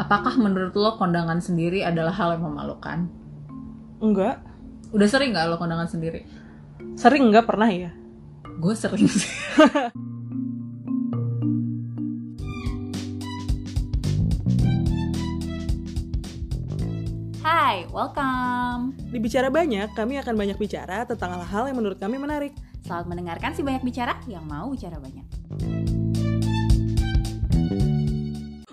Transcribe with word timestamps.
apakah 0.00 0.40
menurut 0.40 0.72
lo 0.76 0.96
kondangan 0.96 1.40
sendiri 1.42 1.84
adalah 1.84 2.12
hal 2.16 2.36
yang 2.38 2.48
memalukan? 2.48 3.08
Enggak. 4.00 4.40
Udah 4.92 5.08
sering 5.08 5.32
nggak 5.36 5.48
lo 5.52 5.56
kondangan 5.60 5.88
sendiri? 5.88 6.24
Sering 6.96 7.28
enggak 7.28 7.48
pernah 7.48 7.68
ya? 7.68 7.90
Gue 8.60 8.74
sering 8.76 9.08
sih. 9.08 9.32
Hai, 17.42 17.90
welcome. 17.90 18.94
Di 19.10 19.18
Bicara 19.18 19.50
Banyak, 19.50 19.98
kami 19.98 20.14
akan 20.20 20.34
banyak 20.38 20.56
bicara 20.60 21.02
tentang 21.08 21.40
hal-hal 21.40 21.72
yang 21.72 21.78
menurut 21.80 21.98
kami 21.98 22.20
menarik. 22.20 22.54
Selamat 22.86 23.10
mendengarkan 23.10 23.50
si 23.56 23.64
banyak 23.66 23.82
bicara 23.82 24.14
yang 24.30 24.46
mau 24.46 24.70
bicara 24.70 25.00
banyak. 25.00 25.31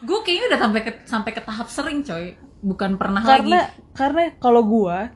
Gue 0.09 0.20
kayaknya 0.26 0.45
udah 0.49 0.59
sampai 0.59 0.81
ke 0.81 0.91
sampai 1.05 1.31
ke 1.31 1.41
tahap 1.41 1.68
sering, 1.70 2.02
coy. 2.02 2.34
Bukan 2.59 2.98
pernah 2.98 3.22
Karena 3.22 3.70
lagi. 3.70 3.94
karena 3.94 4.22
kalau 4.35 4.66
gua 4.66 5.13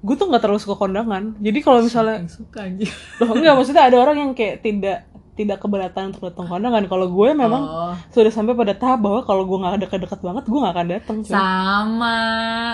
gue 0.00 0.14
tuh 0.14 0.26
nggak 0.26 0.40
terlalu 0.40 0.58
suka 0.58 0.76
kondangan. 0.76 1.36
Jadi 1.38 1.58
kalau 1.60 1.80
misalnya 1.80 2.24
suka 2.24 2.64
aja. 2.64 2.88
loh 3.20 3.32
enggak 3.32 3.52
maksudnya 3.52 3.84
ada 3.84 3.96
orang 4.00 4.16
yang 4.18 4.30
kayak 4.32 4.60
tidak 4.60 4.98
tidak 5.34 5.58
keberatan 5.58 6.08
untuk 6.08 6.24
datang 6.24 6.46
kondangan. 6.46 6.84
Kalau 6.84 7.06
gue 7.08 7.28
memang 7.32 7.62
Oh. 7.64 7.94
sudah 8.08 8.30
sampai 8.30 8.52
pada 8.52 8.72
tahap 8.72 9.00
bahwa 9.00 9.20
kalau 9.22 9.44
gue 9.44 9.58
nggak 9.58 9.80
dekat-dekat 9.82 10.20
banget, 10.20 10.44
gue 10.44 10.58
nggak 10.58 10.74
akan 10.74 10.88
datang. 10.88 11.16
Sama. 11.24 12.18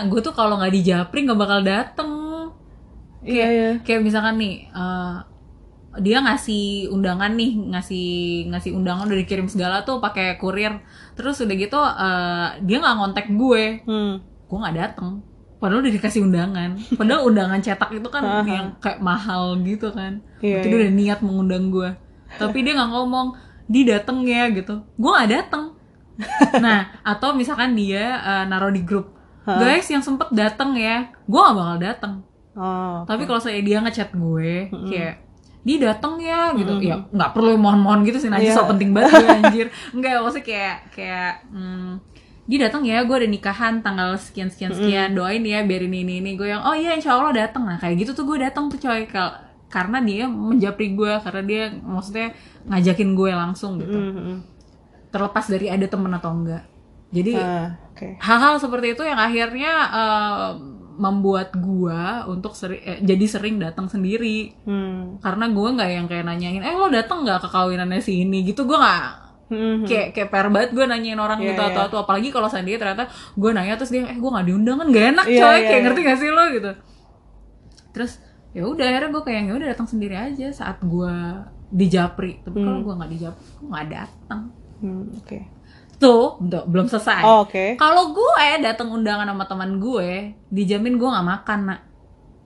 Gue 0.06 0.20
tuh 0.20 0.32
kalau 0.32 0.59
nggak 0.59 0.70
di 0.70 0.82
Japri 0.82 1.24
nggak 1.24 1.40
bakal 1.40 1.60
dateng. 1.62 2.10
Iya 3.20 3.46
iya. 3.48 3.70
Kayak 3.80 4.01
misalkan 4.02 4.37
nih, 4.37 4.66
eh, 4.66 5.14
dia 5.98 6.22
ngasih 6.22 6.86
undangan 6.94 7.34
nih, 7.34 7.58
ngasih 7.74 8.08
ngasih 8.54 8.70
undangan 8.78 9.10
udah 9.10 9.18
dikirim 9.26 9.50
segala 9.50 9.82
tuh 9.82 9.98
pakai 9.98 10.38
kurir. 10.38 10.78
Terus 11.18 11.42
udah 11.42 11.56
gitu 11.58 11.80
eh, 11.82 12.48
dia 12.62 12.76
nggak 12.78 12.96
ngontek 12.96 13.26
gue, 13.34 13.65
Hmm. 13.82 14.23
gue 14.23 14.59
nggak 14.59 14.76
dateng. 14.78 15.26
Padahal 15.59 15.82
udah 15.82 15.92
dikasih 15.92 16.23
undangan. 16.23 16.78
Padahal 16.95 17.26
undangan 17.26 17.59
cetak 17.59 17.90
itu 17.98 18.09
kan 18.09 18.23
yang 18.46 18.78
kayak 18.78 19.02
mahal 19.02 19.59
gitu 19.66 19.90
kan. 19.90 20.23
Berarti 20.38 20.66
dia 20.70 20.78
iya. 20.78 20.80
udah 20.87 20.92
niat 20.95 21.18
mengundang 21.26 21.74
gue. 21.74 21.90
Tapi 22.38 22.59
dia 22.62 22.78
nggak 22.78 22.90
ngomong, 22.95 23.34
di 23.66 23.80
dateng 23.82 24.22
ya 24.22 24.46
gitu. 24.54 24.87
Gue 24.95 25.10
nggak 25.10 25.30
dateng. 25.30 25.65
Nah, 26.60 27.00
atau 27.00 27.32
misalkan 27.32 27.72
dia 27.72 28.20
eh, 28.20 28.45
naruh 28.45 28.68
di 28.68 28.84
grup, 28.84 29.16
guys 29.48 29.88
yang 29.88 30.04
sempet 30.04 30.28
dateng 30.37 30.76
ya, 30.76 31.09
gue 31.24 31.40
gak 31.40 31.56
bakal 31.56 31.76
dateng. 31.80 32.15
Oh. 32.52 33.09
Tapi 33.09 33.24
kalau 33.24 33.40
saya 33.40 33.56
dia 33.65 33.80
ngechat 33.80 34.12
gue, 34.12 34.68
kayak 34.68 35.29
dia 35.60 35.76
dateng 35.76 36.16
ya 36.16 36.56
gitu, 36.56 36.80
ya 36.80 37.04
nggak 37.06 37.30
perlu 37.30 37.52
mohon-mohon 37.54 38.00
gitu 38.02 38.16
sih, 38.16 38.32
nanti 38.32 38.48
Iya. 38.48 38.56
so 38.56 38.64
penting 38.64 38.96
banget 38.96 39.12
gue 39.12 39.28
anjir. 39.28 39.66
Enggak, 39.96 40.24
maksudnya 40.24 40.46
kayak 40.48 40.76
kayak 40.90 41.32
hmm, 41.52 41.90
dia 42.48 42.58
datang 42.64 42.82
ya, 42.82 43.04
gue 43.04 43.16
ada 43.16 43.28
nikahan 43.28 43.78
tanggal 43.78 44.16
sekian 44.16 44.48
sekian 44.48 44.72
sekian, 44.72 45.12
doain 45.12 45.44
ya 45.44 45.60
biar 45.62 45.84
ini 45.84 46.00
ini. 46.02 46.14
Ini 46.18 46.30
gue 46.34 46.48
yang 46.48 46.64
oh 46.64 46.72
iya 46.72 46.96
insya 46.96 47.12
Allah 47.14 47.36
datang 47.36 47.68
nah 47.68 47.76
kayak 47.76 48.00
gitu 48.00 48.16
tuh 48.16 48.24
gue 48.24 48.40
datang 48.40 48.66
tuh 48.66 48.80
coy 48.80 49.04
Kal- 49.04 49.36
karena 49.68 50.00
dia 50.00 50.26
menjapri 50.26 50.96
gue 50.96 51.12
karena 51.20 51.42
dia 51.44 51.62
maksudnya 51.70 52.32
ngajakin 52.66 53.10
gue 53.14 53.30
langsung 53.30 53.78
gitu. 53.78 53.94
Hmm, 53.94 54.12
hmm. 54.16 54.36
terlepas 55.10 55.44
dari 55.46 55.68
ada 55.68 55.86
temen 55.86 56.10
atau 56.10 56.32
enggak. 56.32 56.64
Jadi 57.10 57.34
Ah, 57.36 57.74
hal-hal 58.18 58.56
seperti 58.56 58.94
itu 58.94 59.02
yang 59.02 59.18
akhirnya 59.18 59.72
eh, 59.90 60.48
membuat 61.01 61.56
gua 61.56 62.02
untuk 62.26 62.52
seri- 62.52 62.79
eh, 62.79 63.01
jadi 63.01 63.24
sering 63.24 63.56
datang 63.56 63.88
sendiri 63.88 64.53
Hmm. 64.62 65.16
karena 65.19 65.48
gua 65.48 65.72
nggak 65.72 65.91
yang 65.91 66.06
kayak 66.06 66.22
nanyain 66.22 66.60
eh 66.60 66.72
lo 66.72 66.87
datang 66.87 67.25
nggak 67.25 67.41
ke 67.41 67.48
kawinannya 67.48 67.98
si 67.98 68.20
ini 68.20 68.44
gitu 68.44 68.62
gua 68.62 68.78
nggak 68.78 69.04
Hmm, 69.50 69.59
hmm. 69.59 69.82
kayak 69.82 70.06
kayak 70.12 70.31
per 70.31 70.47
banget 70.47 70.71
gue 70.71 70.84
nanyain 70.84 71.19
orang 71.19 71.43
Iya, 71.43 71.50
gitu 71.50 71.62
atau 71.65 71.82
iya. 71.82 71.88
atau 71.91 71.98
apalagi 71.98 72.31
kalau 72.31 72.47
sendiri 72.47 72.78
ternyata 72.78 73.10
gue 73.34 73.50
nanya 73.50 73.75
terus 73.75 73.91
dia 73.91 74.06
eh 74.06 74.15
gue 74.15 74.31
nggak 74.31 74.47
diundang 74.47 74.78
kan 74.78 74.87
gak 74.88 75.06
enak 75.10 75.26
Iya, 75.26 75.41
coy 75.41 75.50
iya, 75.50 75.59
kayak 75.59 75.66
iya. 75.66 75.82
ngerti 75.82 76.00
gak 76.06 76.19
sih 76.22 76.31
lo 76.31 76.44
gitu 76.49 76.71
terus 77.91 78.12
ya 78.50 78.62
udah 78.65 78.87
akhirnya 78.87 79.11
gue 79.11 79.22
kayak 79.25 79.41
ya 79.43 79.53
udah 79.53 79.69
datang 79.69 79.88
sendiri 79.88 80.15
aja 80.15 80.47
saat 80.53 80.78
gue 80.81 81.15
di 81.67 81.87
Japri 81.87 82.38
tapi 82.41 82.59
kalau 82.61 82.78
gue 82.81 82.94
nggak 82.94 83.11
di 83.11 83.19
Japri 83.19 83.43
gue 83.59 83.69
nggak 83.69 83.88
datang 83.88 84.43
Hmm, 84.78 85.05
Oke. 85.12 85.38
Tuh 86.00 86.41
belum 86.41 86.88
selesai 86.88 87.21
Oh, 87.22 87.44
Oke. 87.44 87.77
kalau 87.77 88.16
gue 88.16 88.47
datang 88.65 88.88
undangan 88.88 89.28
sama 89.28 89.44
teman 89.44 89.77
gue, 89.77 90.33
dijamin 90.49 90.97
gue 90.97 91.09
nggak 91.09 91.28
makan 91.28 91.61
nak. 91.69 91.81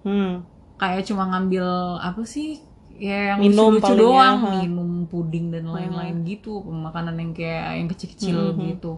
Hmm. 0.03 0.43
Kayak 0.77 1.07
cuma 1.07 1.31
ngambil 1.31 1.65
apa 2.03 2.27
sih? 2.27 2.59
Ya 2.95 3.35
yang 3.35 3.39
Minum 3.43 3.79
lucu-lucu 3.79 3.87
paling 3.87 3.99
ya, 3.99 4.03
doang, 4.03 4.37
ha. 4.43 4.51
minum 4.63 4.91
puding 5.11 5.51
dan 5.51 5.67
lain-lain 5.67 6.23
gitu, 6.27 6.63
makanan 6.63 7.19
yang 7.19 7.31
kayak 7.35 7.79
yang 7.79 7.89
kecil-kecil 7.91 8.39
gitu. 8.59 8.93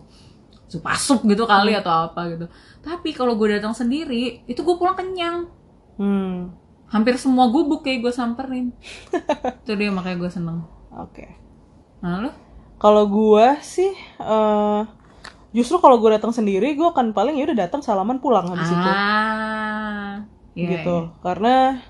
Sup 0.66 0.84
sup 0.98 1.20
gitu 1.24 1.44
kali 1.46 1.72
atau 1.76 2.10
apa 2.10 2.26
gitu. 2.32 2.48
Tapi 2.84 3.12
kalau 3.12 3.36
gue 3.38 3.56
datang 3.56 3.72
sendiri, 3.72 4.44
itu 4.44 4.60
gue 4.60 4.76
pulang 4.76 4.96
kenyang. 4.96 5.48
Hmm. 5.96 6.52
Hampir 6.92 7.16
semua 7.16 7.48
gubuk 7.48 7.84
kayak 7.84 8.04
gue 8.04 8.12
samperin. 8.12 8.72
itu 9.64 9.72
dia 9.72 9.88
makanya 9.88 10.16
gue 10.26 10.30
seneng. 10.32 10.58
Oke. 10.92 11.28
Nah 12.04 12.20
lo? 12.20 12.30
Kalau 12.76 13.08
gua 13.08 13.56
sih 13.64 13.88
eh 14.26 14.80
justru 15.56 15.80
kalau 15.80 15.96
gue 16.02 16.10
datang 16.12 16.34
sendiri, 16.34 16.76
gue 16.76 16.84
akan 16.84 17.16
paling 17.16 17.38
ya 17.40 17.48
udah 17.48 17.58
datang 17.64 17.80
salaman 17.80 18.20
pulang 18.20 18.50
habis 18.52 18.68
itu. 18.68 18.90
Ah, 18.92 20.26
iya, 20.52 20.68
gitu. 20.76 21.14
Karena 21.24 21.80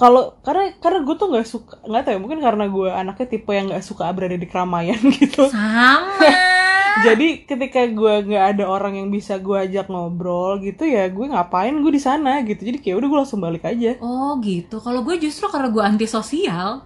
kalau 0.00 0.40
karena 0.40 0.72
karena 0.80 1.04
gue 1.04 1.14
tuh 1.20 1.28
nggak 1.28 1.46
suka 1.46 1.74
nggak 1.84 2.02
tahu 2.08 2.12
ya 2.16 2.18
mungkin 2.18 2.40
karena 2.40 2.64
gue 2.72 2.88
anaknya 2.88 3.26
tipe 3.36 3.52
yang 3.52 3.68
nggak 3.68 3.84
suka 3.84 4.08
berada 4.16 4.34
di 4.34 4.48
keramaian 4.48 4.96
gitu. 5.20 5.46
Sama. 5.52 6.08
Jadi 7.06 7.46
ketika 7.46 7.86
gue 7.86 8.14
nggak 8.26 8.44
ada 8.56 8.64
orang 8.66 8.98
yang 8.98 9.08
bisa 9.14 9.38
gue 9.38 9.54
ajak 9.54 9.86
ngobrol 9.86 10.58
gitu 10.58 10.88
ya 10.88 11.06
gue 11.06 11.22
ngapain 11.30 11.70
gue 11.70 11.92
di 11.92 12.02
sana 12.02 12.42
gitu. 12.42 12.66
Jadi 12.66 12.82
kayak 12.82 12.96
udah 12.98 13.08
gue 13.12 13.18
langsung 13.22 13.40
balik 13.44 13.62
aja. 13.68 13.94
Oh 14.02 14.40
gitu. 14.42 14.82
Kalau 14.82 15.06
gue 15.06 15.20
justru 15.22 15.46
karena 15.52 15.70
gue 15.70 15.84
antisosial, 15.84 16.82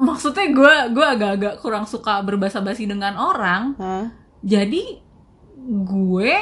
maksudnya 0.00 0.48
gue 0.48 0.74
gue 0.90 1.06
agak-agak 1.06 1.60
kurang 1.60 1.84
suka 1.84 2.24
berbahasa 2.24 2.58
basi 2.58 2.84
dengan 2.84 3.14
orang. 3.14 3.76
Hah? 3.76 4.08
Jadi 4.40 4.96
gue 5.60 6.34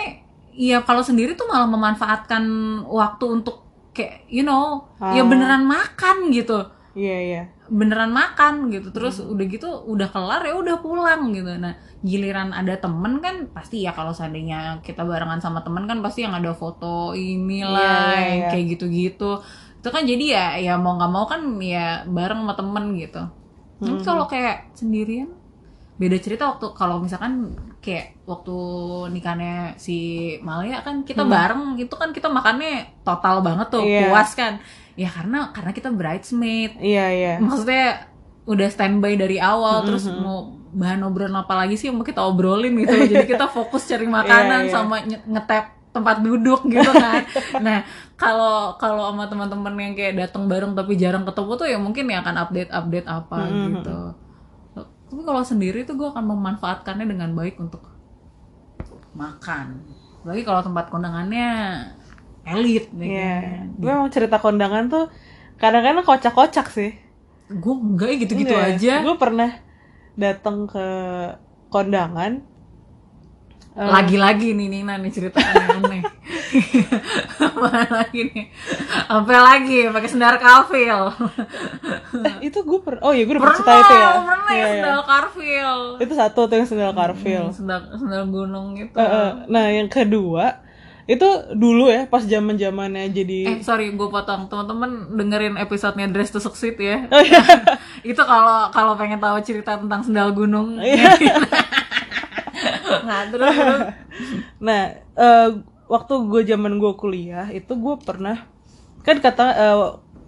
ya 0.54 0.78
kalau 0.80 1.02
sendiri 1.02 1.34
tuh 1.34 1.46
malah 1.46 1.66
memanfaatkan 1.66 2.42
waktu 2.84 3.24
untuk 3.28 3.66
kayak 3.90 4.26
you 4.26 4.42
know 4.42 4.86
ya 5.00 5.20
Ah. 5.20 5.26
beneran 5.26 5.66
makan 5.66 6.30
gitu, 6.30 6.70
Iya 6.94 7.16
iya. 7.20 7.42
beneran 7.68 8.10
makan 8.10 8.70
gitu. 8.70 8.90
Terus 8.90 9.18
udah 9.18 9.44
gitu 9.44 9.66
udah 9.84 10.06
kelar 10.06 10.42
ya 10.42 10.54
udah 10.54 10.78
pulang 10.78 11.30
gitu. 11.30 11.50
Nah 11.52 11.74
giliran 11.98 12.50
ada 12.50 12.78
temen 12.78 13.18
kan 13.18 13.50
pasti 13.50 13.82
ya 13.82 13.90
kalau 13.90 14.10
seandainya 14.10 14.78
kita 14.80 15.02
barengan 15.02 15.38
sama 15.38 15.62
temen 15.62 15.82
kan 15.84 15.98
pasti 15.98 16.22
yang 16.22 16.30
ada 16.32 16.54
foto 16.54 17.10
inilah 17.10 18.14
Iya, 18.14 18.14
iya, 18.14 18.26
yang 18.30 18.38
iya. 18.38 18.48
kayak 18.48 18.66
gitu-gitu 18.72 19.42
itu 19.78 19.88
kan 19.88 20.02
jadi 20.02 20.24
ya 20.26 20.44
ya 20.60 20.74
mau 20.74 20.94
nggak 20.94 21.06
mau 21.08 21.22
kan 21.24 21.38
ya 21.58 22.02
bareng 22.04 22.42
sama 22.42 22.54
temen 22.54 22.84
gitu 22.94 23.22
Hmm. 23.78 24.00
kalau 24.00 24.24
kayak 24.24 24.72
sendirian 24.72 25.30
beda 25.94 26.14
cerita 26.16 26.46
waktu 26.48 26.70
kalau 26.72 26.98
misalkan 26.98 27.50
kayak 27.78 28.22
waktu 28.22 28.54
nikahnya 29.10 29.74
si 29.76 29.98
Malia 30.40 30.78
kan 30.80 31.02
kita 31.02 31.22
bareng 31.24 31.74
itu 31.76 31.90
kan 31.90 32.10
kita 32.10 32.26
makannya 32.28 33.02
total 33.02 33.38
banget 33.40 33.66
tuh 33.68 33.82
Hmm. 33.82 33.90
Iya. 33.92 34.02
puas 34.08 34.30
kan 34.32 34.52
ya 34.94 35.08
karena 35.08 35.50
karena 35.50 35.70
kita 35.70 35.88
bridesmaid 35.90 36.74
Iya 36.76 37.06
iya. 37.08 37.34
maksudnya 37.38 38.06
udah 38.44 38.68
standby 38.68 39.14
dari 39.14 39.38
awal 39.38 39.82
Mm-hmm. 39.82 39.88
terus 39.88 40.04
mau 40.08 40.38
bahan 40.68 41.00
obrolan 41.02 41.34
apa 41.34 41.54
lagi 41.56 41.74
sih 41.74 41.86
yang 41.86 41.96
mau 41.96 42.04
kita 42.04 42.20
obrolin 42.20 42.74
gitu 42.76 42.94
jadi 43.10 43.26
kita 43.26 43.46
fokus 43.46 43.82
cari 43.84 44.06
makanan 44.06 44.60
Iya, 44.60 44.68
iya. 44.68 44.72
sama 44.72 44.96
ngetep 45.02 45.64
tempat 45.88 46.20
duduk 46.20 46.64
gitu 46.64 46.90
kan 46.90 47.24
nah 47.66 47.78
kalau 48.14 48.76
kalau 48.76 49.10
sama 49.10 49.24
teman-teman 49.26 49.72
yang 49.74 49.94
kayak 49.94 50.14
datang 50.18 50.46
bareng 50.46 50.72
tapi 50.72 50.94
jarang 50.94 51.24
ketemu 51.24 51.50
tuh 51.54 51.66
ya 51.66 51.78
mungkin 51.78 52.04
ya 52.06 52.20
akan 52.20 52.36
update 52.38 52.70
update 52.70 53.06
apa 53.06 53.36
Mm-hmm. 53.40 53.66
gitu 53.74 53.98
tapi 55.08 55.22
kalau 55.24 55.40
sendiri 55.40 55.82
tuh 55.82 55.96
gue 55.96 56.04
akan 56.06 56.20
memanfaatkannya 56.22 57.08
dengan 57.08 57.32
baik 57.32 57.56
untuk 57.56 57.80
makan 59.12 59.80
lagi 60.22 60.42
kalau 60.42 60.60
tempat 60.60 60.88
kondangannya 60.88 61.48
elit 62.44 62.88
ya 62.90 63.04
Iya. 63.04 63.34
kan? 63.40 63.66
Gue 63.76 63.90
emang 63.90 64.08
cerita 64.08 64.36
kondangan 64.36 64.88
tuh 64.88 65.04
kadang-kadang 65.56 66.00
kocak-kocak 66.02 66.68
sih. 66.68 66.92
gue 67.48 67.74
enggak 67.74 68.20
gitu-gitu 68.20 68.52
Enggak. 68.52 68.76
aja 68.76 68.94
Gue 69.00 69.16
pernah 69.16 69.50
datang 70.14 70.68
ke 70.68 70.86
kondangan. 71.68 72.44
Eh, 73.78 73.86
lagi-lagi 73.86 74.58
nih 74.58 74.66
Nina 74.68 74.98
nih 74.98 75.06
cerita 75.08 75.38
aneh-aneh 75.38 76.02
apa 77.46 77.68
lagi 77.86 78.20
nih 78.26 78.44
apa 79.06 79.34
lagi 79.38 79.78
pakai 79.86 80.10
sendal 80.10 80.34
kafil 80.36 81.14
eh, 82.18 82.34
itu 82.42 82.58
gue 82.58 82.78
per 82.82 82.98
oh 82.98 83.14
iya 83.14 83.22
gue 83.22 83.38
udah 83.38 83.44
pernah 83.44 83.54
cerita 83.54 83.74
itu 83.76 83.94
ya. 83.94 84.08
pernah 84.18 84.50
ya 84.50 84.58
iya. 84.58 84.66
sendal 84.74 85.00
karfil 85.04 85.70
Itu 85.98 86.12
satu 86.12 86.40
tuh 86.44 86.56
yang 86.56 86.66
sendal 86.66 86.90
karfil. 86.92 87.44
sendal 87.50 87.80
sendal 87.94 88.24
gunung 88.26 88.74
gitu 88.74 88.90
Eh, 88.92 89.06
eh. 89.06 89.30
Nah 89.46 89.64
yang 89.70 89.86
kedua 89.86 90.58
itu 91.06 91.24
dulu 91.54 91.86
ya 91.86 92.04
pas 92.04 92.20
zaman 92.20 92.58
zamannya 92.58 93.08
jadi 93.08 93.38
eh 93.48 93.58
sorry 93.62 93.94
gue 93.94 94.08
potong 94.08 94.44
teman-teman 94.44 94.90
dengerin 95.14 95.54
episodenya 95.56 96.10
Dress 96.10 96.28
to 96.28 96.36
Succeed 96.36 96.74
ya 96.76 97.06
Oh, 97.08 97.22
iya. 97.22 97.40
itu 98.10 98.20
kalau 98.20 98.68
kalau 98.68 98.92
pengen 98.92 99.16
tahu 99.16 99.38
cerita 99.40 99.78
tentang 99.78 100.02
sendal 100.02 100.34
gunung 100.34 100.76
Iya. 100.76 101.14
tengah 102.76 103.20
terus 103.30 103.54
Nah, 104.66 104.82
eh, 104.96 105.48
waktu 105.86 106.14
gue 106.26 106.42
zaman 106.44 106.76
gue 106.76 106.92
kuliah 106.94 107.46
itu 107.48 107.72
gue 107.72 107.94
pernah 107.98 108.44
kan 109.00 109.16
kata 109.18 109.44
eh, 109.54 109.78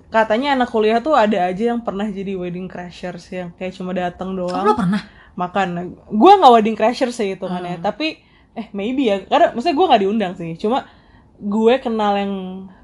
katanya 0.09 0.57
anak 0.57 0.69
kuliah 0.69 0.99
tuh 0.99 1.15
ada 1.15 1.47
aja 1.47 1.71
yang 1.71 1.81
pernah 1.81 2.07
jadi 2.07 2.35
wedding 2.35 2.67
crashers 2.67 3.29
yang 3.31 3.53
kayak 3.55 3.75
cuma 3.75 3.93
datang 3.93 4.35
oh, 4.35 4.35
lo 4.35 4.47
doang 4.51 4.75
pernah 4.75 5.03
makan. 5.31 5.69
Gue 6.11 6.33
nggak 6.35 6.53
wedding 6.53 6.77
crasher 6.77 7.09
sih 7.11 7.33
hitungannya, 7.33 7.79
Hmm. 7.79 7.85
tapi 7.85 8.19
eh 8.51 8.67
maybe 8.73 9.07
ya 9.07 9.23
karena 9.25 9.55
maksudnya 9.55 9.79
gue 9.79 9.87
nggak 9.87 10.03
diundang 10.03 10.33
sih. 10.35 10.59
Cuma 10.59 10.85
gue 11.39 11.75
kenal 11.79 12.19
yang 12.19 12.33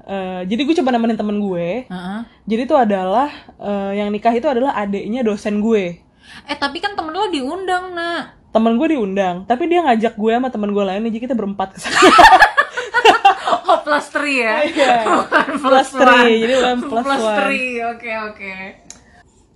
eh, 0.03 0.41
jadi 0.45 0.61
gue 0.63 0.75
coba 0.79 0.89
nemenin 0.91 1.19
temen 1.19 1.37
gue. 1.37 1.85
Heeh. 1.85 2.19
Jadi 2.45 2.61
itu 2.63 2.75
adalah 2.75 3.27
eh, 3.59 3.91
yang 3.97 4.09
nikah 4.09 4.31
itu 4.31 4.47
adalah 4.47 4.73
adiknya 4.73 5.21
dosen 5.21 5.59
gue. 5.59 5.99
eh 6.43 6.57
tapi 6.59 6.79
kan 6.79 6.91
temen 6.91 7.11
lo 7.11 7.27
diundang 7.27 7.91
nak 7.91 8.36
Temen 8.57 8.73
gue 8.73 8.87
diundang, 8.89 9.45
tapi 9.45 9.63
dia 9.65 9.79
ngajak 9.79 10.13
gue 10.13 10.31
sama 10.33 10.49
temen 10.49 10.73
gue 10.73 10.81
lain, 10.81 11.05
jadi 11.05 11.19
kita 11.21 11.33
berempat 11.33 11.71
ke 11.71 11.79
sana. 11.79 11.93
oh 13.69 13.77
plus 13.79 14.07
three 14.09 14.41
ya 14.41 14.65
Iya. 14.65 14.95
Bukan 15.05 15.47
Plus 15.63 15.87
one. 15.87 16.01
three, 16.01 16.33
jadi 16.41 16.53
bukan 16.57 16.77
plus 16.83 17.05
plus 17.05 17.21
one. 17.21 17.37
three 17.39 17.69
oke 17.79 18.11
oke 18.27 18.53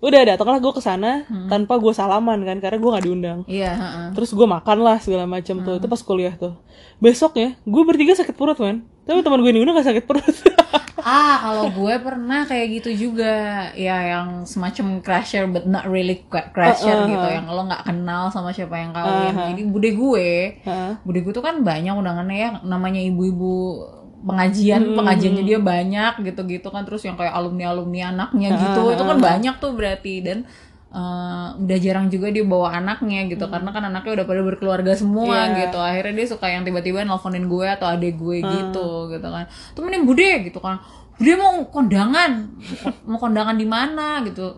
Udah 0.01 0.21
datanglah 0.23 0.57
gue 0.57 0.69
ke 0.71 0.81
sana 0.81 1.11
tanpa 1.45 1.77
gue 1.77 1.93
salaman 1.93 2.41
kan 2.41 2.57
karena 2.57 2.77
gue 2.77 2.89
nggak 2.89 3.05
diundang. 3.05 3.39
iya 3.45 3.71
heeh. 3.71 4.07
Terus 4.13 4.33
gue 4.33 4.45
makan 4.45 4.77
lah 4.81 4.97
segala 4.97 5.25
macam 5.25 5.61
tuh. 5.61 5.77
Itu 5.77 5.85
pas 5.85 6.01
kuliah 6.01 6.33
tuh. 6.33 6.57
Besoknya 6.97 7.53
gue 7.59 7.83
bertiga 7.83 8.13
sakit 8.13 8.33
perut 8.33 8.57
man. 8.57 8.81
Tapi 9.01 9.19
teman 9.25 9.39
gue 9.41 9.49
yang 9.49 9.57
diundang 9.61 9.77
gak 9.81 9.89
sakit 9.89 10.05
perut. 10.05 10.35
Ah, 11.01 11.41
kalau 11.41 11.73
gue 11.73 11.93
pernah 11.97 12.45
kayak 12.45 12.67
gitu 12.77 13.09
juga, 13.09 13.33
ya 13.73 13.97
yang 14.05 14.45
semacam 14.45 15.01
crasher 15.01 15.49
but 15.49 15.65
not 15.65 15.89
really 15.89 16.21
cra- 16.29 16.53
crasher 16.53 16.93
Uh, 16.93 17.01
uh, 17.05 17.09
gitu, 17.09 17.25
uh. 17.25 17.33
yang 17.41 17.45
lo 17.49 17.65
nggak 17.65 17.89
kenal 17.89 18.29
sama 18.29 18.53
siapa 18.53 18.77
yang 18.77 18.93
kawin. 18.93 19.33
Uh, 19.33 19.41
uh. 19.41 19.47
Jadi 19.49 19.61
bude 19.65 19.89
gue, 19.97 20.29
Heeh. 20.61 20.91
bude 21.01 21.19
gue 21.25 21.33
tuh 21.33 21.41
kan 21.41 21.57
banyak 21.65 21.89
undangannya 21.97 22.37
ya, 22.37 22.49
namanya 22.61 23.01
ibu-ibu 23.01 23.81
pengajian, 24.21 24.93
pengajiannya 24.93 25.41
dia 25.41 25.57
banyak 25.57 26.21
gitu-gitu 26.21 26.69
kan, 26.69 26.85
terus 26.85 27.01
yang 27.01 27.17
kayak 27.17 27.33
alumni-alumni 27.33 28.13
anaknya 28.13 28.53
gitu, 28.53 28.93
itu 28.93 29.01
kan 29.01 29.17
banyak 29.17 29.57
tuh 29.57 29.73
berarti 29.73 30.21
dan 30.21 30.45
eh, 30.91 31.47
udah 31.55 31.77
jarang 31.79 32.07
juga 32.07 32.27
dia 32.29 32.43
bawa 32.43 32.75
anaknya 32.75 33.25
gitu 33.25 33.47
karena 33.47 33.69
kan 33.69 33.83
anaknya 33.85 34.11
udah 34.19 34.25
pada 34.25 34.41
berkeluarga 34.43 34.91
semua 34.93 35.47
Iya. 35.47 35.65
gitu. 35.65 35.79
Akhirnya 35.79 36.13
dia 36.13 36.27
suka 36.27 36.45
yang 36.45 36.61
tiba-tiba 36.61 37.01
nelfonin 37.01 37.47
gue 37.47 37.63
atau 37.65 37.87
adek 37.87 38.15
gue 38.15 38.37
gitu 38.43 38.87
gitu 39.07 39.23
kan. 39.25 39.45
Temenin 39.71 40.03
bude 40.03 40.29
gitu 40.43 40.59
kan. 40.59 40.83
Bude 41.15 41.33
mau 41.35 41.53
kondangan. 41.65 42.31
Mau 43.05 43.15
kondangan 43.15 43.55
di 43.55 43.63
mana? 43.63 44.19
gitu. 44.21 44.51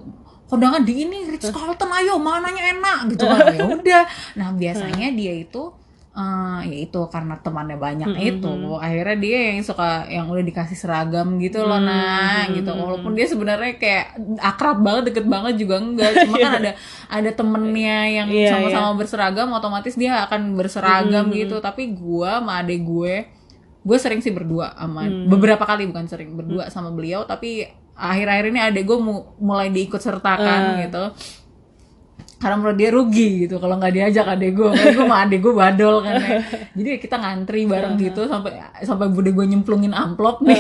Kondangan 0.44 0.82
di 0.82 1.02
ini 1.02 1.26
Ritz 1.26 1.50
Carlton 1.50 1.90
ayo 1.92 2.18
mananya 2.18 2.62
enak 2.72 3.10
gitu 3.10 3.26
kan. 3.26 3.50
Ya 3.58 3.66
udah. 3.66 4.04
Nah 4.34 4.50
biasanya 4.54 5.10
dia 5.12 5.34
itu 5.36 5.70
eh 6.14 6.62
ya 6.64 6.78
itu 6.80 7.02
karena 7.08 7.36
temannya 7.36 7.74
banyak 7.76 8.06
itu. 8.30 8.46
Akhirnya 8.78 9.18
dia 9.18 9.38
yang 9.50 9.62
suka 9.62 9.88
yang 10.08 10.26
udah 10.28 10.42
dikasih 10.42 10.76
seragam 10.76 11.38
gitu 11.38 11.60
loh 11.60 11.82
nah 11.82 12.46
gitu. 12.54 12.70
Walaupun 12.72 13.12
dia 13.12 13.26
sebenarnya 13.26 13.72
kayak 13.76 14.06
akrab 14.40 14.78
banget 14.80 15.10
deket 15.10 15.26
banget 15.26 15.58
juga 15.58 15.76
enggak. 15.78 16.14
Cuma 16.22 16.38
kan 16.38 16.54
ada 16.56 16.72
ada 17.10 17.30
temennya 17.32 17.98
yang 18.14 18.28
Iya, 18.30 18.46
sama-sama 18.54 18.90
berseragam 18.96 19.50
otomatis 19.52 19.94
dia 19.94 20.22
akan 20.24 20.54
berseragam 20.54 21.26
gitu. 21.36 21.58
Tapi 21.60 21.84
gua 21.92 22.38
sama 22.38 22.54
adek 22.60 22.82
gue 22.84 23.16
gue 23.84 23.98
sering 23.98 24.22
sih 24.22 24.32
berdua 24.32 24.72
sama 24.72 25.04
beberapa 25.28 25.60
kali 25.62 25.84
bukan 25.86 26.06
sering 26.06 26.34
berdua 26.34 26.70
sama 26.70 26.88
beliau. 26.88 27.26
Tapi 27.26 27.66
akhir-akhir 27.92 28.46
ini 28.48 28.60
adek 28.62 28.84
gue 28.84 28.98
mu- 28.98 29.34
mulai 29.38 29.68
diikut 29.68 30.00
sertakan 30.00 30.62
gitu 30.84 31.04
karena 32.44 32.60
menurut 32.60 32.76
dia 32.76 32.92
rugi 32.92 33.48
gitu 33.48 33.56
kalau 33.56 33.80
nggak 33.80 33.94
diajak 33.96 34.28
adek 34.28 34.52
gue 34.52 34.68
kan 34.68 34.84
gue 34.92 35.00
sama 35.00 35.18
adek 35.24 35.40
gue 35.40 35.54
badol 35.56 35.96
kan 36.04 36.14
ya. 36.20 36.44
jadi 36.78 36.90
kita 37.00 37.16
ngantri 37.16 37.64
bareng 37.64 37.96
gitu 37.96 38.28
sampai 38.28 38.52
sampai 38.84 39.08
bude 39.08 39.32
gue 39.32 39.46
nyemplungin 39.48 39.96
amplop 39.96 40.44
nih. 40.44 40.60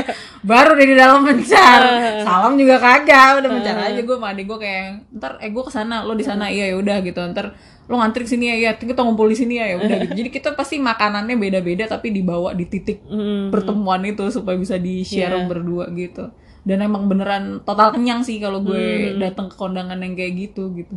Baru 0.48 0.72
deh 0.72 0.88
di 0.88 0.96
dalam 0.96 1.20
mencar. 1.20 1.80
Salam 2.24 2.56
juga 2.56 2.80
kagak 2.80 3.44
udah 3.44 3.50
mencar 3.52 3.76
aja 3.76 4.00
gue 4.00 4.16
sama 4.16 4.32
adek 4.32 4.44
gue 4.48 4.58
kayak 4.58 4.84
ntar 5.20 5.36
eh 5.44 5.52
gue 5.52 5.60
ke 5.60 5.68
sana 5.68 6.00
lo 6.08 6.16
di 6.16 6.24
sana. 6.24 6.48
Iya 6.48 6.72
ya 6.72 6.76
udah 6.80 6.96
gitu. 7.04 7.20
Ntar 7.20 7.52
lo 7.84 7.94
ngantri 8.00 8.24
ke 8.24 8.30
sini 8.32 8.48
ya. 8.48 8.56
Ya 8.56 8.70
kita 8.72 9.04
ngumpul 9.04 9.28
di 9.28 9.36
sini 9.36 9.60
ya 9.60 9.68
ya 9.68 9.76
udah 9.84 9.96
gitu. 10.08 10.12
Jadi 10.24 10.30
kita 10.32 10.56
pasti 10.56 10.80
makanannya 10.80 11.36
beda-beda 11.36 11.84
tapi 11.84 12.08
dibawa 12.08 12.56
di 12.56 12.64
titik 12.64 13.04
Hmm. 13.04 13.52
pertemuan 13.52 14.00
itu 14.08 14.24
supaya 14.32 14.56
bisa 14.56 14.80
di 14.80 15.04
share 15.04 15.36
berdua 15.44 15.92
gitu. 15.92 16.32
Dan 16.64 16.84
emang 16.84 17.08
beneran 17.08 17.60
total 17.64 17.92
kenyang 17.92 18.20
sih 18.20 18.40
kalau 18.40 18.60
gue 18.60 19.16
datang 19.16 19.48
ke 19.48 19.56
kondangan 19.56 19.96
yang 20.00 20.12
kayak 20.12 20.32
gitu 20.36 20.72
gitu 20.72 20.96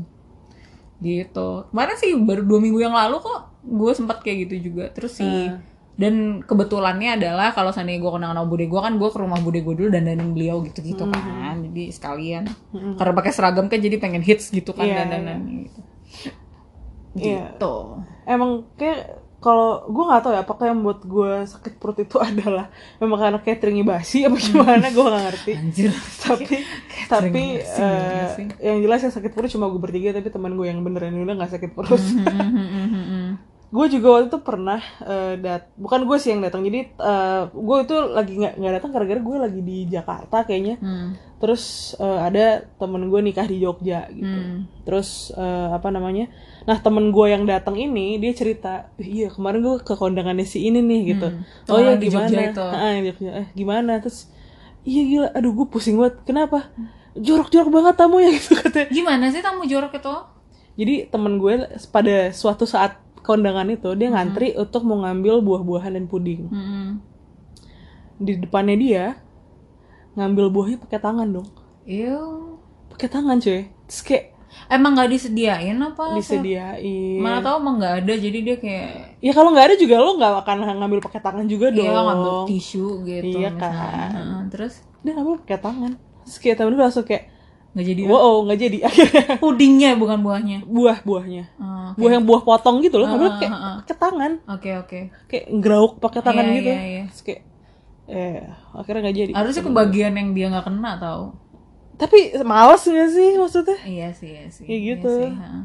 gitu. 1.01 1.67
Kemarin 1.73 1.95
sih 1.97 2.13
baru 2.13 2.45
dua 2.45 2.59
minggu 2.61 2.79
yang 2.79 2.93
lalu 2.93 3.19
kok 3.19 3.51
gue 3.65 3.91
sempat 3.97 4.21
kayak 4.21 4.47
gitu 4.47 4.71
juga. 4.71 4.89
Terus 4.93 5.17
sih 5.17 5.49
dan 6.01 6.41
kebetulannya 6.41 7.13
adalah 7.19 7.53
kalau 7.53 7.69
seandainya 7.69 8.01
gue 8.01 8.09
kondangan 8.09 8.41
sama 8.41 8.49
bude 8.49 8.65
gue 8.65 8.81
kan 8.81 8.97
gue 8.97 9.09
ke 9.11 9.17
rumah 9.21 9.37
bude 9.37 9.61
gue 9.61 9.75
dulu 9.75 9.89
dan 9.93 10.07
dandanin 10.07 10.33
beliau 10.33 10.65
gitu 10.65 10.81
gitu 10.81 11.05
kan. 11.05 11.61
Jadi 11.61 11.83
sekalian. 11.93 12.43
Karena 12.97 13.13
pakai 13.13 13.31
seragam 13.35 13.69
kan 13.69 13.77
jadi 13.77 14.01
pengen 14.01 14.25
hits 14.25 14.49
gitu 14.49 14.73
kan 14.73 14.89
Iya, 14.89 15.05
dandanan 15.05 15.45
gitu. 15.45 15.79
Iya. 17.21 17.53
gitu. 17.53 18.01
Emang 18.25 18.65
kayak 18.79 19.20
kalau 19.41 19.89
gue 19.89 20.03
nggak 20.05 20.21
tahu 20.21 20.33
ya 20.37 20.41
apakah 20.45 20.65
yang 20.69 20.85
buat 20.85 21.01
gue 21.01 21.49
sakit 21.49 21.81
perut 21.81 21.97
itu 21.97 22.21
adalah 22.29 22.69
memang 23.01 23.17
karena 23.17 23.39
cateringnya 23.41 23.85
basi 23.97 24.21
apa 24.21 24.37
gimana 24.37 24.85
gue 24.93 25.01
nggak 25.03 25.23
ngerti. 25.33 25.51
Anjir. 25.57 25.91
Tapi 26.21 26.55
tapi 27.09 27.43
basi, 27.59 28.37
sih. 28.37 28.45
yang 28.61 28.79
jelas 28.85 29.01
yang 29.01 29.13
sakit 29.17 29.31
perut 29.33 29.49
cuma 29.49 29.67
gue 29.67 29.81
bertiga 29.81 30.13
tapi 30.13 30.29
teman 30.29 30.53
gue 30.53 30.69
yang 30.69 30.79
beneran 30.85 31.17
udah 31.17 31.35
nggak 31.41 31.51
sakit 31.57 31.71
perut 31.73 31.99
gue 33.71 33.85
juga 33.89 34.07
waktu 34.11 34.27
itu 34.27 34.39
pernah 34.39 34.77
eh, 35.01 35.33
dat 35.37 35.71
bukan 35.75 36.03
gue 36.03 36.17
sih 36.17 36.29
yang 36.29 36.41
datang 36.41 36.59
jadi 36.61 36.91
eh, 36.91 37.41
gue 37.49 37.77
itu 37.81 37.95
lagi 38.05 38.33
nggak 38.35 38.53
nggak 38.55 38.73
datang 38.73 38.91
gara-gara 38.91 39.15
gue 39.17 39.37
lagi 39.39 39.61
di 39.61 39.77
Jakarta 39.87 40.43
kayaknya 40.43 40.75
Hmm. 40.77 41.15
terus 41.37 41.63
eh, 41.95 42.19
ada 42.21 42.45
temen 42.75 43.07
gue 43.07 43.19
nikah 43.21 43.43
di 43.43 43.57
Jogja 43.57 44.05
gitu 44.09 44.27
Hmm. 44.37 44.67
terus 44.83 45.09
eh, 45.33 45.67
apa 45.71 45.87
namanya 45.87 46.27
nah 46.61 46.77
temen 46.77 47.09
gue 47.09 47.25
yang 47.25 47.43
datang 47.43 47.73
ini 47.75 48.15
dia 48.17 48.31
cerita 48.31 48.91
"Ih, 48.97 49.07
iya 49.17 49.27
kemarin 49.29 49.59
gue 49.61 49.75
ke 49.79 49.93
kondangannya 49.93 50.43
si 50.43 50.61
ini 50.61 50.79
nih 50.79 51.01
gitu 51.09 51.27
Hmm. 51.29 51.41
oh 51.65 51.75
Orang 51.77 51.95
ya 51.95 51.97
di 51.97 52.05
gimana 52.05 52.27
Jogja 52.27 52.41
itu. 52.45 52.61
Ah, 52.61 52.93
Jogja. 53.01 53.29
eh 53.33 53.47
gimana 53.53 53.91
terus 53.97 54.27
iya 54.83 55.01
gila 55.01 55.27
aduh 55.31 55.53
gue 55.53 55.67
pusing 55.67 55.95
banget 55.95 56.19
kenapa 56.23 56.67
jorok-jorok 57.13 57.71
banget 57.71 57.95
tamu 57.95 58.19
ya 58.19 58.29
gitu 58.35 58.51
katanya 58.53 58.87
gimana 58.89 59.25
sih 59.27 59.39
tamu 59.39 59.63
jorok 59.63 59.93
itu 59.93 60.15
jadi 60.73 61.07
temen 61.07 61.37
gue 61.37 61.53
pada 61.87 62.31
suatu 62.31 62.63
saat 62.65 62.99
kondangan 63.21 63.69
itu 63.69 63.89
dia 63.93 64.09
ngantri 64.09 64.53
untuk 64.53 64.81
mau 64.83 64.99
ngambil 64.99 65.39
buah-buahan 65.39 65.93
dan 65.93 66.05
puding 66.05 66.45
Hmm. 66.47 66.89
di 68.17 68.37
depannya 68.37 68.75
dia 68.75 69.05
ngambil 70.13 70.51
buahnya 70.51 70.77
pakai 70.77 70.99
tangan 70.99 71.27
dong 71.31 71.49
Ew. 71.85 72.59
pakai 72.91 73.07
tangan 73.07 73.37
cuy 73.37 73.69
terus 73.87 74.01
kayak 74.01 74.25
Emang 74.67 74.99
nggak 74.99 75.15
disediain 75.15 75.79
apa? 75.79 76.11
disediain 76.11 77.23
Mana 77.23 77.39
tahu 77.39 77.63
emang 77.63 77.79
nggak 77.79 78.03
ada, 78.03 78.13
jadi 78.19 78.37
dia 78.43 78.55
kayak 78.59 79.15
ya 79.23 79.31
kalau 79.31 79.55
nggak 79.55 79.63
ada 79.71 79.75
juga 79.79 79.95
lo 79.95 80.19
nggak 80.19 80.43
akan 80.43 80.57
ngambil 80.75 80.99
pakai 80.99 81.23
tangan 81.23 81.47
juga 81.47 81.71
dong 81.71 81.87
dia 81.87 81.95
ngambil 81.95 82.51
tisu 82.51 82.99
gitu. 83.07 83.31
Iya 83.31 83.47
misalnya. 83.47 83.95
kan. 84.11 84.43
Terus 84.51 84.73
dia 84.99 85.11
ngambil 85.15 85.35
pakai 85.47 85.55
tangan 85.55 85.91
terus 86.21 86.35
kayak 86.37 86.55
temen 86.59 86.75
gue 86.75 86.83
langsung 86.83 87.07
kayak 87.07 87.30
nggak 87.71 87.85
jadi 87.85 88.01
wow 88.03 88.43
nggak 88.43 88.59
jadi 88.59 88.77
akhirnya 88.83 89.23
pudingnya 89.43 89.89
bukan 89.95 90.19
buahnya. 90.19 90.57
buah 90.65 90.97
buahnya 91.01 91.43
Oh, 91.55 91.91
Oke 91.91 91.97
buah 91.97 92.11
yang 92.13 92.25
buah 92.25 92.41
potong 92.41 92.77
gitu 92.79 92.95
loh 92.95 93.07
ngambil 93.07 93.27
Ah, 93.27 93.37
kayak 93.37 93.51
ah, 93.51 93.59
ah. 93.61 93.75
pakai 93.79 93.95
tangan 93.97 94.31
oke. 94.45 94.69
oke. 94.81 94.99
kayak 95.25 95.45
ngerauk 95.49 95.93
pakai 95.97 96.21
tangan 96.21 96.45
Iya, 96.45 96.53
gitu 96.53 96.69
iya, 96.69 96.81
iya. 96.83 97.03
terus 97.07 97.21
kayak 97.21 97.41
eh 98.07 98.39
akhirnya 98.73 98.99
nggak 99.01 99.17
jadi 99.17 99.31
Harusnya 99.31 99.63
kebagian 99.63 100.13
yang 100.13 100.29
dia 100.31 100.47
nggak 100.47 100.65
kena 100.65 100.91
tau. 100.97 101.23
tapi 101.93 102.17
males 102.41 102.81
nggak 102.81 103.09
sih 103.09 103.29
maksudnya 103.35 103.77
Iya 103.81 104.07
sih, 104.11 104.29
iya 104.29 104.45
sih. 104.47 104.63
Kayak 104.65 104.75
Iya 104.75 104.89
gitu. 104.91 105.11
sih, 105.13 105.29
heeh. 105.31 105.61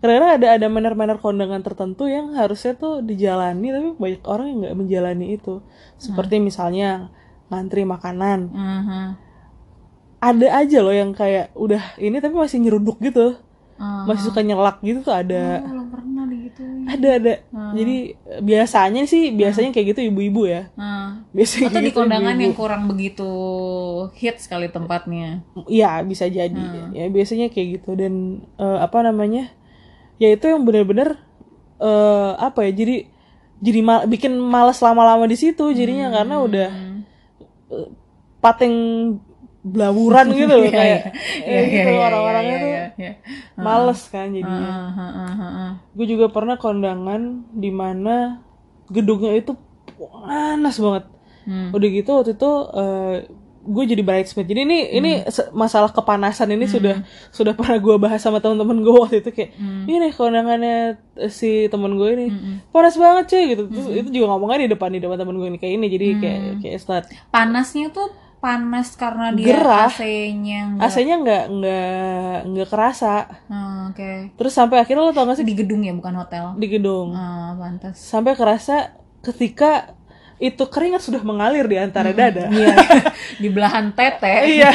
karena 0.00 0.26
ada 0.32 0.46
ada 0.54 0.66
manner-manner 0.66 1.18
kondangan 1.18 1.60
tertentu 1.60 2.06
yang 2.06 2.32
harusnya 2.32 2.72
tuh 2.72 3.00
dijalani 3.00 3.68
tapi 3.68 3.88
banyak 3.94 4.22
orang 4.24 4.46
yang 4.48 4.58
nggak 4.62 4.76
menjalani 4.78 5.26
itu 5.34 5.60
seperti 5.98 6.40
misalnya 6.40 7.12
ngantri 7.46 7.84
makanan 7.84 8.48
Mhm. 8.48 9.04
Ada 10.20 10.46
aja 10.54 10.78
loh 10.78 10.92
yang 10.92 11.10
kayak 11.10 11.50
udah 11.54 11.96
ini 11.96 12.16
tapi 12.16 12.34
masih 12.34 12.58
nyeruduk 12.58 13.00
gitu 13.00 13.36
Ah. 13.74 14.04
masih 14.04 14.28
suka 14.28 14.40
nyelak 14.40 14.76
gitu 14.80 15.00
tuh 15.00 15.14
ada 15.14 15.64
Oh, 15.64 15.72
belum 15.72 15.86
pernah 15.88 16.24
ada 16.86 17.08
ada 17.16 17.32
jadi 17.72 17.96
eh, 18.12 18.40
biasanya 18.40 19.02
sih 19.04 19.32
biasanya 19.32 19.70
kayak 19.70 19.96
gitu 19.96 20.00
ibu-ibu 20.06 20.44
ya 20.44 20.68
Nah. 20.74 21.24
biasanya 21.30 21.66
Atau 21.66 21.74
kayak 21.74 21.80
di 21.80 21.88
gitu 21.88 21.98
kondangan 21.98 22.28
ibu-ibu. 22.30 22.44
yang 22.44 22.54
kurang 22.54 22.82
begitu 22.84 23.30
hits 24.12 24.44
sekali 24.44 24.68
tempatnya. 24.68 25.40
Iya 25.64 26.02
bisa 26.02 26.28
jadi 26.28 26.52
Hmm. 26.52 26.92
ya 26.92 27.08
biasanya 27.08 27.48
kayak 27.48 27.80
gitu 27.80 27.90
dan 27.94 28.12
eh, 28.54 28.78
apa 28.78 29.00
namanya 29.00 29.48
ya 30.18 30.28
itu 30.28 30.44
yang 30.44 30.60
benar-benar 30.60 31.16
eh, 31.78 32.32
apa 32.36 32.68
ya 32.68 32.76
jadi 32.76 32.96
jadi 33.56 33.80
ma- 33.80 34.04
bikin 34.04 34.36
malas 34.36 34.76
lama-lama 34.78 35.24
di 35.24 35.36
situ 35.36 35.64
jadinya 35.70 36.12
karena 36.12 36.36
udah 36.38 36.68
Hmm. 36.68 37.00
pating 38.38 38.74
blaburan 39.62 40.26
gitu 40.34 40.48
loh 40.48 40.62
Iya, 40.62 40.72
kayak. 40.72 41.00
iya, 41.02 41.02
ya 41.42 41.50
iya, 41.50 41.60
gitu 41.68 41.90
iya, 41.90 42.00
orang-orangnya 42.02 42.50
iya, 42.50 42.58
tuh 42.58 42.70
iya, 42.70 42.84
iya. 42.96 43.12
males 43.54 44.00
kan 44.06 44.26
jadinya. 44.28 44.72
gue 45.90 46.06
juga 46.06 46.26
pernah 46.28 46.56
kondangan 46.56 47.20
di 47.50 47.70
mana 47.70 48.40
gedungnya 48.86 49.32
itu 49.34 49.52
panas 49.96 50.76
banget. 50.76 51.04
Hmm. 51.40 51.72
udah 51.72 51.88
gitu 51.88 52.10
waktu 52.12 52.32
itu 52.34 52.50
eh, 52.70 53.14
gue 53.60 53.84
jadi 53.86 54.00
bridesmaid. 54.00 54.44
Jadi 54.46 54.60
ini 54.62 54.78
ini 54.90 55.10
Hmm. 55.18 55.28
se- 55.30 55.50
masalah 55.52 55.88
kepanasan 55.88 56.48
ini 56.48 56.64
sudah 56.64 57.00
sudah 57.30 57.52
pernah 57.52 57.76
gue 57.76 57.96
bahas 57.96 58.16
sama 58.18 58.40
teman-teman 58.40 58.76
gue 58.78 58.94
waktu 58.94 59.16
itu 59.20 59.30
kayak 59.30 59.52
Hmm. 59.54 59.84
ini 59.84 60.08
kondangannya 60.10 60.76
eh, 61.16 61.28
si 61.28 61.64
teman 61.66 61.92
gue 61.94 62.08
ini 62.10 62.26
panas 62.70 62.92
banget 62.94 63.24
cuy 63.26 63.44
gitu. 63.50 63.62
Terus 63.66 63.86
Hmm. 63.86 64.00
itu 64.00 64.08
juga 64.14 64.26
ngomongnya 64.30 64.64
di 64.64 64.70
depan 64.70 64.88
di 64.88 65.00
depan 65.00 65.16
teman 65.16 65.32
gue 65.34 65.48
ini 65.48 65.58
kayak 65.58 65.74
ini. 65.74 65.86
Jadi 65.88 66.06
kayak 66.18 66.40
kayak 66.60 66.78
start. 66.78 67.04
Panasnya 67.30 67.88
tuh 67.88 68.08
panas 68.40 68.92
karena 68.94 69.30
dia 69.30 69.52
Gerah. 69.52 69.86
AC-nya 69.86 70.60
nggak- 70.70 70.84
AC-nya 70.86 71.16
nggak 71.18 71.44
nggak 71.50 72.36
nggak 72.46 72.68
kerasa 72.68 73.28
Ah, 73.46 73.86
Oke. 73.86 74.32
terus 74.32 74.50
sampai 74.50 74.76
akhirnya 74.78 75.02
lo 75.02 75.12
tau 75.12 75.24
gak 75.24 75.36
sih 75.36 75.44
Di 75.44 75.52
gedung 75.54 75.80
ya, 75.80 75.92
bukan 75.92 76.14
hotel. 76.16 76.56
di 76.56 76.66
gedung 76.66 77.12
Ah, 77.12 77.52
pantas. 77.54 77.96
sampai 77.96 78.32
kerasa 78.32 78.96
ketika 79.20 79.92
itu 80.38 80.64
keringat 80.64 81.00
sudah 81.00 81.20
mengalir 81.20 81.64
di 81.64 81.76
antara 81.76 82.10
dada 82.10 82.48
Iya. 82.48 82.76
di 83.42 83.48
belahan 83.48 83.92
tete. 83.92 84.48
iya 84.50 84.72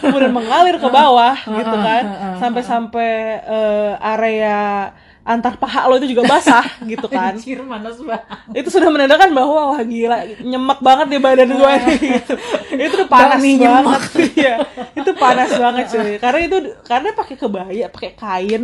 kemudian 0.00 0.32
mengalir 0.32 0.74
ke 0.74 0.88
bawah 0.98 1.36
gitu 1.36 1.76
kan 1.78 2.04
sampai-sampai 2.38 3.10
eh, 3.44 3.92
area 3.98 4.88
antar 5.22 5.54
paha 5.54 5.86
lo 5.86 6.02
itu 6.02 6.18
juga 6.18 6.26
basah 6.26 6.66
gitu 6.90 7.06
kan. 7.06 7.38
Anjir, 7.38 7.62
panas 7.62 7.94
banget. 8.02 8.58
itu 8.58 8.68
sudah 8.74 8.90
menandakan 8.90 9.30
bahwa 9.30 9.74
wah 9.74 9.82
gila 9.86 10.18
nyemek 10.42 10.78
banget 10.82 11.06
di 11.14 11.18
badan 11.22 11.50
gue 11.54 11.72
nih 11.86 11.98
gitu. 12.18 12.34
Itu 12.74 12.94
tuh 13.06 13.08
panas 13.08 13.38
Bami 13.38 13.52
banget. 13.62 14.02
iya 14.42 14.54
itu 14.98 15.10
panas 15.14 15.50
banget 15.54 15.84
cuy. 15.94 16.12
Karena 16.18 16.40
itu 16.42 16.56
karena 16.82 17.08
pakai 17.14 17.36
kebaya 17.38 17.86
pakai 17.86 18.10
kain 18.18 18.62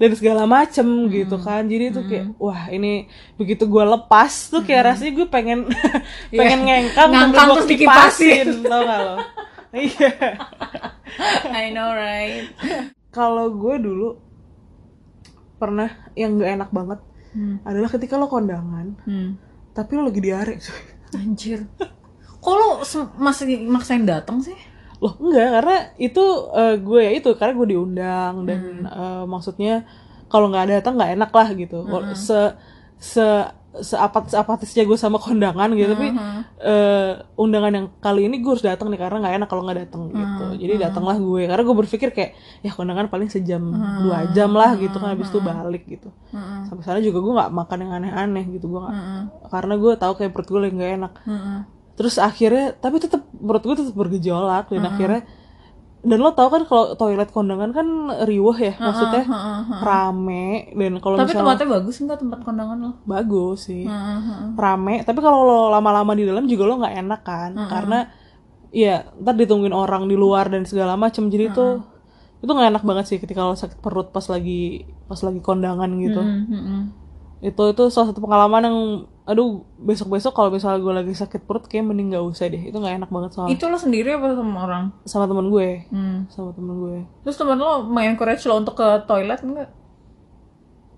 dan 0.00 0.10
segala 0.16 0.48
macem 0.48 0.86
gitu 1.12 1.36
kan. 1.36 1.68
Jadi 1.68 1.84
itu 1.92 2.00
kayak 2.08 2.26
wah 2.40 2.72
ini 2.72 3.06
begitu 3.36 3.68
gue 3.68 3.84
lepas 3.84 4.48
tuh 4.48 4.64
kayak 4.64 4.96
rasanya 4.96 5.12
gue 5.12 5.26
pengen 5.28 5.68
pengen 6.32 6.60
ngengkang 6.64 7.10
Ngangkang 7.12 7.48
terus 7.52 7.68
dikipasin. 7.68 8.32
kipasin 8.48 8.64
tau 8.64 8.82
gak 8.88 9.00
lo? 9.04 9.16
Iya. 9.72 10.12
I 11.52 11.72
know 11.72 11.92
right. 11.92 12.48
kalau 13.12 13.52
gue 13.52 13.76
dulu 13.76 14.31
pernah 15.62 15.86
yang 16.14 16.34
gak 16.36 16.52
enak 16.52 16.70
banget 16.70 17.00
Hmm. 17.32 17.62
adalah 17.62 17.88
ketika 17.88 18.14
lo 18.14 18.26
kondangan 18.26 18.92
Hmm. 19.02 19.40
tapi 19.70 19.94
lo 19.94 20.04
lagi 20.04 20.20
diare 20.20 20.58
cuy 20.58 20.82
Anjir. 21.14 21.64
Kok 22.38 22.54
lo 22.54 22.68
masih 23.16 23.46
maksain 23.62 24.02
datang 24.02 24.40
sih? 24.40 24.58
loh 24.98 25.18
enggak 25.18 25.48
karena 25.52 25.76
itu 25.98 26.24
eh, 26.52 26.74
gue 26.78 27.00
ya 27.00 27.12
itu 27.12 27.30
karena 27.34 27.52
gue 27.54 27.68
diundang 27.68 28.34
dan 28.44 28.60
eh, 28.84 29.24
maksudnya 29.24 29.82
kalau 30.26 30.46
nggak 30.46 30.78
datang 30.78 30.94
nggak 30.94 31.12
enak 31.16 31.30
lah 31.30 31.48
gitu 31.52 31.78
Wal- 31.82 32.14
se 32.14 32.38
se 32.96 33.26
seapat 33.72 34.28
seapatisnya 34.28 34.84
gue 34.84 35.00
sama 35.00 35.16
kondangan 35.16 35.72
gitu 35.72 35.96
tapi 35.96 36.12
eh, 36.60 37.12
undangan 37.40 37.72
yang 37.72 37.86
kali 38.04 38.28
ini 38.28 38.44
gue 38.44 38.52
harus 38.52 38.60
datang 38.60 38.92
nih 38.92 39.00
karena 39.00 39.24
nggak 39.24 39.34
enak 39.40 39.48
kalau 39.48 39.64
nggak 39.64 39.78
datang 39.88 40.12
gitu. 40.12 40.44
Jadi 40.60 40.74
datanglah 40.76 41.16
gue 41.16 41.48
karena 41.48 41.62
gue 41.64 41.76
berpikir 41.80 42.08
kayak 42.12 42.30
ya 42.60 42.68
kondangan 42.68 43.08
paling 43.08 43.32
sejam 43.32 43.64
dua 44.04 44.28
jam 44.36 44.52
lah 44.52 44.76
gitu 44.76 44.92
kan 45.00 45.16
habis 45.16 45.32
itu 45.32 45.40
balik 45.40 45.88
gitu. 45.88 46.12
Heeh. 46.36 46.68
sampai 46.68 46.84
sana 46.84 46.98
juga 47.00 47.24
gue 47.24 47.32
nggak 47.32 47.50
makan 47.52 47.78
yang 47.80 47.92
aneh-aneh 47.96 48.44
gitu 48.52 48.68
gue 48.68 48.80
karena 49.48 49.74
gue 49.80 49.92
tahu 49.96 50.12
kayak 50.20 50.30
perut 50.36 50.48
gue 50.52 50.60
lagi 50.68 50.74
nggak 50.76 50.92
enak. 51.00 51.12
Heeh. 51.24 51.58
terus 51.92 52.16
akhirnya 52.16 52.76
tapi 52.76 53.00
tetap 53.00 53.24
perut 53.32 53.64
gue 53.64 53.76
tetap 53.80 53.94
bergejolak 53.96 54.68
dan 54.68 54.84
akhirnya 54.84 55.22
dan 56.02 56.18
lo 56.18 56.34
tau 56.34 56.50
kan 56.50 56.66
kalau 56.66 56.98
toilet 56.98 57.30
kondangan 57.30 57.70
kan 57.70 57.86
riuh 58.26 58.58
ya 58.58 58.74
maksudnya 58.74 59.22
Heeh, 59.22 59.58
heeh. 59.70 59.80
rame. 59.86 60.46
Dan 60.74 60.98
kalau 60.98 61.14
Tapi 61.14 61.30
misalnya 61.30 61.54
tempatnya 61.54 61.68
bagus 61.78 61.96
enggak 62.02 62.18
tempat 62.18 62.38
kondangan 62.42 62.76
lo? 62.82 62.90
bagus 63.06 63.70
sih. 63.70 63.86
Rame. 64.58 65.06
Tapi 65.06 65.18
kalau 65.22 65.38
lo 65.46 65.60
lama-lama 65.70 66.18
di 66.18 66.26
dalam 66.26 66.50
juga 66.50 66.66
lo 66.66 66.82
nggak 66.82 66.96
enak 67.06 67.20
kan. 67.22 67.50
Karena 67.70 67.98
ya 68.74 69.06
ntar 69.22 69.38
ditungguin 69.38 69.70
orang 69.70 70.10
di 70.10 70.16
luar 70.18 70.50
dan 70.50 70.66
segala 70.66 70.98
macam 70.98 71.30
jadi 71.30 71.52
itu 71.54 71.66
itu 72.42 72.50
nggak 72.50 72.74
enak 72.74 72.82
banget 72.82 73.04
sih 73.06 73.18
ketika 73.22 73.46
lo 73.46 73.54
sakit 73.54 73.78
perut 73.78 74.10
pas 74.10 74.26
lagi 74.26 74.82
pas 75.06 75.22
lagi 75.22 75.38
kondangan 75.38 75.86
gitu. 76.02 76.18
Hmm, 76.18 76.44
hmm, 76.50 76.62
hmm. 76.66 76.82
itu 77.46 77.62
itu 77.70 77.82
salah 77.94 78.10
satu 78.10 78.18
pengalaman 78.18 78.62
yang 78.66 78.78
aduh 79.22 79.48
besok 79.76 80.10
besok 80.10 80.32
kalau 80.32 80.50
misalnya 80.50 80.78
gue 80.78 80.92
lagi 80.92 81.14
sakit 81.14 81.42
perut 81.42 81.62
kayak 81.62 81.86
mending 81.86 82.10
nggak 82.10 82.24
usah 82.24 82.46
deh 82.46 82.58
itu 82.60 82.74
nggak 82.74 82.98
enak 82.98 83.08
banget 83.08 83.30
soalnya 83.32 83.54
Itu 83.54 83.64
lo 83.66 83.76
sendiri 83.76 84.10
apa 84.12 84.34
sama 84.34 84.58
orang? 84.60 84.84
sama 85.04 85.24
temen 85.24 85.46
gue 85.46 85.68
Hmm. 85.88 86.26
sama 86.26 86.50
temen 86.50 86.74
gue 86.76 86.96
Terus 87.22 87.36
teman 87.36 87.54
lo 87.56 87.84
mengencourage 87.84 88.42
lo 88.44 88.54
untuk 88.56 88.74
ke 88.74 88.86
toilet 89.04 89.38
enggak? 89.40 89.70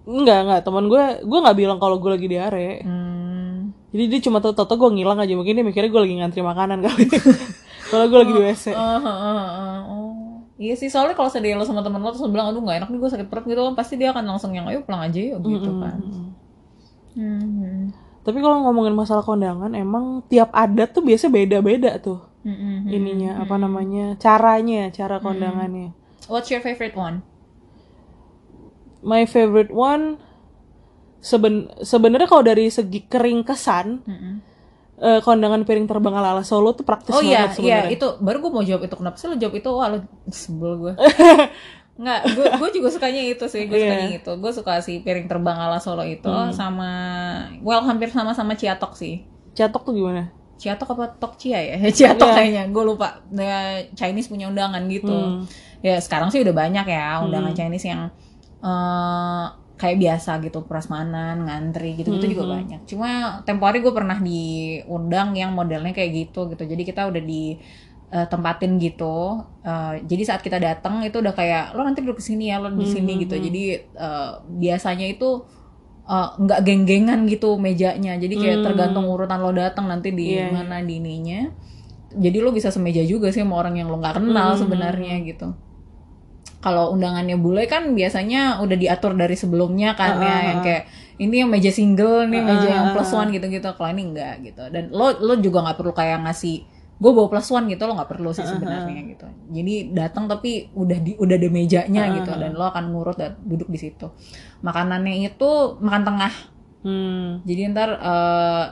enggak 0.05 0.39
enggak 0.41 0.61
temen 0.63 0.85
gue 0.87 1.05
gue 1.21 1.39
nggak 1.39 1.57
bilang 1.59 1.77
kalau 1.77 1.97
gue 1.97 2.11
lagi 2.11 2.27
diare 2.27 2.81
Hmm. 2.81 3.73
jadi 3.89 4.05
dia 4.07 4.21
cuma 4.23 4.41
tau 4.41 4.53
tau 4.53 4.69
gue 4.69 4.91
ngilang 4.91 5.17
aja 5.17 5.33
mungkin 5.33 5.53
dia 5.53 5.63
mikirnya 5.63 5.89
gue 5.89 6.03
lagi 6.03 6.15
ngantri 6.17 6.41
makanan 6.41 6.81
kali 6.81 7.05
kalau 7.91 8.05
gue 8.07 8.19
lagi 8.19 8.33
di 8.33 8.43
wc 8.43 8.65
Ah, 8.73 8.97
ah, 8.97 9.05
ah, 9.05 9.37
ah. 9.37 9.81
Oh. 9.87 10.13
Iya 10.55 10.73
sih, 10.75 10.87
soalnya 10.87 11.13
kalau 11.13 11.27
sedih 11.27 11.59
lo 11.59 11.67
sama 11.67 11.83
temen 11.83 11.99
lo 11.99 12.09
terus 12.09 12.25
bilang, 12.25 12.47
aduh 12.47 12.63
gak 12.63 12.79
enak 12.79 12.89
nih 12.89 12.99
gue 13.01 13.11
sakit 13.11 13.27
perut 13.27 13.43
gitu 13.43 13.59
kan, 13.59 13.75
pasti 13.75 13.99
dia 13.99 14.15
akan 14.15 14.23
langsung 14.25 14.55
yang, 14.55 14.65
ayo 14.65 14.81
pulang 14.81 15.03
aja 15.03 15.19
yuk 15.19 15.43
gitu 15.43 15.67
kan. 15.77 15.99
Hmm. 17.13 17.91
Tapi 18.25 18.41
kalau 18.41 18.65
ngomongin 18.65 18.97
masalah 18.97 19.23
kondangan 19.23 19.71
emang 19.77 20.25
tiap 20.27 20.49
adat 20.51 20.97
tuh 20.97 21.05
biasa 21.05 21.29
beda 21.29 21.61
beda 21.61 22.01
tuh 22.01 22.21
Hmm, 22.45 22.53
hmm, 22.53 22.77
hmm. 22.85 22.93
ininya 22.93 23.31
apa 23.41 23.57
namanya 23.57 24.21
caranya 24.21 24.93
cara 24.93 25.17
kondangannya 25.17 25.97
What's 26.29 26.53
your 26.53 26.61
favorite 26.61 26.93
one? 26.93 27.25
my 29.01 29.25
favorite 29.25 29.73
one 29.73 30.21
seben 31.21 31.73
sebenarnya 31.81 32.29
kalau 32.29 32.45
dari 32.45 32.69
segi 32.69 33.09
kering 33.09 33.49
kesan 33.49 34.05
Mm-mm. 34.05 34.35
eh, 35.01 35.21
kondangan 35.25 35.65
piring 35.65 35.89
terbang 35.89 36.13
ala 36.13 36.37
ala 36.37 36.45
Solo 36.45 36.77
tuh 36.77 36.85
praktis 36.85 37.17
Oh 37.17 37.25
iya, 37.25 37.49
banget 37.49 37.65
iya 37.65 37.89
sebenarnya 37.89 37.93
itu 37.97 38.07
baru 38.21 38.37
gue 38.45 38.53
mau 38.53 38.61
jawab 38.61 38.83
itu 38.85 38.97
kenapa 38.97 39.17
sih 39.17 39.27
lo 39.29 39.37
jawab 39.41 39.55
itu 39.57 39.69
wah 39.73 39.89
lo 39.89 39.99
sebel 40.29 40.73
gue. 40.81 40.93
Nggak, 41.95 42.21
gue 42.35 42.47
gue 42.59 42.71
juga 42.75 42.89
sukanya 42.91 43.23
itu 43.23 43.45
sih, 43.47 43.71
gue 43.71 43.79
sukanya 43.79 44.09
Iya. 44.11 44.19
itu. 44.19 44.33
Gue 44.37 44.51
suka 44.51 44.83
si 44.83 44.99
piring 44.99 45.31
terbang 45.31 45.55
ala 45.55 45.79
Solo 45.79 46.03
itu 46.03 46.27
sama, 46.51 46.91
well 47.63 47.83
hampir 47.83 48.11
sama 48.11 48.35
sama 48.35 48.55
Ciatok 48.55 48.95
sih. 48.95 49.23
catok 49.55 49.87
tuh 49.87 49.95
gimana 49.95 50.35
Ciatok 50.59 50.99
apa 50.99 51.05
Tokcia 51.15 51.55
ya? 51.63 51.79
Ciatok 51.99 52.27
Iya. 52.27 52.35
kayaknya, 52.35 52.63
gue 52.69 52.83
lupa. 52.83 53.23
Ya, 53.31 53.79
Chinese 53.95 54.27
punya 54.27 54.47
undangan 54.47 54.83
gitu. 54.87 55.15
Hmm. 55.15 55.47
Ya 55.79 55.99
sekarang 55.99 56.31
sih 56.31 56.43
udah 56.43 56.51
banyak 56.53 56.87
ya 56.87 57.23
undangan 57.23 57.55
Chinese 57.55 57.87
yang 57.87 58.11
eh, 58.59 59.45
kayak 59.75 59.99
biasa 60.01 60.39
gitu, 60.41 60.65
prasmanan, 60.65 61.45
ngantri 61.45 61.95
gitu-gitu 61.95 62.25
Hmm. 62.25 62.33
juga 62.33 62.45
banyak. 62.49 62.81
Cuma 62.87 63.11
tempo 63.43 63.67
hari 63.67 63.79
gue 63.79 63.91
pernah 63.91 64.17
diundang 64.17 65.35
yang 65.35 65.53
modelnya 65.53 65.93
kayak 65.93 66.11
gitu 66.27 66.49
gitu. 66.49 66.65
Jadi 66.65 66.83
kita 66.83 67.07
udah 67.07 67.21
di 67.21 67.59
eh, 68.15 68.27
tempatin 68.31 68.79
gitu. 68.79 69.43
Eh, 69.67 69.93
jadi 70.07 70.23
saat 70.23 70.41
kita 70.47 70.63
datang 70.63 71.03
itu 71.03 71.19
udah 71.19 71.35
kayak 71.35 71.75
lo 71.75 71.83
nanti 71.83 72.01
duduk 72.07 72.23
di 72.23 72.27
sini 72.31 72.45
ya, 72.55 72.63
lo 72.63 72.71
di 72.71 72.87
Hmm, 72.87 72.95
sini 72.95 73.13
gitu. 73.27 73.35
Jadi 73.37 73.63
eh, 73.75 74.31
biasanya 74.63 75.07
itu 75.11 75.31
nggak 76.05 76.61
geng-gengan 76.69 77.25
gitu 77.27 77.57
mejanya. 77.57 78.13
Jadi 78.21 78.35
kayak 78.37 78.59
tergantung 78.61 79.09
urutan 79.09 79.41
lo 79.41 79.51
datang 79.57 79.89
nanti 79.89 80.13
di 80.13 80.37
Hmm. 80.37 80.53
Iya, 80.53 80.53
mana 80.53 80.77
di 80.85 81.01
ininya. 81.01 81.41
Jadi 82.15 82.39
lo 82.45 82.53
bisa 82.55 82.69
semeja 82.71 83.03
juga 83.03 83.33
sih 83.35 83.41
sama 83.43 83.57
orang 83.59 83.75
yang 83.81 83.89
lo 83.91 83.97
nggak 83.99 84.21
kenal 84.21 84.55
Hmm. 84.55 84.61
sebenarnya 84.61 85.15
gitu. 85.25 85.49
Kalau 86.61 86.93
undangannya 86.97 87.37
bule 87.37 87.69
kan 87.69 87.93
biasanya 87.93 88.61
udah 88.65 88.77
diatur 88.77 89.13
dari 89.17 89.37
sebelumnya 89.37 89.93
kan 89.97 90.17
ya 90.21 90.37
yang 90.49 90.61
kayak 90.65 90.85
ini 91.21 91.45
yang 91.45 91.51
meja 91.53 91.69
single, 91.69 92.25
ini 92.25 92.41
meja 92.41 92.69
yang 92.69 92.87
plus 92.97 93.13
one 93.13 93.33
gitu-gitu. 93.33 93.69
Kalau 93.77 93.89
ini 93.93 94.03
enggak 94.13 94.35
gitu. 94.45 94.63
Dan 94.73 94.89
lo 94.93 95.13
lo 95.21 95.37
juga 95.41 95.61
nggak 95.65 95.77
perlu 95.77 95.93
kayak 95.93 96.25
ngasih 96.25 96.65
gue 97.05 97.13
bawa 97.13 97.29
plus 97.29 97.53
one 97.53 97.69
gitu 97.69 97.85
lo 97.85 97.93
nggak 97.93 98.09
perlu 98.09 98.33
sih 98.33 98.41
sebenarnya 98.49 98.97
gitu. 99.13 99.27
Jadi 99.53 99.75
datang 99.93 100.25
tapi 100.25 100.73
udah 100.73 100.99
di 100.99 101.13
udah 101.15 101.37
ada 101.37 101.49
mejanya 101.53 102.03
gitu 102.17 102.31
dan 102.41 102.53
lo 102.57 102.65
akan 102.65 102.85
ngurut 102.89 103.17
dan 103.21 103.37
duduk 103.45 103.69
di 103.69 103.77
situ. 103.77 104.09
Makanannya 104.61 105.13
itu 105.21 105.51
makan 105.79 106.03
tengah. 106.03 106.33
hmm. 106.81 107.45
Jadi 107.45 107.61
ntar 107.71 107.91
eh, 107.93 108.65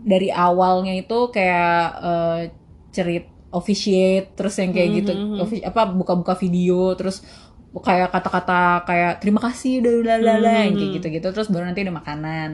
dari 0.00 0.28
awalnya 0.32 0.96
itu 0.96 1.28
kayak 1.28 1.82
eh, 2.00 2.40
cerit 2.88 3.26
officiate 3.48 4.32
terus 4.32 4.56
yang 4.56 4.72
kayak 4.72 4.88
gitu 5.00 5.12
offi- 5.40 5.64
apa 5.64 5.88
buka-buka 5.88 6.36
video 6.36 6.92
terus 6.94 7.24
kayak 7.68 8.08
kata-kata 8.10 8.84
kayak 8.84 9.12
terima 9.20 9.40
kasih 9.40 9.80
udah 9.80 9.92
udah 10.00 10.14
yang 10.64 10.74
kayak 10.76 10.92
gitu-gitu 10.98 11.28
terus 11.32 11.48
baru 11.48 11.68
nanti 11.68 11.84
ada 11.84 11.92
makanan 11.92 12.48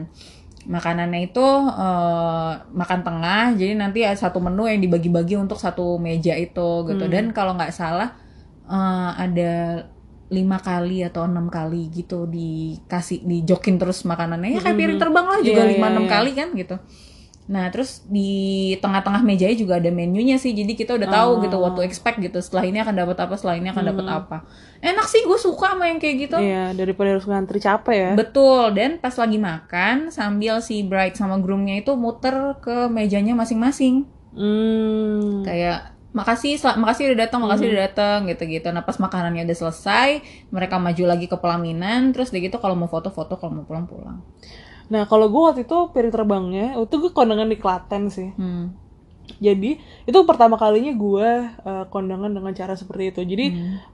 makanannya 0.65 1.29
itu 1.29 1.45
eh, 1.69 2.51
makan 2.73 2.99
tengah 3.05 3.53
jadi 3.53 3.73
nanti 3.77 4.01
ada 4.05 4.17
satu 4.17 4.41
menu 4.41 4.65
yang 4.65 4.81
dibagi-bagi 4.81 5.37
untuk 5.37 5.57
satu 5.61 5.97
meja 6.01 6.33
itu 6.37 6.69
gitu. 6.89 7.05
Dan 7.09 7.31
kalau 7.31 7.53
nggak 7.57 7.73
salah 7.73 8.13
eh, 8.65 9.09
ada 9.15 9.53
lima 10.25 10.57
kali 10.57 11.05
atau 11.05 11.29
enam 11.29 11.53
kali 11.53 11.93
gitu 11.93 12.25
dikasih 12.25 13.21
dijokin 13.29 13.77
terus 13.77 14.01
makanannya. 14.09 14.57
Ya 14.57 14.61
kayak 14.65 14.77
piring 14.77 14.99
terbang 14.99 15.25
lah 15.29 15.39
juga 15.45 15.61
Iya, 15.69 15.71
lima 15.77 15.87
iya, 15.87 15.93
enam 15.93 16.05
iya. 16.05 16.11
kali 16.11 16.31
kan 16.33 16.49
gitu 16.57 16.75
Nah, 17.45 17.69
terus 17.69 18.01
di 18.09 18.73
tengah-tengah 18.81 19.21
mejanya 19.21 19.53
juga 19.53 19.77
ada 19.77 19.93
menunya 19.93 20.41
sih. 20.41 20.57
Jadi 20.57 20.73
kita 20.73 20.97
udah 20.97 21.05
tahu 21.05 21.45
gitu 21.45 21.61
what 21.61 21.77
to 21.77 21.85
expect 21.85 22.17
gitu. 22.17 22.41
Setelah 22.41 22.65
ini 22.65 22.81
akan 22.81 22.95
dapat 23.05 23.17
apa, 23.21 23.33
setelah 23.37 23.55
ini 23.61 23.69
akan 23.69 23.83
dapat 23.85 24.05
apa. 24.09 24.37
Enak 24.81 25.05
sih, 25.05 25.21
gue 25.21 25.37
suka 25.37 25.77
sama 25.77 25.85
yang 25.85 26.01
kayak 26.01 26.15
gitu. 26.25 26.37
Iya, 26.41 26.73
daripada 26.73 27.13
harus 27.13 27.29
ngantri 27.29 27.61
capek 27.61 27.95
ya. 27.95 28.11
Betul, 28.17 28.73
dan 28.73 28.97
pas 28.97 29.13
lagi 29.13 29.37
makan 29.37 30.09
sambil 30.09 30.57
si 30.65 30.81
bride 30.81 31.13
sama 31.13 31.37
groomnya 31.37 31.85
itu 31.85 31.93
muter 31.93 32.57
ke 32.65 32.89
mejanya 32.89 33.37
masing-masing. 33.37 34.09
Hmm. 34.33 35.45
Kayak 35.45 35.93
makasih 36.17 36.57
makasih 36.81 37.13
udah 37.13 37.29
datang, 37.29 37.45
makasih 37.45 37.69
udah 37.69 37.81
datang 37.91 38.19
gitu-gitu. 38.25 38.73
Nah, 38.73 38.81
pas 38.81 38.97
makanannya 38.97 39.45
udah 39.45 39.57
selesai, 39.69 40.09
mereka 40.49 40.81
maju 40.81 41.03
lagi 41.05 41.29
ke 41.29 41.37
pelaminan, 41.37 42.09
terus 42.09 42.33
udah 42.33 42.41
gitu 42.41 42.57
kalau 42.57 42.73
mau 42.73 42.89
foto-foto, 42.89 43.37
kalau 43.37 43.61
mau 43.61 43.65
pulang-pulang. 43.69 44.25
Nah, 44.85 45.09
kalau 45.09 45.27
gue 45.33 45.41
waktu 45.41 45.61
itu 45.65 45.77
piring 45.91 46.13
terbangnya, 46.13 46.65
itu 46.77 46.95
gue 47.01 47.11
kondangan 47.11 47.49
di 47.49 47.57
Klaten 47.57 48.09
sih. 48.13 48.29
Hmm. 48.37 48.77
Jadi 49.41 49.81
itu 50.05 50.19
pertama 50.29 50.53
kalinya 50.53 50.93
gue 50.93 51.29
uh, 51.65 51.85
kondangan 51.89 52.29
dengan 52.29 52.53
cara 52.53 52.77
seperti 52.77 53.09
itu. 53.09 53.21
Jadi 53.25 53.45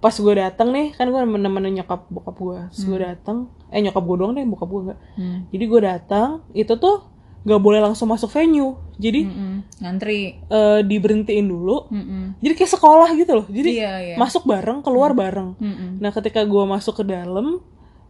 pas 0.03 0.11
gue 0.11 0.33
datang 0.35 0.75
nih, 0.75 0.91
kan 0.91 1.07
gue 1.07 1.19
nemenin 1.23 1.79
nyokap 1.79 2.11
bokap 2.11 2.35
gue. 2.35 2.59
Terus 2.75 2.83
gue 2.83 2.99
datang, 2.99 3.47
eh 3.71 3.79
nyokap 3.79 4.03
gue 4.03 4.17
doang 4.19 4.33
deh, 4.35 4.43
bokap 4.43 4.67
gue 4.67 4.81
enggak. 4.91 4.99
Hmm. 5.15 5.39
Jadi 5.55 5.63
gue 5.63 5.81
datang, 5.81 6.29
itu 6.51 6.75
tuh 6.75 7.07
nggak 7.41 7.61
boleh 7.63 7.79
langsung 7.81 8.11
masuk 8.11 8.29
venue. 8.29 8.77
Jadi 9.01 9.25
Mm-mm. 9.25 9.53
Ngantri. 9.81 10.37
eh, 10.45 10.79
diberhentiin 10.85 11.47
dulu. 11.49 11.89
Mm-mm. 11.89 12.37
Jadi 12.37 12.53
kayak 12.53 12.71
sekolah 12.77 13.09
gitu 13.17 13.31
loh. 13.33 13.47
Jadi 13.49 13.81
Iya, 13.81 13.93
iya. 13.97 14.15
masuk 14.19 14.45
bareng, 14.45 14.85
keluar 14.85 15.17
bareng. 15.17 15.57
Mm-mm. 15.57 15.97
Nah 15.97 16.11
ketika 16.13 16.45
gue 16.45 16.63
masuk 16.69 17.01
ke 17.01 17.03
dalam, 17.07 17.57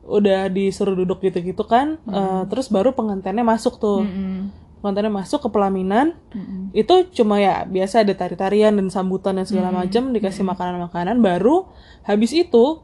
udah 0.05 0.50
disuruh 0.50 0.98
duduk 0.98 1.22
gitu-gitu 1.22 1.62
kan, 1.65 2.01
eh, 2.10 2.43
terus 2.50 2.67
baru 2.67 2.91
pengantinnya 2.91 3.46
masuk 3.46 3.77
tuh. 3.77 4.03
Mm-mm. 4.05 4.50
Pengantinnya 4.81 5.13
masuk 5.13 5.46
ke 5.46 5.50
pelaminan, 5.53 6.17
Mm-mm. 6.34 6.74
itu 6.74 7.05
cuma 7.13 7.38
ya 7.38 7.70
biasa 7.70 8.01
ada 8.01 8.17
tari-tarian 8.17 8.74
dan 8.74 8.89
sambutan 8.89 9.38
dan 9.38 9.46
segala 9.46 9.70
macam 9.70 10.10
dikasih 10.10 10.41
makanan-makanan 10.41 11.22
baru 11.22 11.70
habis 12.01 12.34
itu 12.34 12.81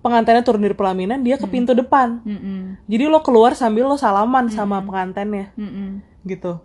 pengantinnya 0.00 0.44
turun 0.44 0.64
dari 0.64 0.76
pelaminan 0.76 1.20
dia 1.20 1.36
ke 1.36 1.44
pintu 1.48 1.76
depan 1.76 2.24
Mm-mm. 2.24 2.80
jadi 2.88 3.08
lo 3.08 3.20
keluar 3.20 3.52
sambil 3.52 3.88
lo 3.88 3.96
salaman 4.00 4.48
sama 4.48 4.80
pengantinnya 4.80 5.52
Mm-mm. 5.56 6.00
gitu 6.24 6.60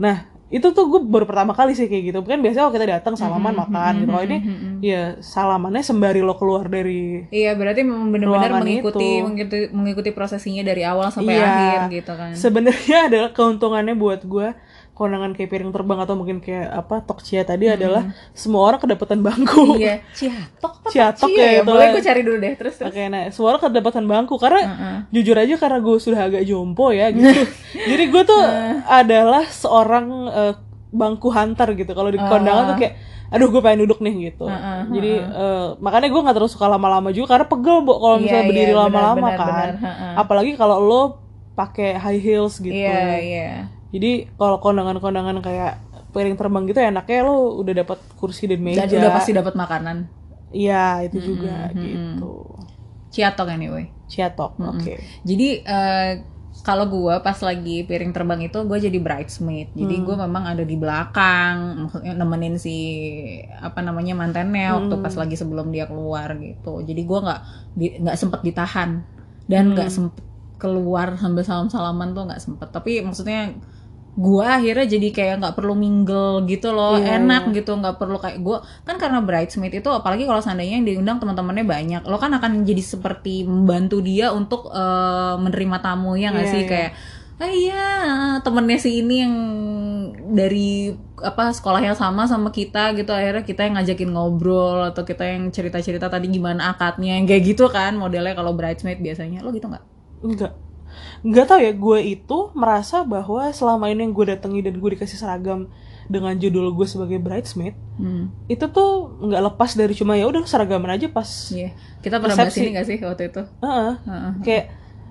nah 0.00 0.28
itu 0.50 0.66
tuh 0.68 0.84
gue 0.84 1.00
baru 1.00 1.24
pertama 1.24 1.50
kali 1.50 1.72
sih 1.72 1.86
kayak 1.86 2.04
gitu 2.04 2.18
kan 2.20 2.36
biasanya 2.36 2.62
kalau 2.64 2.74
kita 2.74 2.86
datang 2.90 3.14
salaman 3.14 3.54
makan 3.56 3.92
gitu 3.96 4.10
kalau 4.10 4.24
ini 4.24 4.38
ya 4.80 5.14
salamannya 5.16 5.78
sembari 5.80 6.20
lo 6.20 6.34
keluar 6.34 6.66
dari 6.66 7.22
Iya, 7.30 7.54
berarti 7.54 7.80
memang 7.80 8.10
benar-benar 8.10 8.58
mengikuti, 8.58 8.98
itu. 9.12 9.22
mengikuti 9.22 9.58
mengikuti 9.70 10.10
prosesinya 10.10 10.62
dari 10.62 10.82
awal 10.82 11.06
sampai 11.08 11.32
Iya. 11.32 11.46
akhir 11.46 11.80
gitu 11.94 12.12
kan. 12.12 12.30
sebenarnya 12.34 12.98
adalah 13.08 13.30
keuntungannya 13.30 13.94
buat 13.94 14.20
gue 14.22 14.48
kondangan 15.00 15.32
kayak 15.32 15.48
piring 15.48 15.72
terbang 15.72 15.96
atau 16.04 16.12
mungkin 16.12 16.44
kayak 16.44 16.68
apa 16.76 17.00
tokcia 17.00 17.40
tadi 17.42 17.72
adalah 17.72 18.12
semua 18.36 18.68
orang 18.68 18.84
kedapatan 18.84 19.24
bangku 19.24 19.80
iya, 19.80 20.04
ciatok 20.12 20.72
apa 20.76 20.88
Ciatok 20.92 21.30
Cia 21.32 21.40
ya, 21.40 21.48
ya? 21.48 21.60
itu 21.64 21.70
Boleh 21.70 21.86
lah. 21.88 21.92
gue 21.96 22.02
cari 22.04 22.20
dulu 22.20 22.36
deh 22.36 22.52
terus 22.58 22.74
terus. 22.76 22.90
Oke, 22.92 23.02
nah 23.08 23.22
suara 23.32 23.56
kedapatan 23.56 24.04
bangku 24.04 24.36
karena 24.36 24.60
Heeh. 24.60 24.96
jujur 25.08 25.36
aja 25.38 25.54
karena 25.56 25.78
gue 25.80 25.96
sudah 25.96 26.20
agak 26.28 26.42
jompo 26.44 26.92
ya 26.92 27.08
gitu. 27.08 27.40
Jadi 27.90 28.04
gue 28.10 28.22
tuh 28.26 28.42
adalah 28.84 29.44
seorang 29.48 30.06
eh, 30.28 30.54
bangku 30.90 31.30
hunter 31.30 31.68
gitu. 31.72 31.94
Kalau 31.94 32.10
di 32.10 32.18
kondangan 32.18 32.74
tuh 32.74 32.76
kayak, 32.76 32.94
aduh 33.30 33.48
gue 33.48 33.62
pengen 33.62 33.86
duduk 33.86 34.02
nih 34.02 34.34
gitu. 34.34 34.50
Heeh, 34.50 34.80
Jadi 34.90 35.12
eh, 35.22 35.66
makanya 35.78 36.08
gue 36.10 36.20
nggak 36.20 36.36
terlalu 36.36 36.52
suka 36.52 36.66
lama-lama 36.66 37.08
juga 37.08 37.38
karena 37.38 37.46
pegel 37.46 37.76
bu 37.80 37.92
kalau 37.96 38.16
Iya, 38.18 38.22
misalnya 38.26 38.42
iya, 38.44 38.50
berdiri 38.50 38.74
lama-lama 38.76 39.26
benar, 39.30 39.38
kan. 39.38 39.48
benar, 39.48 39.70
heeh. 39.80 40.12
Apalagi 40.18 40.52
kalau 40.58 40.76
lo 40.82 41.02
pakai 41.54 41.94
high 41.94 42.20
heels 42.20 42.58
gitu. 42.58 42.74
Iya, 42.74 43.16
iya. 43.16 43.50
Jadi 43.90 44.10
kalau 44.38 44.62
kondangan-kondangan 44.62 45.38
kayak 45.42 45.72
piring 46.10 46.34
terbang 46.38 46.64
gitu 46.66 46.78
enaknya 46.82 47.18
lo 47.26 47.58
udah 47.62 47.74
dapat 47.86 47.98
kursi 48.18 48.50
dan 48.50 48.60
meja. 48.62 48.86
Dan 48.86 49.02
udah 49.02 49.12
pasti 49.14 49.32
dapat 49.34 49.54
makanan. 49.54 49.96
Iya 50.50 51.06
itu 51.06 51.18
juga 51.34 51.70
gitu. 51.74 52.32
Ciatok 53.10 53.48
anyway. 53.50 53.90
Ciatok, 54.10 54.58
oke. 54.58 54.94
Jadi 55.26 55.48
eh, 55.66 56.10
kalau 56.66 56.86
gue 56.90 57.14
pas 57.22 57.38
lagi 57.42 57.86
piring 57.86 58.10
terbang 58.10 58.40
itu 58.46 58.58
gue 58.66 58.78
jadi 58.78 58.98
bridesmaid. 58.98 59.70
Jadi 59.74 59.94
gue 60.02 60.16
memang 60.18 60.44
ada 60.46 60.62
di 60.66 60.74
belakang, 60.78 61.86
maksudnya 61.86 62.14
nemenin 62.18 62.58
si 62.58 62.76
apa 63.58 63.80
namanya 63.80 64.14
mantannya 64.18 64.74
waktu 64.76 64.94
pas 64.98 65.14
lagi 65.14 65.34
sebelum 65.38 65.70
dia 65.70 65.86
keluar 65.86 66.34
gitu. 66.38 66.82
Jadi 66.82 67.02
gue 67.06 67.18
nggak 67.22 67.40
di- 67.78 67.94
nggak 68.02 68.16
sempet 68.18 68.40
ditahan 68.42 68.90
dan 69.46 69.74
nggak 69.74 69.90
sempet 69.90 70.24
keluar 70.60 71.16
sambil 71.16 71.42
salam 71.46 71.68
salaman 71.72 72.12
tuh 72.12 72.28
nggak 72.28 72.42
sempet. 72.42 72.68
Tapi 72.70 73.00
maksudnya 73.02 73.54
gue 74.10 74.42
akhirnya 74.42 74.90
jadi 74.90 75.08
kayak 75.10 75.34
nggak 75.38 75.54
perlu 75.54 75.74
mingle 75.74 76.42
gitu 76.44 76.74
loh 76.74 76.98
Iya, 76.98 77.22
enak 77.22 77.54
gitu 77.54 77.72
nggak 77.72 77.94
perlu 77.94 78.18
kayak 78.18 78.42
gue 78.42 78.58
kan 78.82 78.98
karena 78.98 79.22
bridesmaid 79.22 79.70
itu 79.70 79.86
apalagi 79.86 80.26
kalau 80.26 80.42
seandainya 80.42 80.76
yang 80.76 80.86
diundang 80.86 81.22
teman-temannya 81.22 81.62
banyak 81.64 82.02
lo 82.04 82.18
kan 82.18 82.34
akan 82.34 82.66
jadi 82.66 82.82
seperti 82.82 83.46
membantu 83.46 84.02
dia 84.02 84.34
untuk 84.34 84.66
eh, 84.68 85.34
menerima 85.38 85.78
tamu 85.78 86.18
ya 86.18 86.34
nggak 86.34 86.42
Iya, 86.42 86.52
sih? 86.52 86.62
iya. 86.62 86.68
kayak 86.68 86.92
ah 87.40 87.48
iya 87.48 87.84
temennya 88.44 88.76
si 88.76 89.00
ini 89.00 89.24
yang 89.24 89.34
dari 90.30 90.92
apa 91.16 91.56
sekolah 91.56 91.80
yang 91.80 91.96
sama 91.96 92.28
sama 92.28 92.52
kita 92.52 92.92
gitu. 92.92 93.10
Akhirnya 93.10 93.40
kita 93.40 93.64
yang 93.64 93.80
ngajakin 93.80 94.10
ngobrol 94.12 94.84
atau 94.84 95.02
kita 95.02 95.24
yang 95.24 95.48
cerita-cerita 95.48 96.12
tadi 96.12 96.28
gimana 96.28 96.68
akadnya 96.68 97.16
yang 97.16 97.24
kayak 97.24 97.42
gitu 97.48 97.72
kan 97.72 97.96
modelnya 97.96 98.36
kalau 98.36 98.52
bridesmaid 98.52 99.00
biasanya. 99.00 99.40
Lo 99.40 99.56
gitu 99.56 99.72
nggak? 99.72 99.84
Enggak. 100.20 100.52
Enggak 101.20 101.46
tahu 101.50 101.60
ya, 101.60 101.72
gue 101.72 101.98
itu 102.04 102.38
merasa 102.52 103.02
bahwa 103.04 103.46
selama 103.52 103.88
ini 103.90 104.08
yang 104.08 104.12
gue 104.16 104.26
datangi 104.32 104.60
dan 104.64 104.74
gue 104.78 104.90
dikasih 104.96 105.18
seragam 105.20 105.68
dengan 106.10 106.34
judul 106.34 106.74
gue 106.74 106.86
sebagai 106.90 107.22
bridesmaid, 107.22 107.78
hmm. 107.94 108.50
itu 108.50 108.66
tuh 108.66 109.14
nggak 109.22 109.42
lepas 109.54 109.78
dari 109.78 109.94
cuma 109.94 110.18
ya 110.18 110.26
udah 110.26 110.42
seragaman 110.42 110.98
aja 110.98 111.06
pas. 111.06 111.54
Iya, 111.54 111.70
kita 112.02 112.18
pernah 112.18 112.34
bahas 112.34 112.58
ini 112.58 112.74
gak 112.74 112.86
sih 112.90 112.98
waktu 112.98 113.30
itu? 113.30 113.42
Heeh. 113.62 113.92
Heeh. 114.10 114.32
Kayak 114.42 114.64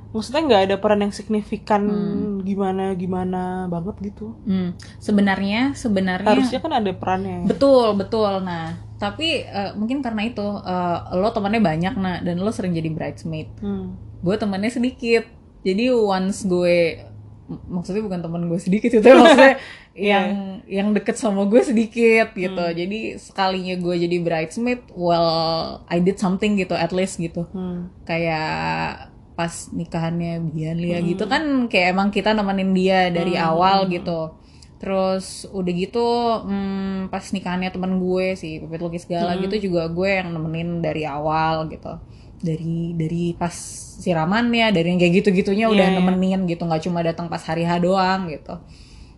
maksudnya 0.09 0.41
nggak 0.43 0.61
ada 0.67 0.75
peran 0.81 1.05
yang 1.05 1.13
signifikan 1.15 1.85
Hmm. 1.87 2.35
gimana 2.43 2.97
gimana 2.99 3.69
banget 3.71 4.11
gitu. 4.11 4.35
Hmm. 4.43 4.75
Sebenarnya, 4.99 5.71
sebenarnya 5.77 6.27
Harusnya 6.27 6.59
kan 6.59 6.73
ada 6.75 6.91
perannya. 6.91 7.47
betul, 7.47 7.95
betul. 7.95 8.43
Nah, 8.43 8.75
tapi 8.99 9.47
eh, 9.47 9.71
mungkin 9.79 10.03
karena 10.03 10.27
itu 10.27 10.43
eh, 10.43 10.97
lo 11.15 11.31
temannya 11.31 11.63
banyak 11.63 11.93
nah 11.95 12.19
dan 12.19 12.43
lo 12.43 12.51
sering 12.51 12.75
jadi 12.75 12.91
bridesmaid. 12.91 13.47
Hmm. 13.63 13.95
Gue 14.19 14.35
temennya 14.35 14.73
sedikit. 14.75 15.38
Jadi 15.63 15.91
once 15.91 16.47
gue 16.47 17.09
maksudnya 17.49 18.05
bukan 18.05 18.21
teman 18.21 18.45
gue 18.45 18.59
sedikit 18.61 18.93
itu 18.93 19.01
maksudnya 19.17 19.57
yang 19.97 20.27
yang 20.69 20.93
deket 20.93 21.17
sama 21.17 21.49
gue 21.49 21.61
sedikit 21.65 22.31
gitu. 22.37 22.65
Jadi 22.71 23.17
sekalinya 23.17 23.75
gue 23.81 23.95
jadi 24.05 24.17
bridesmaid, 24.21 24.93
well 24.93 25.81
I 25.89 25.99
did 25.99 26.21
something 26.21 26.55
gitu 26.55 26.77
at 26.77 26.93
least 26.93 27.17
gitu. 27.17 27.49
Hmm. 27.51 27.89
kayak 28.05 29.09
pas 29.39 29.71
nikahannya 29.71 30.51
Bian 30.51 30.75
Lia 30.75 30.99
gitu 30.99 31.23
kan 31.23 31.71
kayak 31.71 31.95
emang 31.95 32.11
kita 32.11 32.35
nemenin 32.35 32.75
dia 32.75 33.09
dari 33.09 33.39
awal 33.39 33.87
gitu. 33.89 34.35
Terus 34.79 35.43
udah 35.51 35.73
gitu 35.75 36.07
hmm, 36.47 37.11
pas 37.11 37.23
nikahannya 37.23 37.67
temen 37.67 37.99
gue 37.99 38.35
si 38.39 38.63
Pipit 38.63 38.79
Lukis 38.79 39.03
Gala 39.03 39.35
gitu 39.35 39.67
juga 39.71 39.91
gue 39.91 40.07
yang 40.23 40.31
nemenin 40.31 40.79
dari 40.79 41.03
awal 41.03 41.67
gitu 41.67 41.99
dari 42.39 42.95
dari 42.95 43.35
pas 43.35 43.51
siramannya 43.99 44.71
dari 44.71 44.95
yang 44.95 44.99
kayak 44.99 45.13
gitu 45.23 45.29
gitunya 45.35 45.67
udah 45.67 45.91
Iya, 45.91 45.95
iya. 45.95 45.99
nemenin 45.99 46.41
gitu 46.47 46.63
nggak 46.63 46.81
cuma 46.87 47.03
datang 47.03 47.27
pas 47.27 47.43
hari 47.43 47.67
H 47.67 47.83
doang 47.83 48.31
gitu. 48.31 48.55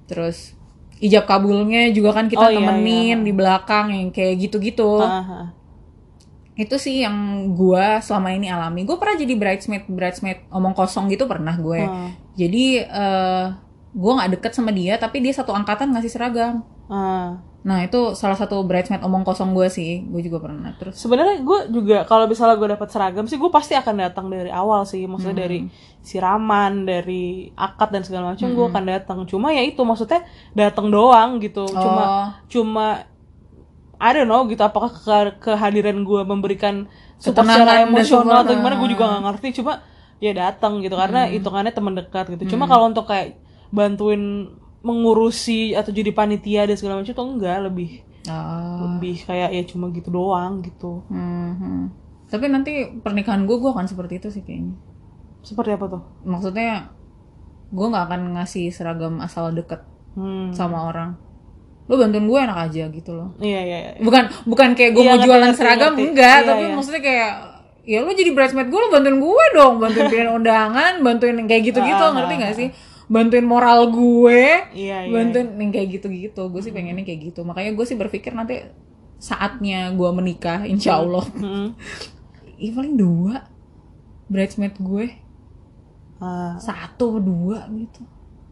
Terus 0.09 0.57
ijab 1.01 1.25
kabulnya 1.29 1.89
juga 1.93 2.13
kan 2.17 2.29
kita 2.29 2.45
Oh, 2.45 2.51
iya, 2.51 2.57
temenin 2.61 3.21
di 3.25 3.33
belakang 3.33 3.93
yang 3.93 4.09
kayak 4.09 4.49
gitu-gitu. 4.49 5.01
Ah, 5.01 5.21
ah. 5.21 5.47
itu 6.57 6.75
sih 6.77 7.01
yang 7.01 7.15
gua 7.57 8.03
selama 8.03 8.35
ini 8.37 8.51
alami. 8.51 8.85
Gue 8.85 8.99
pernah 8.99 9.17
jadi 9.17 9.33
bridesmaid 9.33 9.87
bridesmaid 9.89 10.45
omong 10.51 10.75
kosong 10.77 11.09
gitu 11.09 11.25
pernah 11.25 11.55
gue. 11.57 11.81
Jadi 12.37 12.85
eh 12.85 13.45
gue 13.91 14.11
nggak 14.11 14.31
deket 14.39 14.51
sama 14.55 14.71
dia 14.71 14.95
tapi 14.95 15.19
dia 15.19 15.35
satu 15.35 15.51
angkatan 15.51 15.91
ngasih 15.91 16.11
seragam 16.11 16.63
Ah. 16.91 17.39
nah 17.61 17.77
itu 17.79 18.17
salah 18.17 18.33
satu 18.33 18.65
bridesmaid 18.65 18.99
omong 18.99 19.21
kosong 19.21 19.53
gue 19.53 19.69
sih. 19.69 20.01
Gue 20.03 20.19
juga 20.19 20.41
pernah. 20.41 20.73
Terus 20.75 20.97
Sebenarnya 20.97 21.39
gue 21.39 21.59
juga 21.69 22.03
kalau 22.03 22.25
misalnya 22.25 22.57
gue 22.57 22.73
dapat 22.73 22.89
seragam 22.89 23.23
sih 23.23 23.37
gue 23.37 23.47
pasti 23.47 23.77
akan 23.77 23.95
datang 24.01 24.27
dari 24.27 24.49
awal 24.49 24.81
sih, 24.83 25.05
maksudnya 25.05 25.45
dari 25.45 25.69
siraman, 26.01 26.83
dari 26.83 27.53
akad 27.53 27.93
dan 27.93 28.01
segala 28.01 28.33
macam 28.33 28.49
gue 28.49 28.65
akan 28.65 28.83
datang. 28.83 29.19
Cuma 29.23 29.53
ya 29.53 29.61
itu 29.61 29.77
maksudnya 29.81 30.25
datang 30.51 30.89
doang 30.89 31.37
gitu, 31.37 31.69
cuma 31.69 32.03
Oh. 32.03 32.27
cuma 32.49 32.85
I 34.01 34.09
don't 34.11 34.25
know 34.25 34.41
gitu 34.49 34.65
apakah 34.65 34.89
ke- 34.89 35.37
kehadiran 35.39 36.01
gue 36.01 36.21
memberikan 36.25 36.89
support 37.21 37.45
Ketenangan 37.45 37.61
secara 37.61 37.85
emosional 37.85 38.37
atau 38.41 38.53
gimana 38.57 38.75
gue 38.75 38.89
juga 38.89 39.03
nggak 39.05 39.23
ngerti. 39.29 39.47
Cuma 39.61 39.85
ya 40.17 40.33
datang 40.33 40.81
gitu 40.81 40.97
karena 40.97 41.29
hitungannya 41.29 41.69
teman 41.69 41.93
dekat 41.93 42.25
gitu. 42.33 42.57
Cuma 42.57 42.65
kalau 42.65 42.89
untuk 42.89 43.05
kayak 43.05 43.37
bantuin 43.69 44.49
mengurusi 44.81 45.71
atau 45.71 45.89
jadi 45.89 46.09
panitia 46.09 46.65
dan 46.65 46.73
segala 46.73 46.99
macam 46.99 47.11
tuh 47.11 47.27
enggak 47.27 47.57
lebih 47.63 48.01
Ah. 48.23 48.77
lebih 48.79 49.17
kayak 49.19 49.49
ya 49.49 49.63
cuma 49.63 49.89
gitu 49.89 50.09
doang 50.09 50.61
gitu 50.61 51.01
Mhm. 51.07 51.89
tapi 52.27 52.45
nanti 52.47 52.71
pernikahan 52.95 53.43
gue 53.43 53.55
gue 53.55 53.65
akan 53.67 53.85
seperti 53.85 54.17
itu 54.17 54.29
sih 54.29 54.41
kayaknya 54.41 54.77
seperti 55.41 55.71
apa 55.71 55.85
tuh 55.87 56.01
maksudnya 56.21 56.93
gue 57.67 57.81
nggak 57.83 58.05
akan 58.05 58.21
ngasih 58.35 58.69
seragam 58.69 59.17
asal 59.19 59.49
deket 59.49 59.81
Hmm. 60.11 60.51
sama 60.51 60.85
orang 60.85 61.17
lo 61.83 61.97
bantuin 61.97 62.23
gue 62.23 62.39
enak 62.39 62.57
aja 62.61 62.83
gitu 62.87 63.11
loh 63.11 63.33
Iya 63.37 63.59
iya 63.59 63.77
iya. 63.79 63.91
bukan 63.99 64.29
bukan 64.45 64.69
kayak 64.71 64.91
gue 64.91 65.01
Iya, 65.01 65.07
mau 65.07 65.15
ngerti, 65.15 65.27
jualan 65.27 65.41
ngerti, 65.43 65.57
seragam 65.57 65.91
ngerti. 65.91 66.03
enggak 66.05 66.35
Iya, 66.35 66.45
tapi 66.45 66.63
iya. 66.63 66.71
maksudnya 66.71 67.01
kayak 67.01 67.31
ya 67.81 67.99
lo 67.99 68.11
jadi 68.11 68.31
bridesmaid 68.31 68.67
gue 68.67 68.79
lo 68.79 68.87
bantuin 68.87 69.17
gue 69.17 69.45
dong 69.51 69.73
bantuin 69.77 70.05
pilihan 70.07 70.29
undangan 70.31 70.93
bantuin 70.99 71.35
kayak 71.41 71.63
gitu-gitu 71.65 71.97
Ah, 71.99 72.13
ngerti 72.13 72.33
ah, 72.33 72.39
gak 72.39 72.53
sih 72.53 72.69
bantuin 73.11 73.43
moral 73.43 73.91
gue 73.91 74.71
Iya 74.71 75.03
iya. 75.03 75.11
bantuin 75.11 75.51
yang 75.53 75.69
kayak 75.69 75.99
gitu-gitu 75.99 76.41
gue 76.47 76.61
sih 76.61 76.71
pengennya 76.71 77.03
kayak 77.03 77.21
gitu 77.27 77.43
makanya 77.43 77.75
gue 77.75 77.83
sih 77.83 77.93
berpikir 77.93 78.31
nanti 78.31 78.63
saatnya 79.17 79.91
gue 79.91 80.09
menikah 80.09 80.63
insya 80.63 80.97
Allah 80.97 81.27
Mm-mm. 81.35 81.75
ya 82.55 82.71
paling 82.71 82.95
dua 82.95 83.43
bridesmaid 84.25 84.79
gue 84.79 85.05
Ah, 86.17 86.53
satu 86.55 87.17
dua 87.17 87.65
gitu 87.67 88.05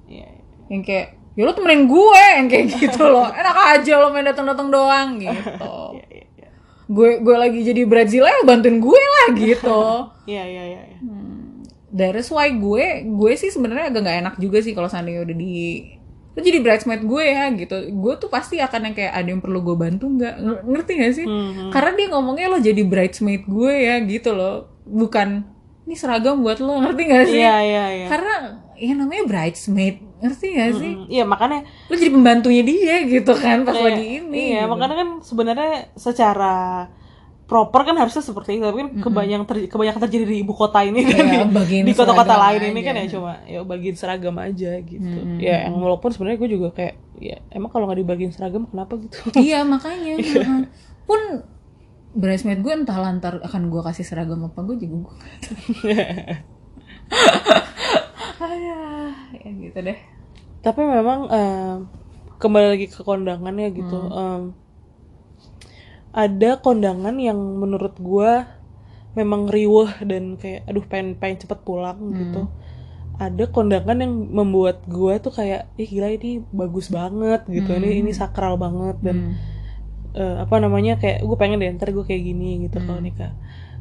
iya. 0.06 0.26
iya. 0.26 0.44
yang 0.68 0.82
kayak 0.82 1.08
ya 1.32 1.46
lo 1.46 1.54
temenin 1.54 1.86
gue 1.86 2.24
yang 2.36 2.48
kayak 2.48 2.66
gitu 2.82 3.06
loh 3.06 3.30
enak 3.30 3.58
aja 3.78 3.94
lo 3.96 4.10
main 4.10 4.26
datang 4.26 4.44
datang 4.44 4.68
doang 4.68 5.16
gitu 5.24 5.74
Iya 5.94 6.06
iya 6.10 6.26
iya. 6.36 6.50
gue 6.84 7.10
gue 7.22 7.36
lagi 7.38 7.62
jadi 7.62 7.86
Brazil 7.86 8.26
ya 8.26 8.42
bantuin 8.42 8.82
gue 8.82 8.98
lah 8.98 9.28
gitu 9.32 9.82
Iya 10.26 10.44
iya 10.44 10.64
iya. 10.68 10.82
Iya. 11.92 12.10
That's 12.12 12.30
why 12.30 12.50
gue 12.52 12.86
gue 13.04 13.32
sih 13.34 13.50
sebenarnya 13.50 13.90
agak 13.90 14.02
nggak 14.02 14.18
enak 14.20 14.36
juga 14.38 14.58
sih 14.60 14.72
kalau 14.72 14.86
seandainya 14.86 15.22
udah 15.22 15.36
di 15.36 15.54
lo 16.30 16.40
jadi 16.40 16.60
bridesmaid 16.60 17.02
gue 17.04 17.24
ya 17.26 17.50
gitu 17.52 17.76
gue 17.90 18.14
tuh 18.16 18.30
pasti 18.30 18.58
akan 18.58 18.82
yang 18.84 18.96
kayak 18.96 19.14
ada 19.14 19.28
yang 19.28 19.40
perlu 19.40 19.60
gue 19.62 19.76
bantu 19.76 20.06
nggak 20.08 20.36
Ng- 20.38 20.64
ngerti 20.68 20.92
gak 20.96 21.14
sih 21.14 21.26
Mhm. 21.26 21.68
karena 21.70 21.92
dia 21.92 22.08
ngomongnya 22.08 22.48
lo 22.48 22.58
jadi 22.60 22.82
bridesmaid 22.82 23.44
gue 23.44 23.74
ya 23.76 23.96
gitu 24.00 24.32
loh 24.32 24.56
bukan 24.86 25.44
ini 25.84 25.96
seragam 25.96 26.40
buat 26.40 26.58
lo 26.58 26.80
ngerti 26.80 27.02
gak 27.04 27.26
sih 27.28 27.40
Iya 27.40 27.56
iya 27.60 27.86
iya. 27.92 28.08
karena 28.08 28.34
ya 28.74 28.94
namanya 28.94 29.24
bridesmaid 29.26 29.96
ngerti 30.16 30.48
gak 30.54 30.72
sih 30.76 30.94
Mm, 30.96 31.06
Iya 31.10 31.24
makanya 31.26 31.60
lo 31.66 31.96
jadi 31.96 32.12
pembantunya 32.14 32.64
dia 32.64 32.96
gitu 33.04 33.34
kan 33.34 33.58
pas 33.64 33.74
Iya, 33.74 33.84
lagi 33.84 34.06
ini 34.20 34.40
Iya, 34.54 34.62
gitu. 34.62 34.70
makanya 34.70 34.96
kan 34.96 35.10
sebenarnya 35.20 35.72
secara 35.94 36.56
proper 37.50 37.82
kan 37.82 37.98
harusnya 37.98 38.22
seperti 38.22 38.56
itu, 38.56 38.64
tapi 38.64 38.78
kan 38.78 38.90
kebanyakan 39.02 39.46
ter, 39.50 39.58
kebanyakan 39.66 40.02
terjadi 40.06 40.26
di 40.30 40.38
ibu 40.40 40.54
kota 40.54 40.86
ini 40.86 41.02
kan 41.02 41.18
Iya, 41.18 41.42
di- 41.42 41.50
bagiin 41.50 41.84
di 41.84 41.94
kota-kota 41.98 42.38
lain 42.38 42.62
ini 42.70 42.80
kan 42.80 42.94
ya 42.94 43.06
cuma 43.10 43.42
ya 43.44 43.66
bagian 43.66 43.96
seragam 43.98 44.38
aja 44.38 44.78
gitu. 44.80 45.02
Mm-mm. 45.02 45.42
Ya, 45.42 45.66
yang 45.66 45.82
walaupun 45.82 46.14
sebenarnya 46.14 46.38
gue 46.38 46.50
juga 46.54 46.70
kayak 46.72 46.94
ya 47.18 47.42
emang 47.50 47.74
kalau 47.74 47.90
nggak 47.90 48.00
dibagiin 48.00 48.30
seragam 48.30 48.70
kenapa 48.70 49.02
gitu? 49.02 49.18
iya 49.42 49.66
makanya 49.66 50.22
heeh. 50.22 50.62
pun 51.04 51.20
bridesmaid 52.10 52.62
gue 52.62 52.70
entah 52.70 52.98
lantar 52.98 53.42
akan 53.42 53.70
gue 53.70 53.82
kasih 53.82 54.06
seragam 54.06 54.46
apa 54.46 54.62
gue 54.62 54.78
juga 54.78 55.10
gue 55.10 55.14
tahu 55.18 55.58
Aduh, 58.40 59.10
ya 59.42 59.50
gitu 59.50 59.80
deh 59.82 59.98
tapi 60.60 60.82
memang 60.84 61.20
em, 61.30 61.78
kembali 62.36 62.68
lagi 62.70 62.86
ke 62.88 63.00
kondangannya 63.00 63.72
gitu. 63.72 63.96
Hmm. 63.96 64.12
em, 64.12 64.42
ada 66.12 66.58
kondangan 66.58 67.16
yang 67.16 67.38
menurut 67.38 67.94
gue 67.96 68.32
memang 69.14 69.46
riweh 69.46 70.06
dan 70.06 70.38
kayak 70.38 70.66
aduh 70.66 70.86
pengen 70.86 71.18
pengen 71.18 71.38
cepet 71.40 71.60
pulang 71.62 71.98
Hmm. 71.98 72.16
gitu. 72.16 72.42
Ada 73.20 73.52
kondangan 73.52 74.00
yang 74.00 74.14
membuat 74.32 74.88
gue 74.88 75.20
tuh 75.20 75.30
kayak 75.30 75.68
ih 75.76 75.86
gila 75.86 76.08
ini 76.10 76.40
bagus 76.50 76.88
banget 76.88 77.44
gitu. 77.48 77.70
Ini 77.76 78.00
ini 78.00 78.12
sakral 78.12 78.56
banget 78.56 78.96
dan 79.02 79.18
Hmm. 79.18 79.34
eh, 80.10 80.36
apa 80.40 80.56
namanya 80.58 80.96
kayak 80.96 81.22
gue 81.22 81.38
pengen 81.38 81.60
deh 81.60 81.70
ntar 81.76 81.92
gue 81.92 82.02
kayak 82.02 82.24
gini 82.24 82.66
gitu 82.66 82.80
kalau 82.80 82.98
nikah. 82.98 83.36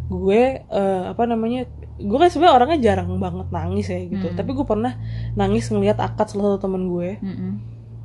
Gue 0.08 0.60
eh, 0.60 1.02
apa 1.06 1.22
namanya 1.24 1.64
gue 1.98 2.14
kan 2.14 2.28
sebenarnya 2.28 2.56
orangnya 2.56 2.78
jarang 2.82 3.10
banget 3.16 3.48
nangis 3.48 3.86
ya 3.86 4.00
gitu. 4.02 4.26
Tapi 4.34 4.50
gue 4.52 4.66
pernah 4.66 4.92
nangis 5.34 5.68
ngelihat 5.68 5.96
akad 5.98 6.28
salah 6.28 6.52
satu 6.52 6.66
teman 6.66 6.88
gue 6.88 7.16
Mm-mm. 7.20 7.52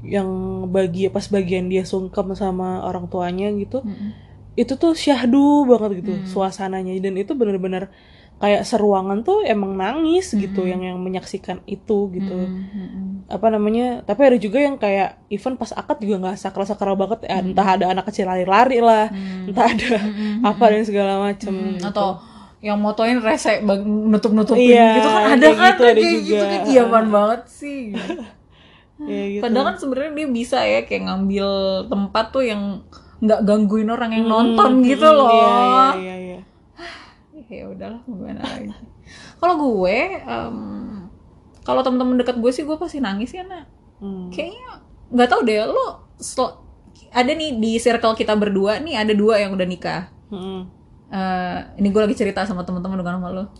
Yang 0.05 0.27
bagi 0.67 1.07
pas 1.07 1.23
bagian 1.25 1.65
dia 1.65 1.83
sungkem 1.83 2.31
sama 2.33 2.83
orang 2.83 3.07
tuanya 3.07 3.47
gitu 3.53 3.79
Mm-mm. 3.81 4.11
itu 4.53 4.75
tuh 4.75 4.93
syahdu 4.93 5.63
banget 5.65 6.03
gitu 6.03 6.21
suasananya. 6.23 6.91
Dan 6.99 7.15
itu 7.15 7.33
bener-bener 7.33 7.87
kayak 8.35 8.61
seruangan 8.63 9.23
tuh 9.23 9.41
emang 9.43 9.73
nangis 9.73 10.29
gitu 10.29 10.63
yang 10.63 10.83
yang 10.83 10.99
menyaksikan 10.99 11.63
itu 11.65 12.11
gitu. 12.11 12.51
Mm-mm. 12.51 13.23
apa 13.25 13.47
namanya 13.47 14.03
tapi 14.03 14.19
ada 14.27 14.35
juga 14.35 14.59
yang 14.59 14.75
kayak 14.75 15.15
even 15.27 15.55
pas 15.55 15.71
akad 15.71 15.95
juga 15.97 16.19
nggak 16.19 16.35
sakral 16.35 16.67
sakral 16.67 16.93
banget 16.93 17.23
ya, 17.23 17.39
entah 17.39 17.63
ada 17.65 17.85
anak 17.89 18.05
kecil 18.05 18.27
lari-lari 18.27 18.77
lah 18.77 19.07
entah 19.47 19.65
ada 19.65 19.89
apa 20.51 20.63
dan 20.67 20.83
segala 20.83 21.23
macem 21.23 21.47
Hmm, 21.49 21.79
gitu. 21.79 21.87
atau 21.87 22.19
yang 22.59 22.75
motoin 22.77 23.19
rese 23.19 23.63
bag- 23.63 23.87
nutup-nutupin 23.87 24.75
Iya, 24.75 24.91
gitu 24.95 25.09
kan 25.09 25.23
ada 25.29 25.47
kayak 25.47 25.55
kan 25.55 25.71
gitu, 25.71 25.83
ada 25.83 25.93
kayak 25.93 26.03
juga. 26.03 26.19
gitu 26.27 26.43
kan 26.43 26.61
iyaman 26.67 27.05
banget 27.07 27.41
sih 27.47 27.79
ya 29.05 29.23
gitu 29.29 29.41
Padahal 29.41 29.65
kan 29.69 29.77
sebenarnya 29.77 30.11
dia 30.13 30.27
bisa 30.27 30.59
ya 30.61 30.83
kayak 30.83 31.03
ngambil 31.05 31.47
tempat 31.87 32.25
tuh 32.29 32.43
yang 32.43 32.81
nggak 33.19 33.41
gangguin 33.43 33.87
orang 33.87 34.11
yang 34.11 34.27
nonton 34.27 34.83
gitu 34.83 35.03
Hmm, 35.03 35.15
loh. 35.15 35.31
iya 35.31 35.47
iya 35.47 35.93
iya 35.95 36.15
iya 36.19 36.39
Ya 37.53 37.63
udahlah 37.69 38.01
gimana 38.03 38.41
lagi. 38.41 38.71
Kalau 39.37 39.55
gue, 39.55 39.97
em, 40.17 40.57
kalau 41.61 41.81
temen-temen 41.81 42.17
dekat 42.17 42.39
gue 42.39 42.51
sih 42.51 42.63
gue 42.63 42.75
pasti 42.75 42.97
nangis 42.97 43.29
ya 43.29 43.43
nak. 43.43 43.67
Hmm. 43.99 44.27
Kayaknya 44.27 44.81
nggak 45.13 45.29
tahu 45.29 45.41
deh 45.45 45.57
lo 45.63 45.87
ada 47.13 47.29
nih 47.29 47.61
di 47.61 47.77
circle 47.77 48.17
kita 48.17 48.33
berdua 48.33 48.81
nih 48.81 48.97
ada 48.97 49.13
dua 49.13 49.37
yang 49.37 49.53
udah 49.53 49.67
nikah. 49.67 50.09
Hmm. 50.27 50.65
Eh, 51.13 51.57
ini 51.77 51.93
gue 51.93 52.01
lagi 52.01 52.17
cerita 52.17 52.41
sama 52.41 52.65
teman-teman 52.65 52.97
bukan 52.97 53.21
sama 53.21 53.29
lo. 53.29 53.45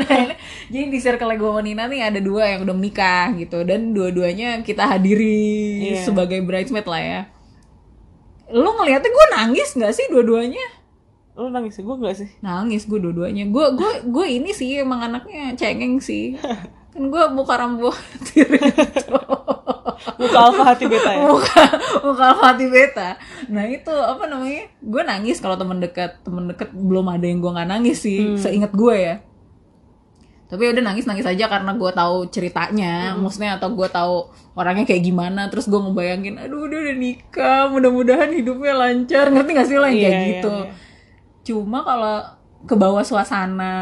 nah, 0.00 0.16
ini, 0.16 0.34
jadi 0.72 0.88
di 0.88 0.96
circle 0.96 1.36
gue 1.36 1.44
sama 1.44 1.60
Nina 1.60 1.84
nih 1.84 2.08
ada 2.08 2.24
dua 2.24 2.56
yang 2.56 2.64
udah 2.64 2.72
menikah 2.72 3.36
gitu 3.36 3.68
dan 3.68 3.92
dua-duanya 3.92 4.64
kita 4.64 4.88
hadiri 4.88 5.92
Iya. 5.92 6.08
sebagai 6.08 6.40
bridesmaid 6.40 6.88
lah 6.88 7.02
ya. 7.04 7.20
Lo 8.48 8.80
ngeliatnya 8.80 9.12
gue 9.12 9.26
nangis 9.36 9.76
nggak 9.76 9.92
sih 9.92 10.08
dua-duanya? 10.08 10.80
lu 11.38 11.54
nangis 11.54 11.78
gue 11.78 11.86
nggak 11.86 12.16
sih 12.18 12.26
Nangis 12.42 12.88
gue 12.88 12.98
dua-duanya. 12.98 13.44
Gue 13.52 13.76
gue 13.76 14.08
gue 14.08 14.26
ini 14.26 14.56
sih 14.56 14.80
emang 14.80 15.04
anaknya 15.04 15.52
cengeng 15.52 16.00
sih. 16.00 16.40
Kan 16.96 17.12
gue 17.12 17.22
muka 17.28 17.60
rambu 17.60 17.92
tiri 18.24 18.56
muka 20.16 20.38
alfa 20.40 20.62
hati 20.64 20.84
beta 20.84 21.10
ya? 21.10 21.20
Muka 21.24 21.62
muka 22.02 22.26
hati 22.36 22.66
beta. 22.66 23.08
Nah 23.48 23.64
itu 23.64 23.90
apa 23.90 24.24
namanya 24.24 24.70
gue 24.78 25.02
nangis 25.02 25.38
kalau 25.38 25.54
temen 25.54 25.78
dekat 25.78 26.22
temen 26.22 26.46
dekat 26.46 26.70
belum 26.70 27.06
ada 27.08 27.22
yang 27.22 27.38
gue 27.38 27.50
nggak 27.50 27.68
nangis 27.68 27.98
sih 28.00 28.36
seingat 28.36 28.70
gue 28.72 28.94
ya. 28.94 29.16
Tapi 30.48 30.64
ya 30.64 30.72
udah 30.72 30.80
nangis 30.80 31.04
nangis 31.04 31.28
aja 31.28 31.44
karena 31.44 31.76
gue 31.76 31.90
tahu 31.92 32.24
ceritanya 32.28 33.12
maksudnya 33.14 33.60
atau 33.60 33.68
gue 33.68 33.84
tahu 33.84 34.32
orangnya 34.54 34.88
kayak 34.88 35.04
gimana 35.04 35.52
terus 35.52 35.68
gue 35.68 35.76
ngebayangin 35.76 36.40
aduh 36.40 36.64
dia 36.66 36.88
udah 36.88 36.96
nikah 36.96 37.62
mudah-mudahan 37.68 38.32
hidupnya 38.32 38.72
lancar. 38.72 39.28
Ngerti 39.28 39.50
gak 39.52 39.68
sih 39.68 39.76
lah 39.76 39.92
yang 39.92 40.00
kayak 40.00 40.16
Iya, 40.16 40.28
gitu? 40.32 40.52
iya. 40.54 40.72
cuma 41.44 41.80
kalau 41.80 42.16
ke 42.64 42.74
bawah 42.74 43.00
suasana 43.00 43.72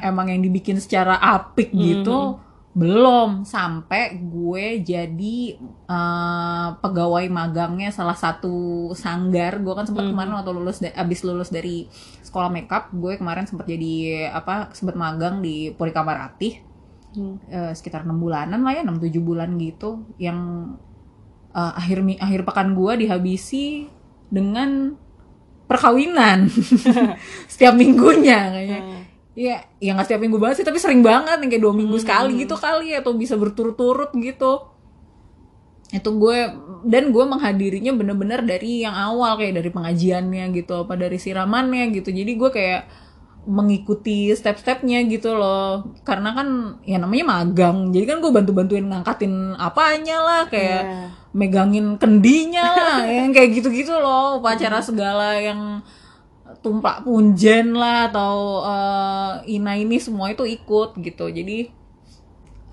emang 0.00 0.28
yang 0.28 0.40
dibikin 0.40 0.78
secara 0.78 1.16
apik 1.18 1.72
gitu 1.72 2.36
belum 2.76 3.48
sampai 3.48 4.20
gue 4.22 4.84
jadi 4.84 5.36
eh, 5.88 6.68
pegawai 6.78 7.26
magangnya 7.32 7.90
salah 7.90 8.14
satu 8.14 8.90
sanggar. 8.94 9.58
Gue 9.60 9.74
kan 9.74 9.88
sempat 9.88 10.06
kemarin 10.06 10.36
waktu 10.36 10.52
lulus 10.54 10.78
abis 10.84 11.20
lulus 11.26 11.50
dari 11.50 11.88
sekolah 12.22 12.52
makeup 12.52 12.92
gue 12.92 13.16
kemarin 13.16 13.48
sempat 13.48 13.64
jadi 13.64 14.28
apa 14.30 14.70
sempat 14.76 14.94
magang 14.94 15.40
di 15.40 15.72
Puri 15.72 15.90
Kamarati 15.90 16.68
Hmm. 17.08 17.40
eh, 17.48 17.72
sekitar 17.72 18.04
enam 18.04 18.20
bulanan 18.20 18.60
lah 18.60 18.76
ya 18.76 18.82
enam 18.84 19.00
tujuh 19.00 19.24
bulan 19.24 19.56
gitu. 19.56 20.04
Yang 20.20 20.38
eh, 21.56 21.72
akhir 21.80 21.98
akhir 22.20 22.40
pekan 22.44 22.76
gue 22.76 22.92
dihabisi 23.08 23.88
dengan 24.28 24.92
perkawinan. 25.68 26.48
Setiap 27.50 27.74
minggunya 27.76 28.52
kayaknya. 28.52 28.80
Hmm. 28.84 28.97
Iya, 29.38 29.62
ya 29.78 29.94
nggak 29.94 30.06
setiap 30.10 30.18
minggu 30.18 30.38
banget 30.42 30.56
sih, 30.58 30.66
tapi 30.66 30.82
sering 30.82 30.98
banget 30.98 31.38
yang 31.38 31.46
kayak 31.46 31.62
dua 31.62 31.70
minggu 31.70 31.94
sekali 32.02 32.42
gitu 32.42 32.58
kali 32.58 32.90
atau 32.90 33.14
bisa 33.14 33.38
berturut-turut 33.38 34.10
gitu. 34.18 34.66
Itu 35.88 36.10
gue 36.18 36.38
dan 36.84 37.14
gue 37.14 37.24
menghadirinya 37.24 37.94
bener-bener 37.94 38.42
dari 38.42 38.82
yang 38.82 38.92
awal 38.92 39.38
kayak 39.38 39.62
dari 39.62 39.70
pengajiannya 39.70 40.44
gitu, 40.52 40.82
apa 40.82 40.98
dari 40.98 41.16
siramannya 41.16 41.94
gitu. 41.94 42.10
Jadi 42.10 42.32
gue 42.34 42.50
kayak 42.50 42.82
mengikuti 43.48 44.28
step-stepnya 44.36 45.08
gitu 45.08 45.32
loh 45.32 45.96
karena 46.04 46.36
kan 46.36 46.48
ya 46.84 47.00
namanya 47.00 47.24
magang 47.32 47.88
jadi 47.96 48.04
kan 48.04 48.16
gue 48.20 48.28
bantu-bantuin 48.28 48.84
ngangkatin 48.84 49.56
apanya 49.56 50.20
lah 50.20 50.42
kayak 50.52 50.82
Iya. 50.84 51.04
megangin 51.32 51.96
kendinya 51.96 52.66
lah 52.76 52.98
yang 53.24 53.32
kayak 53.32 53.56
gitu-gitu 53.56 53.96
loh 53.96 54.44
upacara 54.44 54.84
segala 54.84 55.32
yang 55.40 55.80
tumplak 56.58 57.06
punjen 57.06 57.72
lah 57.72 58.10
atau 58.10 58.34
eh, 58.66 59.54
ina 59.54 59.78
ini 59.78 59.96
semua 60.02 60.30
itu 60.34 60.42
ikut 60.42 60.98
gitu. 60.98 61.30
Jadi 61.30 61.70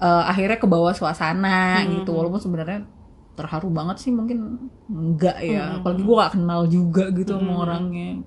eh, 0.01 0.23
akhirnya 0.25 0.57
ke 0.57 0.67
bawah 0.67 0.93
suasana 0.93 1.85
gitu. 1.87 2.11
Walaupun 2.13 2.41
sebenarnya 2.41 2.83
terharu 3.35 3.67
banget 3.67 3.99
sih 3.99 4.11
mungkin 4.15 4.71
enggak 4.87 5.37
ya. 5.43 5.79
Apalagi 5.79 6.01
gue 6.07 6.15
gak 6.15 6.33
kenal 6.39 6.61
juga 6.67 7.03
gitu 7.11 7.35
sama 7.35 7.53
orangnya. 7.67 8.23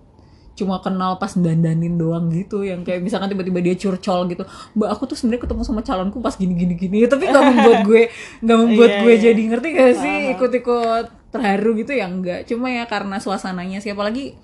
Cuma 0.59 0.83
kenal 0.83 1.23
pas 1.23 1.33
dandanin 1.38 1.94
doang 1.94 2.29
gitu. 2.35 2.66
Yang 2.66 2.83
kayak 2.87 3.01
misalkan 3.07 3.31
tiba-tiba 3.31 3.62
dia 3.62 3.75
curcol 3.79 4.27
gitu. 4.29 4.42
Mbak 4.75 4.88
aku 4.90 5.03
tuh 5.11 5.16
sebenarnya 5.16 5.42
ketemu 5.49 5.62
sama 5.64 5.81
calonku 5.87 6.18
pas 6.21 6.35
gini 6.35 6.55
gini 6.59 6.75
gini 6.77 7.07
tapi 7.07 7.31
nggak 7.31 7.44
membuat 7.55 7.79
gue 7.87 8.03
nggak 8.42 8.59
membuat 8.59 8.90
Iya, 8.90 9.01
gue 9.03 9.14
iya. 9.14 9.23
jadi 9.31 9.42
ngerti 9.55 9.68
gak 9.75 9.94
sih? 9.97 10.16
Ikut-ikut 10.35 11.07
terharu 11.33 11.71
gitu 11.79 11.92
ya 11.94 12.07
enggak. 12.11 12.40
Cuma 12.51 12.68
ya 12.68 12.85
karena 12.90 13.16
suasananya 13.23 13.79
siapa 13.81 14.03
lagi 14.05 14.37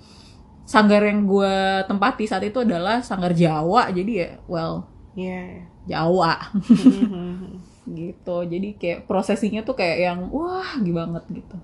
sanggar 0.65 1.01
yang 1.05 1.29
gue 1.29 1.53
tempati 1.89 2.25
saat 2.25 2.43
itu 2.49 2.59
adalah 2.65 2.99
sanggar 3.05 3.31
Jawa 3.37 3.93
jadi 3.93 4.11
ya 4.23 4.29
well 4.49 4.75
Iya. 5.15 5.69
Jawa 5.87 6.33
Mhm. 6.75 7.61
gitu 7.99 8.37
jadi 8.49 8.67
kayak 8.81 8.99
prosesinya 9.09 9.61
tuh 9.61 9.77
kayak 9.77 9.97
yang 10.01 10.19
wah 10.33 10.69
gila 10.81 11.05
banget 11.05 11.23
gitu 11.45 11.57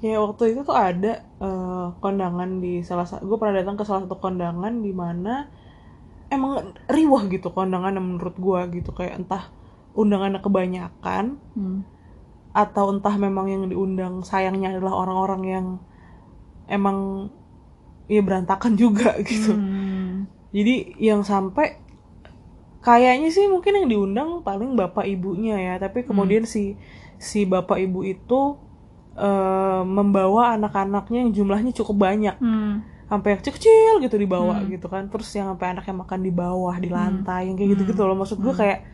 Kayak 0.00 0.18
waktu 0.24 0.42
itu 0.56 0.60
tuh 0.64 0.76
ada 0.76 1.12
eh, 1.44 1.86
kondangan 2.00 2.50
di 2.64 2.80
salah 2.80 3.04
satu, 3.04 3.28
gue 3.28 3.36
pernah 3.36 3.60
datang 3.60 3.76
ke 3.76 3.84
salah 3.84 4.02
satu 4.08 4.16
kondangan 4.16 4.80
di 4.80 4.92
mana 4.96 5.44
emang 6.32 6.72
riwah 6.88 7.22
gitu 7.28 7.52
kondangan 7.52 7.98
menurut 8.00 8.36
gue 8.38 8.60
gitu 8.80 8.90
kayak 8.96 9.20
entah 9.24 9.44
undangannya 9.96 10.40
kebanyakan 10.40 11.24
Hmm. 11.56 11.80
atau 12.54 12.90
entah 12.94 13.14
memang 13.14 13.46
yang 13.52 13.64
diundang 13.70 14.14
sayangnya 14.26 14.74
adalah 14.74 14.94
orang-orang 15.06 15.42
yang 15.46 15.66
emang 16.70 17.28
ya 18.06 18.22
berantakan 18.22 18.78
juga 18.78 19.18
gitu. 19.28 19.52
Hmm. 19.52 20.30
Jadi 20.54 20.94
yang 21.02 21.22
sampai 21.22 21.78
kayaknya 22.80 23.28
sih 23.28 23.44
mungkin 23.44 23.76
yang 23.76 23.86
diundang 23.90 24.40
paling 24.40 24.72
bapak 24.72 25.04
ibunya 25.04 25.58
ya, 25.58 25.74
tapi 25.76 26.06
kemudian 26.06 26.48
si 26.48 26.78
si 27.20 27.44
bapak 27.44 27.76
ibu 27.76 28.00
itu 28.00 28.56
eh, 29.14 29.82
membawa 29.84 30.56
anak-anaknya 30.56 31.26
yang 31.26 31.30
jumlahnya 31.34 31.76
cukup 31.76 32.08
banyak, 32.08 32.40
Hmm. 32.40 32.80
sampai 33.10 33.34
yang 33.36 33.38
kecil-kecil 33.42 33.92
gitu 34.00 34.16
dibawa 34.16 34.62
gitu 34.64 34.86
kan, 34.86 35.10
terus 35.10 35.28
yang 35.34 35.50
sampai 35.52 35.74
anaknya 35.74 35.94
makan 35.98 36.20
di 36.22 36.32
bawah 36.32 36.72
di 36.78 36.88
lantai, 36.88 37.50
yang 37.50 37.58
kayak 37.58 37.74
gitu-gitu 37.76 38.00
loh. 38.00 38.16
Maksud 38.16 38.38
gue 38.38 38.54
kayak 38.54 38.86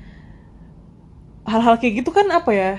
hal-hal 1.47 1.79
kayak 1.79 2.03
gitu 2.03 2.11
kan 2.11 2.27
apa 2.33 2.51
ya? 2.51 2.73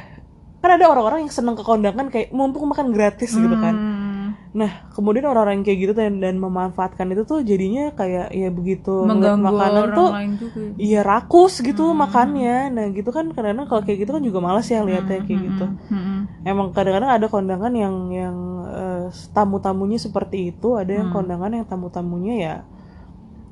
Kan 0.60 0.70
ada 0.76 0.86
orang-orang 0.92 1.24
yang 1.24 1.32
seneng 1.32 1.56
ke 1.56 1.64
kondangan 1.64 2.12
kayak 2.12 2.34
mumpung 2.36 2.68
makan 2.68 2.92
gratis 2.92 3.32
gitu 3.32 3.56
kan. 3.56 3.76
Hmm. 4.58 4.66
Nah, 4.66 4.90
kemudian 4.90 5.30
orang-orang 5.30 5.62
yang 5.62 5.66
kayak 5.70 5.80
gitu 5.86 5.94
dan, 5.94 6.18
dan 6.18 6.42
memanfaatkan 6.42 7.14
itu 7.14 7.30
tuh 7.30 7.46
jadinya 7.46 7.94
kayak 7.94 8.34
ya 8.34 8.50
begitu 8.50 9.06
mengganggu 9.06 9.46
makanan 9.46 9.78
orang 9.86 9.94
tuh 9.94 10.10
lain 10.10 10.32
juga 10.42 10.60
iya 10.82 11.00
rakus 11.06 11.62
gitu 11.62 11.94
makannya. 11.94 12.74
Nah, 12.74 12.86
gitu 12.90 13.10
kan 13.14 13.30
kadang-kadang 13.30 13.70
kalau 13.70 13.82
kayak 13.86 14.02
gitu 14.02 14.12
kan 14.18 14.24
juga 14.26 14.40
males 14.42 14.66
ya 14.66 14.82
lihatnya 14.82 15.22
kayak 15.22 15.40
gitu. 15.46 15.66
Hmm. 15.94 16.26
Emang 16.42 16.74
kadang-kadang 16.74 17.14
ada 17.14 17.30
kondangan 17.30 17.74
yang 17.78 18.10
yang 18.10 18.36
eh, 18.66 19.06
tamu-tamunya 19.30 20.02
seperti 20.02 20.50
itu, 20.50 20.74
ada 20.74 20.90
yang 20.90 21.14
kondangan 21.14 21.54
yang 21.54 21.70
tamu-tamunya 21.70 22.36
ya 22.42 22.56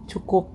cukup 0.09 0.54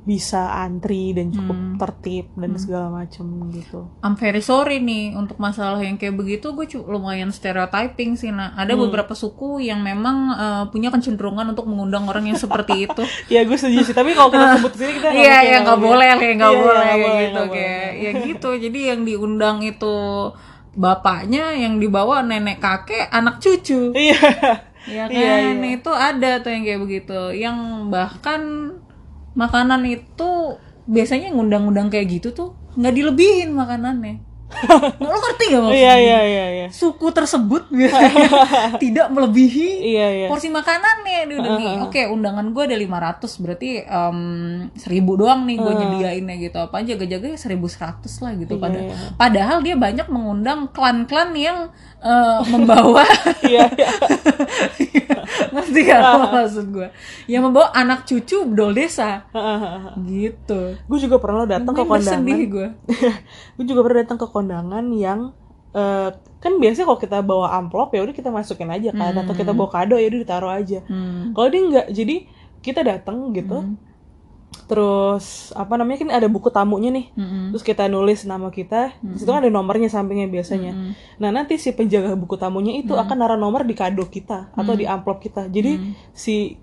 bisa 0.00 0.56
antri 0.56 1.12
dan 1.12 1.28
cukup 1.28 1.54
tertib 1.76 2.32
dan 2.32 2.56
segala 2.56 2.88
macem 2.90 3.22
gitu. 3.50 3.84
I'm 4.00 4.16
very 4.16 4.40
sorry 4.40 4.80
nih 4.80 5.12
untuk 5.12 5.36
masalah 5.36 5.76
yang 5.76 5.94
kayak 5.94 6.16
begitu 6.16 6.50
gue 6.50 6.64
lumayan 6.82 7.28
stereotyping 7.28 8.16
sih 8.16 8.28
nah 8.28 8.52
ada 8.54 8.72
Hmm. 8.72 8.84
beberapa 8.84 9.12
suku 9.12 9.60
yang 9.60 9.80
memang 9.80 10.16
eh, 10.32 10.64
punya 10.68 10.88
kecenderungan 10.88 11.52
untuk 11.52 11.64
mengundang 11.64 12.04
orang 12.04 12.24
yang 12.24 12.34
seperti 12.34 12.80
itu 12.88 13.02
Ya 13.28 13.44
gue 13.44 13.54
setuju 13.54 13.84
sih, 13.84 13.92
tapi 13.92 14.12
kalau 14.12 14.28
kita 14.28 14.46
sebut 14.56 14.72
sini 14.72 14.92
kita 14.96 15.08
Iya, 15.10 15.20
mungkin 15.36 15.50
ya 15.52 15.58
nggak 15.60 15.80
boleh, 15.80 16.06
ya 16.06 16.14
nggak 16.16 16.24
Iya, 16.24 16.32
iya, 16.32 16.48
boleh 16.56 16.72
nggak 16.72 16.88
kayak 16.88 17.00
boleh, 17.04 17.20
gitu 17.20 17.30
nggak 17.30 17.46
boleh. 17.46 17.60
kayak 17.60 17.90
ya 17.92 18.10
gitu. 18.24 18.50
Jadi 18.56 18.80
yang 18.86 19.00
diundang 19.04 19.56
itu 19.60 19.96
bapaknya, 20.72 21.44
yang 21.52 21.76
dibawa 21.76 22.22
nenek 22.22 22.58
kakek, 22.58 23.10
anak 23.10 23.36
cucu. 23.38 23.90
Iya. 23.92 24.16
Ya 24.88 25.04
kan, 25.04 25.12
Iya, 25.12 25.34
iya. 25.52 25.76
itu 25.76 25.92
ada 25.92 26.40
tuh 26.40 26.50
yang 26.50 26.64
kayak 26.64 26.80
begitu. 26.80 27.20
Yang 27.36 27.56
bahkan 27.92 28.40
makanan 29.32 29.82
itu 29.84 30.30
biasanya 30.84 31.30
ngundang-undang 31.30 31.86
kayak 31.86 32.20
gitu 32.20 32.30
tuh 32.30 32.48
nggak 32.74 32.94
dilebihin 32.94 33.50
makanannya. 33.50 34.26
Lo 34.98 35.14
ngerti 35.14 35.44
gak 35.46 35.62
maksudnya? 35.62 35.78
Iya, 35.78 35.94
iya, 35.96 36.20
iya, 36.26 36.46
iya. 36.50 36.66
Suku 36.74 37.14
tersebut 37.14 37.70
biasanya 37.78 38.26
tidak 38.76 39.06
melebihi 39.08 39.94
Iya, 39.94 40.06
iya. 40.10 40.26
porsi 40.26 40.50
makanannya 40.50 41.30
udah 41.30 41.50
nih 41.54 41.74
oke 41.80 42.02
undangan 42.10 42.50
gue 42.50 42.62
ada 42.66 42.74
500 42.74 43.30
berarti 43.38 43.68
em, 43.78 44.18
1000 44.74 44.90
doang 45.14 45.46
nih 45.46 45.54
gue 45.54 45.70
nyediainnya 45.72 46.36
gitu 46.40 46.58
apa 46.58 46.82
jaga-jaga 46.82 47.26
ya 47.30 47.38
1100 47.38 48.10
lah 48.18 48.32
gitu 48.34 48.52
Iya, 48.52 48.60
Pada- 48.60 48.82
padahal 49.14 49.58
dia 49.62 49.78
banyak 49.78 50.06
mengundang 50.08 50.66
klan-klan 50.66 51.30
yang 51.30 51.70
eh, 52.02 52.38
membawa 52.50 53.06
Iya, 53.46 53.70
iya. 54.80 55.18
Ngerti 55.60 55.80
gak 55.86 56.00
apa 56.00 56.26
maksud 56.40 56.66
gue 56.72 56.88
yang 57.28 57.44
membawa 57.44 57.70
anak 57.76 58.08
cucu 58.08 58.48
bedol 58.48 58.72
desa 58.72 59.28
gitu 60.08 60.74
gue 60.74 60.98
juga 60.98 61.16
pernah 61.20 61.44
datang 61.44 61.76
ke 61.76 61.84
kondangan. 61.84 62.24
gue 62.24 62.68
gue 63.56 63.64
juga 63.70 63.80
pernah 63.84 63.98
datang 64.02 64.18
ke 64.18 64.26
kondangan 64.26 64.84
yang 64.96 65.36
eh, 65.76 66.10
kan 66.40 66.52
biasanya 66.56 66.86
kalau 66.88 67.00
kita 67.00 67.18
bawa 67.20 67.52
amplop 67.60 67.92
ya 67.92 68.00
udah 68.02 68.16
kita 68.16 68.32
masukin 68.32 68.72
aja 68.72 68.90
kan 68.96 69.12
atau 69.12 69.36
kita 69.36 69.52
bawa 69.52 69.68
kado 69.68 70.00
ya 70.00 70.08
udah 70.08 70.20
ditaruh 70.24 70.52
aja. 70.56 70.80
Hmm. 70.88 71.36
Kalau 71.36 71.48
dia 71.52 71.60
enggak, 71.60 71.86
jadi 71.92 72.16
kita 72.64 72.80
datang 72.80 73.36
gitu. 73.36 73.76
Terus 74.70 75.50
apa 75.58 75.74
namanya 75.74 76.06
kan 76.06 76.10
ada 76.14 76.28
buku 76.30 76.46
tamunya 76.50 76.90
nih. 76.94 77.06
Mm-mm. 77.14 77.44
Terus 77.54 77.64
kita 77.66 77.90
nulis 77.90 78.22
nama 78.22 78.50
kita. 78.54 78.94
Di 79.02 79.18
situ 79.18 79.30
kan 79.30 79.42
ada 79.42 79.50
nomornya 79.50 79.90
sampingnya 79.90 80.30
biasanya. 80.30 80.94
Nah, 81.18 81.30
nanti 81.34 81.58
si 81.58 81.74
penjaga 81.74 82.14
buku 82.14 82.38
tamunya 82.38 82.78
itu 82.78 82.94
akan 82.94 83.16
naruh 83.18 83.38
nomor 83.38 83.66
di 83.66 83.74
kado 83.74 84.06
kita 84.06 84.54
atau 84.54 84.74
di 84.78 84.86
amplop 84.86 85.18
kita. 85.18 85.50
Jadi 85.50 85.94
si 86.14 86.54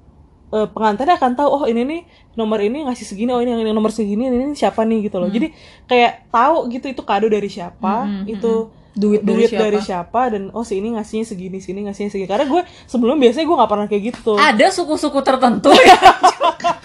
eh, 0.52 0.68
pengantinnya 0.72 1.20
akan 1.20 1.32
tahu 1.36 1.50
oh 1.52 1.64
ini 1.68 1.84
nih 1.84 2.02
nomor 2.40 2.64
ini 2.64 2.88
ngasih 2.88 3.04
segini 3.04 3.32
oh 3.36 3.44
ini 3.44 3.52
yang 3.52 3.76
nomor 3.76 3.92
segini 3.92 4.32
ini, 4.32 4.36
ini 4.40 4.56
siapa 4.56 4.88
nih 4.88 5.12
gitu 5.12 5.20
loh 5.20 5.28
jadi 5.28 5.52
kayak 5.90 6.32
tahu 6.32 6.72
gitu 6.72 6.88
itu 6.88 7.02
kado 7.04 7.28
dari 7.28 7.52
siapa 7.52 8.08
itu 8.24 8.72
Duit 8.98 9.22
dari 9.22 9.46
siapa. 9.46 9.62
dari 9.62 9.80
siapa 9.80 10.22
dan 10.34 10.44
oh 10.58 10.66
si 10.66 10.82
ini 10.82 10.98
ngasihnya 10.98 11.26
segini 11.30 11.62
sini 11.62 11.86
ngasihnya 11.86 12.10
segini 12.18 12.26
karena 12.26 12.50
gue 12.50 12.66
sebelum 12.90 13.22
biasanya 13.22 13.46
gue 13.46 13.58
nggak 13.62 13.72
pernah 13.72 13.86
kayak 13.86 14.04
gitu 14.10 14.34
ada 14.34 14.66
suku-suku 14.74 15.22
tertentu 15.22 15.70
ya 15.70 16.02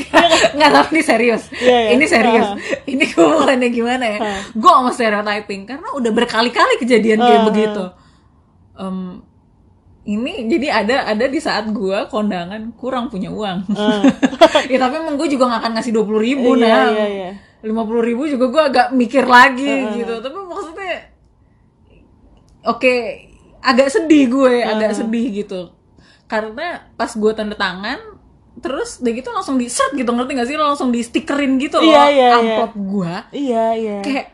nggak 0.56 0.70
tahu 0.70 0.84
ini 0.96 1.02
serius. 1.02 1.42
Iya, 1.52 1.78
iya. 1.78 1.90
ini 1.94 2.04
serius. 2.06 2.48
Ah. 2.48 2.56
ini 2.86 3.04
gue 3.04 3.26
bukannya 3.26 3.68
gimana 3.68 4.04
ya? 4.06 4.18
Gue 4.52 4.70
sama 4.70 4.90
stereotyping 4.90 5.62
karena 5.64 5.88
udah 5.92 6.10
berkali-kali 6.10 6.80
kejadian 6.80 7.20
kayak 7.20 7.40
Ah. 7.40 7.46
begitu. 7.46 7.84
Em, 8.72 8.98
ini 10.02 10.50
jadi 10.50 10.82
ada 10.82 10.96
ada 11.06 11.26
di 11.26 11.38
saat 11.38 11.70
gue 11.70 11.98
kondangan 12.08 12.74
kurang 12.74 13.06
punya 13.06 13.30
uang. 13.30 13.68
Ya 14.72 14.78
tapi 14.78 14.98
emang 14.98 15.16
gue 15.16 15.28
juga 15.28 15.48
gak 15.48 15.60
akan 15.64 15.72
ngasih 15.78 15.92
dua 15.92 16.04
puluh 16.04 16.20
ribu 16.20 16.54
nah 16.54 16.90
lima 17.62 17.82
puluh 17.86 18.02
ribu 18.02 18.26
juga 18.26 18.50
gue 18.50 18.62
agak 18.68 18.86
mikir 18.92 19.24
lagi 19.24 19.70
gitu. 19.96 20.18
Tapi 20.18 20.36
maksudnya 20.36 21.08
oke 22.64 22.94
agak 23.62 23.88
sedih 23.88 24.24
gue 24.26 24.54
agak 24.62 24.92
sedih 24.94 25.26
gitu. 25.32 25.70
Karena 26.26 26.88
pas 26.96 27.12
gue 27.12 27.32
tanda 27.32 27.54
tangan 27.54 27.98
terus 28.60 29.00
udah 29.00 29.12
gitu 29.16 29.28
langsung 29.32 29.56
di 29.56 29.66
set 29.72 29.96
gitu 29.96 30.10
ngerti 30.12 30.32
gak 30.36 30.48
sih? 30.48 30.56
Lo 30.60 30.68
langsung 30.68 30.92
di 30.92 31.00
stikerin 31.00 31.56
gitu 31.56 31.80
loh 31.80 31.88
Iya, 31.88 32.04
iya, 32.10 32.12
iya. 32.12 32.30
amplop 32.36 32.72
gue 32.76 33.14
iya 33.32 33.64
iya. 33.72 33.98
Kayak 34.04 34.26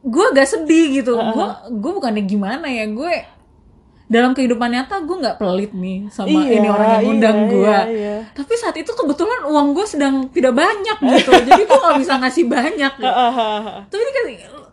gue 0.00 0.24
agak 0.32 0.46
sedih 0.48 0.86
gitu. 1.02 1.12
Gue 1.12 1.46
gue 1.68 1.92
bukannya 1.92 2.24
gimana 2.24 2.66
ya 2.72 2.88
gue 2.88 3.14
dalam 4.10 4.34
kehidupan 4.34 4.74
nyata 4.74 5.06
gue 5.06 5.16
nggak 5.22 5.38
pelit 5.38 5.70
nih 5.70 6.10
sama 6.10 6.26
Iya, 6.26 6.58
ini 6.58 6.66
orang 6.66 6.88
yang 6.98 7.04
iya, 7.06 7.10
undang 7.14 7.38
gue 7.46 7.62
iya, 7.62 7.80
iya. 7.86 8.16
tapi 8.34 8.58
saat 8.58 8.74
itu 8.74 8.90
kebetulan 8.90 9.46
uang 9.46 9.70
gue 9.70 9.86
sedang 9.86 10.26
tidak 10.34 10.58
banyak 10.58 10.98
gitu. 10.98 11.30
Jadi 11.48 11.62
gue 11.62 11.78
nggak 11.78 11.98
bisa 12.02 12.18
ngasih 12.18 12.44
banyak. 12.50 12.92
Gitu. 12.98 13.06
tapi 13.86 14.02
ini 14.02 14.10
kan 14.10 14.24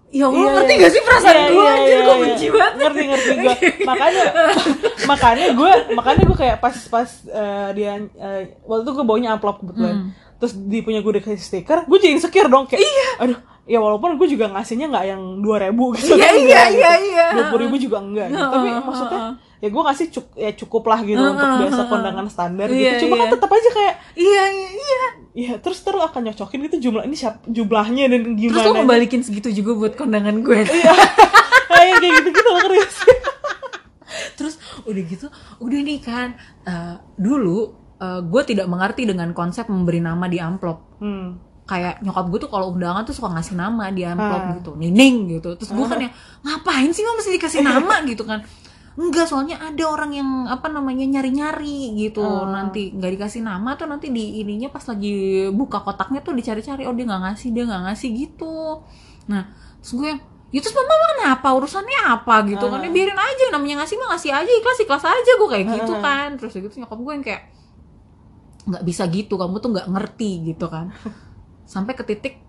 ya 0.07 0.25
Allah 0.25 0.39
Iya, 0.39 0.51
ngerti 0.55 0.71
iya. 0.71 0.79
gak 0.79 0.91
sih 0.91 1.01
perasaan 1.01 1.35
Iya, 1.35 1.47
gue 1.47 1.59
iya, 1.59 1.71
anjir 1.73 1.87
iya, 1.89 1.97
gue 1.99 2.07
iya. 2.07 2.23
benci 2.23 2.45
banget 2.47 2.73
ngerti 2.77 3.01
ngerti 3.05 3.31
gue 3.35 3.53
makanya 3.83 4.23
makanya 5.11 5.45
gue 5.51 5.71
makanya 5.93 6.23
gue 6.23 6.37
kayak 6.37 6.57
pas 6.57 6.75
pas 6.87 7.09
eh, 7.25 7.69
dia 7.73 7.91
eh, 7.99 8.41
waktu 8.63 8.81
itu 8.81 8.91
gue 8.93 9.05
bawanya 9.05 9.29
amplop 9.33 9.59
kebetulan 9.59 9.95
Hmm. 9.97 10.09
terus 10.37 10.53
di 10.55 10.79
punya 10.79 11.01
gue 11.01 11.13
dikasih 11.13 11.39
stiker 11.39 11.79
gue 11.83 11.97
jadi 11.97 12.13
insecure 12.13 12.45
dong 12.45 12.65
kayak 12.65 12.79
iya 12.79 13.09
aduh 13.19 13.37
ya 13.65 13.77
walaupun 13.77 14.15
gue 14.15 14.27
juga 14.29 14.47
ngasihnya 14.47 14.87
nggak 14.87 15.05
yang 15.07 15.21
dua 15.37 15.57
ribu 15.59 15.91
gitu 15.91 16.13
Iya, 16.13 16.23
kan, 16.23 16.33
iya, 16.37 16.45
iya, 16.45 16.61
gitu. 16.69 17.07
iya. 17.09 17.25
dua 17.33 17.45
puluh 17.49 17.61
ribu 17.63 17.75
juga 17.77 17.97
enggak 17.99 18.27
gitu. 18.29 18.45
tapi 18.45 18.67
maksudnya 18.79 19.23
ya 19.57 19.67
gue 19.67 19.81
ngasih 19.81 20.07
cuk 20.09 20.27
ya 20.33 20.49
cukup 20.53 20.83
lah 20.85 20.99
gitu 21.01 21.17
untuk 21.17 21.49
biasa 21.59 21.81
kondangan 21.85 22.25
standar 22.27 22.67
Iya, 22.67 22.77
gitu 22.93 23.05
cuma 23.05 23.15
kan 23.15 23.25
iya. 23.25 23.33
tetap 23.33 23.49
aja 23.49 23.69
kayak 23.71 23.95
iya 24.13 24.43
iya 24.47 24.69
iya. 24.71 24.99
Ya 25.33 25.53
terus 25.57 25.79
terus 25.79 25.97
akan 25.99 26.21
nyocokin 26.23 26.59
gitu 26.63 26.77
jumlah 26.83 27.03
ini 27.03 27.13
siapa 27.13 27.41
jumlahnya 27.43 28.05
dan 28.07 28.21
gimana 28.33 28.53
terus 28.55 28.65
lo 28.67 28.73
ngebalikin 28.75 29.21
segitu 29.21 29.49
juga 29.51 29.71
buat 29.75 29.93
kondangan 29.93 30.41
gue. 30.41 30.61
Iya. 30.61 30.93
kayak 31.69 31.93
kayak 31.95 32.13
gitu 32.15 32.29
gitu 32.31 32.47
loh 32.47 32.61
Chris. 32.63 32.95
Terus 34.37 34.55
udah 34.83 35.03
gitu 35.03 35.27
udah 35.59 35.79
nih 35.79 35.99
kan 35.99 36.37
eh, 36.63 36.95
dulu 37.15 37.73
gue 37.99 38.41
tidak 38.45 38.65
mengerti 38.65 39.03
dengan 39.03 39.33
konsep 39.33 39.65
memberi 39.65 39.97
nama 39.97 40.25
di 40.25 40.37
amplop. 40.37 40.79
Hmm. 40.97 41.41
kayak 41.63 41.99
nyokap 41.99 42.25
gue 42.29 42.39
tuh 42.39 42.47
kalau 42.47 42.71
undangan 42.71 43.03
tuh 43.03 43.11
suka 43.11 43.27
ngasih 43.27 43.51
nama 43.53 43.91
di 43.91 43.99
amplop 44.01 44.39
Ah. 44.39 44.53
gitu 44.55 44.71
nining 44.73 45.27
gitu. 45.29 45.51
Terus 45.53 45.67
gue 45.67 45.83
kan 45.83 45.99
yang 45.99 46.13
ngapain 46.39 46.87
sih 46.89 47.01
lo 47.01 47.13
mesti 47.13 47.33
dikasih 47.33 47.59
nama? 47.67 47.99
gitu 48.05 48.23
kan 48.23 48.39
enggak 48.97 49.29
soalnya 49.29 49.61
ada 49.61 49.83
orang 49.85 50.09
yang 50.09 50.29
apa 50.49 50.67
namanya 50.67 51.05
nyari-nyari 51.05 51.93
gitu. 51.95 52.25
Oh. 52.25 52.49
nanti 52.49 52.89
nggak 52.91 53.11
dikasih 53.13 53.45
nama 53.45 53.77
tuh 53.77 53.85
nanti 53.85 54.09
di 54.09 54.41
ininya 54.41 54.73
pas 54.73 54.81
lagi 54.83 55.13
buka 55.53 55.85
kotaknya 55.85 56.25
tuh 56.25 56.33
dicari-cari. 56.33 56.89
Oh 56.89 56.97
dia 56.97 57.05
nggak 57.05 57.21
ngasih 57.29 57.49
dia 57.53 57.63
nggak 57.63 57.83
ngasih 57.85 58.09
gitu. 58.17 58.81
Nah 59.29 59.53
terus 59.79 59.93
gue 59.93 60.11
ya 60.49 60.59
terus 60.59 60.73
mama 60.73 60.95
kenapa? 61.13 61.47
Urusannya 61.53 61.99
apa? 62.09 62.35
Gitu 62.49 62.65
kan. 62.65 62.81
Ya 62.81 62.89
Ah. 62.89 62.93
biarin 62.93 63.19
aja 63.21 63.43
namanya 63.53 63.75
ngasih 63.85 63.95
mah 64.01 64.07
ngasih 64.17 64.31
aja 64.33 64.51
ikhlas 64.51 64.79
ikhlas 64.81 65.05
aja. 65.05 65.31
Gue 65.37 65.49
kayak 65.53 65.65
gitu 65.77 65.93
Ah. 65.93 66.01
kan. 66.01 66.29
Terus 66.41 66.53
gitu 66.57 66.75
nyokap 66.81 66.97
gue 66.97 67.13
yang 67.13 67.25
kayak 67.25 67.43
nggak 68.67 68.83
bisa 68.83 69.03
gitu 69.07 69.37
kamu 69.37 69.61
tuh 69.61 69.69
nggak 69.77 69.87
ngerti 69.93 70.31
gitu 70.49 70.65
kan. 70.67 70.89
Sampai 71.69 71.93
ke 71.93 72.01
titik 72.01 72.41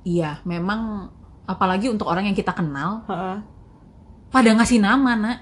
iya 0.00 0.38
memang 0.46 1.10
apalagi 1.44 1.90
untuk 1.90 2.06
orang 2.06 2.30
yang 2.30 2.38
kita 2.38 2.54
kenal. 2.54 3.02
Pada 4.30 4.50
ngasih 4.52 4.78
nama 4.78 5.12
nak 5.14 5.38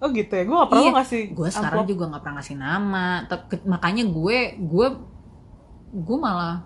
Oh 0.00 0.08
gitu 0.08 0.32
ya, 0.32 0.42
gue 0.42 0.56
gak 0.56 0.70
pernah 0.70 0.80
Iya, 0.82 0.92
ngasih 0.96 1.22
gue 1.30 1.48
sekarang 1.50 1.76
amplop. 1.78 1.92
juga 1.92 2.04
nggak 2.08 2.20
pernah 2.20 2.36
ngasih 2.36 2.56
nama 2.56 3.06
makanya 3.66 4.04
gue 4.06 4.38
gue 4.58 4.86
gue 5.92 6.16
malah 6.18 6.64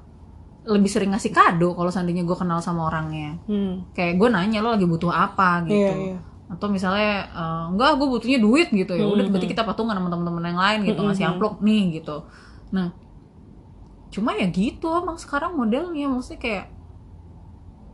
lebih 0.65 0.87
sering 0.87 1.11
ngasih 1.11 1.29
kado 1.29 1.75
kalau 1.75 1.91
seandainya 1.91 2.23
gue 2.23 2.33
kenal 2.33 2.57
sama 2.59 2.87
orangnya 2.87 3.37
Hmm. 3.45 3.91
kayak 3.91 4.17
gue 4.17 4.29
nanya 4.29 4.59
lo 4.59 4.71
lagi 4.71 4.87
butuh 4.87 5.11
apa 5.11 5.61
gitu 5.63 5.75
Iya, 5.75 5.93
iya. 6.07 6.19
atau 6.47 6.67
misalnya 6.69 7.13
eh, 7.27 7.65
enggak 7.69 7.91
gue 7.97 8.07
butuhnya 8.09 8.39
duit 8.39 8.69
gitu 8.71 8.93
ya 8.93 9.05
udah 9.05 9.21
Mhm. 9.21 9.31
berarti 9.31 9.49
kita 9.49 9.63
patungan 9.63 9.93
sama 9.93 10.09
teman-teman 10.09 10.45
yang 10.47 10.57
lain 10.57 10.79
gitu 10.85 11.01
Mhm. 11.01 11.07
ngasih 11.11 11.25
amplop 11.27 11.55
nih 11.59 11.83
gitu 11.97 12.17
nah 12.71 12.95
cuma 14.09 14.31
ya 14.33 14.47
gitu 14.47 14.87
emang 14.95 15.19
sekarang 15.19 15.53
modelnya 15.53 16.07
maksudnya 16.07 16.39
kayak 16.39 16.67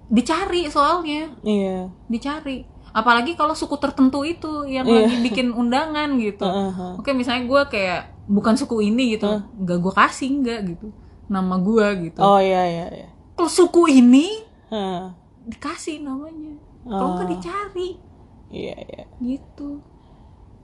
dicari 0.06 0.66
soalnya 0.66 1.30
Iya. 1.40 1.88
dicari 2.06 2.66
apalagi 2.90 3.32
kalau 3.32 3.52
suku 3.52 3.76
tertentu 3.76 4.22
itu 4.22 4.64
yang 4.64 4.82
Iya. 4.82 5.04
lagi 5.04 5.16
bikin 5.20 5.50
undangan 5.50 6.14
gitu 6.16 6.42
Heeh, 6.46 6.70
heeh. 6.70 6.94
oke 6.96 7.10
misalnya 7.12 7.44
gue 7.44 7.62
kayak 7.68 8.00
bukan 8.26 8.54
suku 8.54 8.82
ini 8.84 9.14
gitu 9.14 9.26
Hah? 9.26 9.42
nggak 9.56 9.78
gue 9.78 9.92
kasih 9.92 10.30
nggak 10.38 10.60
gitu 10.68 10.86
nama 11.26 11.54
gue 11.56 11.86
gitu 12.04 12.20
Oh 12.20 12.36
iya 12.36 12.62
iya 12.64 12.86
iya. 12.92 13.08
kalau 13.32 13.48
suku 13.48 13.86
ini 13.88 14.42
Heeh. 14.68 15.10
dikasih 15.46 16.00
namanya 16.00 16.58
kalau 16.84 17.14
nggak 17.14 17.26
Oh. 17.26 17.32
dicari 17.32 17.90
Iya 18.48 18.74
iya. 18.76 19.04
gitu 19.20 19.78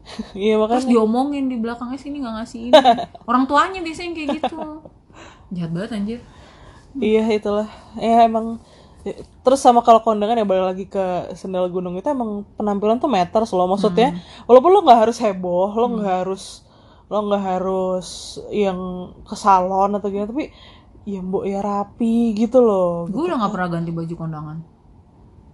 Iya 0.34 0.54
terus 0.56 0.82
makanya. 0.82 0.90
diomongin 0.92 1.44
di 1.46 1.56
belakangnya 1.56 1.96
sini 1.96 2.16
nggak 2.18 2.34
ngasih 2.36 2.60
ini 2.64 2.74
orang 3.28 3.44
tuanya 3.44 3.80
biasanya 3.80 4.12
kayak 4.12 4.28
gitu 4.36 4.60
jahat 5.50 5.70
banget 5.70 5.90
anjir 5.92 6.20
Iya 6.96 7.28
itulah. 7.28 7.68
Ya 7.94 8.24
emang 8.24 8.56
terus 9.14 9.60
sama 9.60 9.80
kalau 9.80 10.02
kondangan 10.02 10.34
ya 10.34 10.42
balik 10.42 10.64
lagi 10.66 10.84
ke 10.86 11.04
sendal 11.34 11.68
gunung 11.68 11.94
itu 11.94 12.06
emang 12.06 12.42
penampilan 12.56 12.98
tuh 12.98 13.06
meter 13.06 13.42
loh 13.44 13.66
maksudnya 13.68 14.10
Hmm. 14.10 14.20
walaupun 14.50 14.70
lo 14.72 14.80
nggak 14.82 15.00
harus 15.06 15.16
heboh 15.20 15.70
lo 15.72 15.86
nggak 15.98 16.14
harus 16.24 16.66
lo 17.06 17.18
nggak 17.22 17.42
harus 17.42 18.08
yang 18.50 18.78
ke 19.22 19.34
salon 19.34 19.94
atau 19.94 20.10
gitu 20.10 20.26
tapi 20.26 20.50
ya 21.06 21.22
mbok 21.22 21.46
ya 21.46 21.62
rapi 21.62 22.34
gitu 22.34 22.58
loh 22.58 23.06
gue 23.06 23.22
udah 23.22 23.38
nggak 23.38 23.52
pernah 23.54 23.68
ganti 23.70 23.90
baju 23.94 24.14
kondangan 24.18 24.58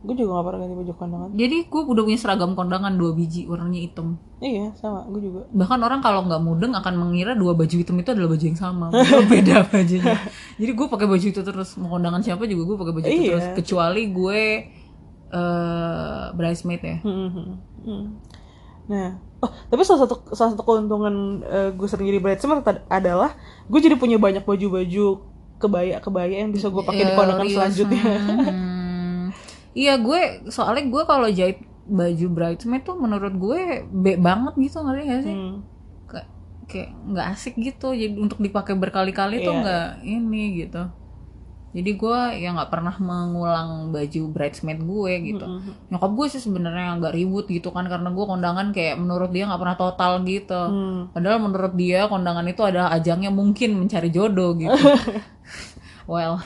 gue 0.03 0.15
juga 0.19 0.35
gak 0.35 0.45
pernah 0.51 0.61
ganti 0.61 0.75
baju 0.75 0.93
kondangan. 0.99 1.29
Jadi 1.33 1.57
gue 1.65 1.83
udah 1.87 2.03
punya 2.03 2.19
seragam 2.19 2.53
kondangan 2.53 2.93
dua 2.95 3.15
biji 3.15 3.47
warnanya 3.47 3.81
hitam. 3.81 4.19
Iya 4.39 4.75
sama 4.75 5.07
gue 5.07 5.23
juga. 5.23 5.47
Bahkan 5.49 5.79
orang 5.79 6.03
kalau 6.03 6.27
nggak 6.27 6.43
mudeng 6.43 6.75
akan 6.75 6.95
mengira 6.99 7.33
dua 7.33 7.55
baju 7.55 7.71
hitam 7.71 7.95
itu 7.97 8.11
adalah 8.11 8.31
baju 8.31 8.43
yang 8.43 8.59
sama. 8.59 8.91
Beda 9.31 9.63
bajunya. 9.65 10.19
Jadi 10.59 10.73
gue 10.75 10.87
pakai 10.87 11.07
baju 11.07 11.27
itu 11.29 11.41
terus. 11.41 11.79
Mau 11.79 11.95
kondangan 11.95 12.19
siapa 12.19 12.43
juga 12.45 12.63
gue 12.67 12.77
pakai 12.77 12.93
baju 12.93 13.07
itu 13.07 13.15
Iya. 13.23 13.31
terus 13.31 13.47
kecuali 13.57 14.03
gue 14.11 14.43
eh 15.31 16.25
bridesmaid 16.35 16.83
ya. 16.83 16.97
Hmm, 17.01 17.29
hmm, 17.31 17.49
hmm. 17.87 18.05
Nah, 18.83 19.09
oh 19.41 19.51
tapi 19.71 19.81
salah 19.83 20.05
satu 20.05 20.35
salah 20.35 20.51
satu 20.53 20.63
keuntungan 20.63 21.15
eh, 21.43 21.71
gue 21.71 21.87
sering 21.87 22.05
jadi 22.05 22.19
bridesmaid 22.19 22.67
adalah 22.91 23.39
gue 23.65 23.79
jadi 23.79 23.95
punya 23.95 24.19
banyak 24.19 24.43
baju-baju 24.43 25.07
kebaya-kebaya 25.57 26.43
yang 26.43 26.51
bisa 26.51 26.67
gue 26.69 26.83
pakai 26.83 27.07
di 27.07 27.13
Iya, 27.15 27.17
kondangan 27.17 27.47
selanjutnya. 27.47 28.03
Iya 29.73 29.97
gue 29.99 30.21
soalnya 30.53 30.85
gue 30.89 31.03
kalau 31.09 31.29
jahit 31.33 31.65
baju 31.83 32.27
bridesmaid 32.31 32.87
tuh 32.87 32.95
menurut 32.95 33.35
gue 33.35 33.61
be 33.91 34.15
banget 34.21 34.55
gitu 34.61 34.79
ngerti 34.81 35.03
gak 35.09 35.23
sih? 35.25 35.35
Hmm. 35.35 35.57
Kayak 36.07 36.29
kayak 36.69 36.89
nggak 37.09 37.27
asik 37.35 37.55
gitu 37.59 37.89
jadi 37.93 38.15
untuk 38.17 38.39
dipakai 38.39 38.77
berkali-kali 38.79 39.43
tuh 39.43 39.53
Iya. 39.53 39.61
nggak 39.65 39.89
ini 40.05 40.43
gitu. 40.63 40.83
Jadi 41.73 41.91
gue 41.97 42.19
ya 42.37 42.53
nggak 42.53 42.69
pernah 42.69 42.93
mengulang 43.01 43.97
baju 43.97 44.23
bridesmaid 44.29 44.85
gue 44.85 45.13
gitu. 45.33 45.47
Hmm. 45.49 45.73
Nyokap 45.89 46.13
gue 46.13 46.27
sih 46.29 46.41
sebenarnya 46.45 47.01
nggak 47.01 47.17
ribut 47.17 47.49
gitu 47.49 47.73
kan 47.73 47.89
karena 47.89 48.13
gue 48.13 48.25
kondangan 48.29 48.77
kayak 48.77 49.01
menurut 49.01 49.33
dia 49.33 49.49
nggak 49.49 49.57
pernah 49.57 49.79
total 49.81 50.21
gitu. 50.29 50.53
Hmm. 50.53 51.09
Padahal 51.17 51.41
menurut 51.41 51.73
dia 51.73 52.05
kondangan 52.13 52.45
itu 52.45 52.61
adalah 52.61 52.93
ajangnya 52.93 53.33
mungkin 53.33 53.81
mencari 53.81 54.13
jodoh 54.13 54.53
gitu. 54.53 54.69
well, 56.13 56.45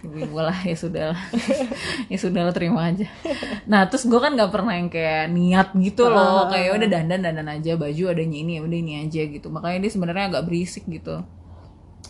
gue 0.00 0.42
lah 0.42 0.58
ya 0.62 0.74
sudah 0.74 1.04
lah. 1.14 1.20
ya 2.06 2.16
sudah 2.16 2.42
lah 2.46 2.54
terima 2.54 2.86
aja. 2.86 3.06
Nah 3.66 3.86
terus 3.86 4.06
gue 4.06 4.16
kan 4.16 4.32
nggak 4.32 4.50
pernah 4.50 4.74
yang 4.74 4.88
kayak 4.88 5.28
niat 5.28 5.74
gitu 5.74 6.06
loh, 6.06 6.46
Ah. 6.46 6.50
kayak 6.50 6.78
udah 6.78 6.88
dandan 6.88 7.20
dandan 7.20 7.48
aja 7.48 7.74
baju 7.74 8.02
adanya 8.08 8.38
ini 8.38 8.52
ya 8.56 8.62
udah 8.62 8.78
ini 8.78 8.92
aja 9.02 9.22
gitu. 9.26 9.48
Makanya 9.48 9.78
dia 9.82 9.90
sebenarnya 9.90 10.24
agak 10.30 10.46
berisik 10.46 10.86
gitu. 10.86 11.22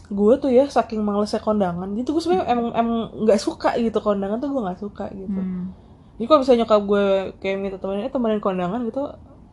Gue 0.09 0.41
tuh 0.41 0.49
ya 0.49 0.65
saking 0.65 1.05
malesnya 1.05 1.39
kondangan, 1.39 1.89
gitu 1.93 2.17
gue 2.17 2.23
sebenarnya 2.25 2.49
emang 2.49 2.69
emang 2.73 2.99
nggak 3.25 3.41
suka 3.41 3.77
gitu 3.77 4.01
kondangan 4.01 4.41
tuh 4.41 4.49
gue 4.49 4.63
nggak 4.65 4.81
suka 4.81 5.05
gitu. 5.13 5.37
Hmm. 5.37 5.73
Jadi 6.17 6.27
kalau 6.27 6.41
misalnya 6.41 6.61
nyokap 6.65 6.81
gue 6.83 7.05
kayak 7.39 7.57
minta 7.61 7.77
temenin, 7.79 8.09
eh 8.09 8.13
temenin 8.13 8.41
kondangan 8.41 8.81
gitu, 8.89 9.05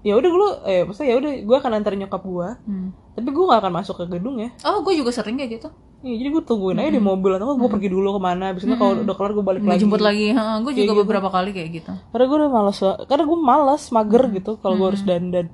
ya 0.02 0.16
udah 0.16 0.30
gue, 0.32 0.50
eh 0.66 0.82
maksudnya 0.82 1.10
ya 1.12 1.16
udah 1.20 1.32
gue 1.44 1.56
akan 1.60 1.72
antarin 1.76 2.00
nyokap 2.02 2.24
gue, 2.24 2.48
Hmm. 2.66 2.90
tapi 3.14 3.30
gue 3.30 3.44
gak 3.46 3.60
akan 3.62 3.74
masuk 3.76 3.96
ke 4.00 4.06
gedung 4.18 4.40
ya. 4.40 4.50
Oh 4.64 4.80
gue 4.82 4.96
juga 4.96 5.12
sering 5.12 5.36
kayak 5.36 5.60
gitu. 5.60 5.70
Iya, 6.06 6.16
jadi 6.22 6.30
gue 6.38 6.44
tungguin 6.46 6.78
aja 6.78 6.92
di 6.94 7.02
mobil 7.02 7.34
atau 7.34 7.58
gue 7.58 7.66
pergi 7.66 7.90
dulu 7.90 8.14
ke 8.14 8.22
mana. 8.22 8.54
Biasanya 8.54 8.78
kalau 8.78 9.02
udah 9.02 9.16
kelar 9.18 9.32
gue 9.34 9.42
balik 9.42 9.64
lagi. 9.66 9.82
jemput 9.82 10.06
lagi. 10.06 10.38
gue 10.38 10.74
juga 10.78 10.94
gitu. 10.94 11.02
beberapa 11.02 11.34
kali 11.34 11.50
kayak 11.50 11.70
gitu. 11.82 11.92
Karena 12.14 12.26
gue 12.30 12.38
udah 12.46 12.52
males 12.54 12.78
banget. 12.78 13.00
Karena 13.10 13.24
gue 13.26 13.40
males, 13.42 13.84
mager 13.90 14.24
gitu. 14.38 14.52
Kalau 14.62 14.76
gue 14.78 14.88
harus 14.94 15.02
dandan 15.02 15.50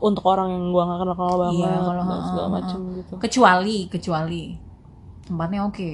untuk 0.00 0.24
orang 0.26 0.48
yang 0.50 0.64
gue 0.74 0.82
gak 0.82 0.98
kenal 0.98 1.14
kenal 1.14 1.36
banget, 1.38 1.60
Iya, 1.60 1.78
kalau- 1.86 2.02
dan 2.02 2.20
segala 2.26 2.48
macem 2.50 2.78
gitu. 2.98 3.12
Kecuali 3.20 3.76
kecuali 3.86 4.42
tempatnya 5.22 5.60
oke. 5.62 5.90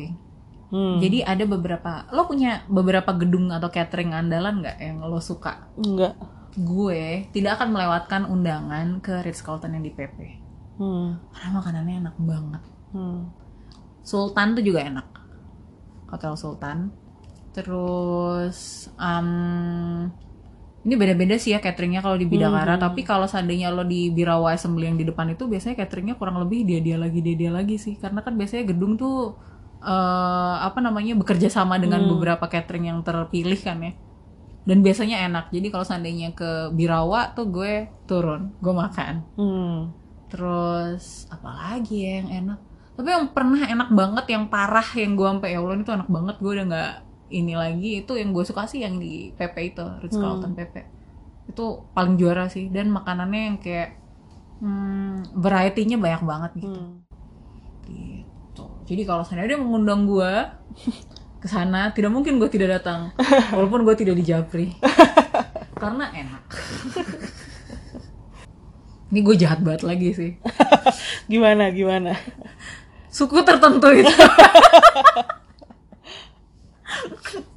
Hmm. 0.67 0.99
Jadi 0.99 1.19
ada 1.23 1.45
beberapa, 1.47 1.93
lo 2.11 2.27
punya 2.27 2.65
beberapa 2.67 3.12
gedung 3.15 3.53
atau 3.55 3.71
catering 3.71 4.11
andalan 4.11 4.65
nggak 4.65 4.77
yang 4.81 4.99
lo 5.05 5.21
suka? 5.21 5.69
enggak. 5.79 6.17
Gue 6.57 7.29
tidak 7.31 7.61
akan 7.61 7.77
melewatkan 7.77 8.25
undangan 8.25 9.05
ke 9.05 9.21
Ritz 9.21 9.45
Carlton 9.45 9.77
yang 9.77 9.85
di 9.85 9.93
PP. 9.93 10.19
Hmm. 10.81 11.21
Karena 11.31 11.51
makanannya 11.53 11.95
enak 12.09 12.17
banget. 12.17 12.62
Hmm. 12.97 13.21
Sultan 14.07 14.55
tuh 14.55 14.62
juga 14.62 14.87
enak. 14.87 15.07
Hotel 16.14 16.38
Sultan. 16.38 16.95
Terus, 17.51 18.87
um, 18.95 20.07
ini 20.87 20.95
beda-beda 20.95 21.35
sih 21.35 21.51
ya 21.51 21.59
cateringnya 21.59 21.99
kalau 21.99 22.14
di 22.14 22.31
Bidakara. 22.31 22.79
Tapi 22.79 23.03
kalau 23.03 23.27
seandainya 23.27 23.75
lo 23.75 23.83
di 23.83 24.14
Birawa 24.14 24.55
Assembly 24.55 24.87
yang 24.87 24.95
di 24.95 25.03
depan 25.03 25.35
itu 25.35 25.51
biasanya 25.51 25.83
cateringnya 25.83 26.14
kurang 26.14 26.38
lebih 26.38 26.62
dia 26.62 26.79
dia 26.79 26.95
lagi 26.95 27.19
dia 27.19 27.35
dia 27.35 27.51
lagi 27.51 27.75
sih. 27.75 27.99
Karena 27.99 28.23
kan 28.23 28.38
biasanya 28.38 28.71
gedung 28.71 28.95
tuh 28.95 29.35
eh 29.83 30.57
apa 30.62 30.79
namanya 30.79 31.19
bekerja 31.19 31.51
sama 31.51 31.77
dengan 31.83 32.07
beberapa 32.07 32.47
catering 32.47 32.95
yang 32.95 33.03
terpilih 33.03 33.59
kan 33.59 33.83
ya. 33.83 33.92
Dan 34.62 34.87
biasanya 34.87 35.27
enak. 35.27 35.51
Jadi 35.51 35.66
kalau 35.75 35.83
seandainya 35.83 36.31
ke 36.38 36.71
Birawa 36.71 37.35
tuh 37.35 37.51
gue 37.51 37.90
turun, 38.07 38.55
gue 38.62 38.75
makan. 38.75 39.14
Hmm. 39.35 39.79
Terus 40.31 41.27
apa 41.35 41.51
lagi 41.51 42.07
ya 42.07 42.23
yang 42.23 42.31
enak? 42.47 42.61
Tapi 42.97 43.09
yang 43.13 43.29
pernah 43.31 43.61
enak 43.61 43.93
banget, 43.93 44.25
yang 44.33 44.49
parah, 44.49 44.89
yang 44.97 45.13
gue 45.15 45.29
sampai 45.29 45.53
ya 45.53 45.61
Allah 45.61 45.77
itu 45.77 45.93
enak 45.93 46.09
banget, 46.09 46.37
gue 46.41 46.53
udah 46.57 46.67
nggak 46.67 46.93
ini 47.27 47.55
lagi 47.59 47.91
itu 48.07 48.13
yang 48.15 48.31
gue 48.31 48.45
suka 48.47 48.71
sih 48.71 48.87
yang 48.87 49.03
di 49.03 49.35
PP 49.35 49.75
itu 49.75 49.85
Ritz 49.99 50.15
Carlton 50.15 50.55
PP 50.55 50.75
itu 51.51 51.67
paling 51.95 52.19
juara 52.19 52.51
sih 52.51 52.71
dan 52.71 52.91
makanannya 52.91 53.43
yang 53.51 53.57
kayak 53.63 53.99
hmm, 54.63 55.39
variety-nya 55.39 55.97
banyak 55.99 56.23
banget 56.27 56.51
gitu. 56.59 56.81
Hmm. 56.81 56.97
gitu. 57.87 58.67
Jadi 58.87 59.03
kalau 59.07 59.23
sana 59.23 59.47
dia 59.47 59.59
mengundang 59.59 60.07
gue 60.07 60.33
ke 61.43 61.47
sana, 61.47 61.95
tidak 61.95 62.11
mungkin 62.11 62.43
gue 62.43 62.51
tidak 62.51 62.81
datang, 62.83 63.15
walaupun 63.55 63.87
gue 63.87 63.95
tidak 63.95 64.19
di 64.19 64.25
Japri, 64.27 64.67
karena 65.83 66.11
enak. 66.11 66.42
Ini 69.07 69.21
gue 69.23 69.37
jahat 69.38 69.63
banget 69.63 69.87
lagi 69.87 70.11
sih. 70.11 70.33
Gimana, 71.31 71.71
gimana? 71.71 72.19
Suku 73.17 73.40
tertentu 73.40 73.88
itu. 73.96 74.12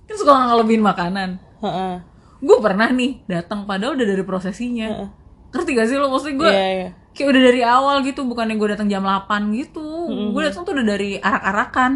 Kan 0.07 0.16
suka 0.16 0.32
ngelebihin 0.47 0.80
makanan. 0.80 1.30
Heeh. 1.60 1.95
gue 2.39 2.55
pernah 2.64 2.88
nih 2.88 3.20
datang 3.28 3.68
padahal 3.68 3.99
udah 3.99 4.07
dari 4.07 4.24
prosesinya. 4.24 5.12
Ngerti 5.51 5.70
gak 5.76 5.88
sih 5.91 5.99
lo? 5.99 6.07
Maksudnya 6.07 6.36
gue 6.39 6.47
Iya, 6.47 6.68
iya. 6.72 6.89
kayak 7.12 7.28
udah 7.36 7.41
dari 7.43 7.62
awal 7.68 7.99
gitu 8.07 8.24
bukannya 8.24 8.55
gue 8.55 8.68
datang 8.72 8.88
jam 8.88 9.03
8 9.03 9.28
gitu. 9.60 9.84
Gue 10.32 10.47
datang 10.47 10.64
tuh 10.64 10.72
udah 10.72 10.86
dari 10.88 11.20
arak-arakan. 11.20 11.91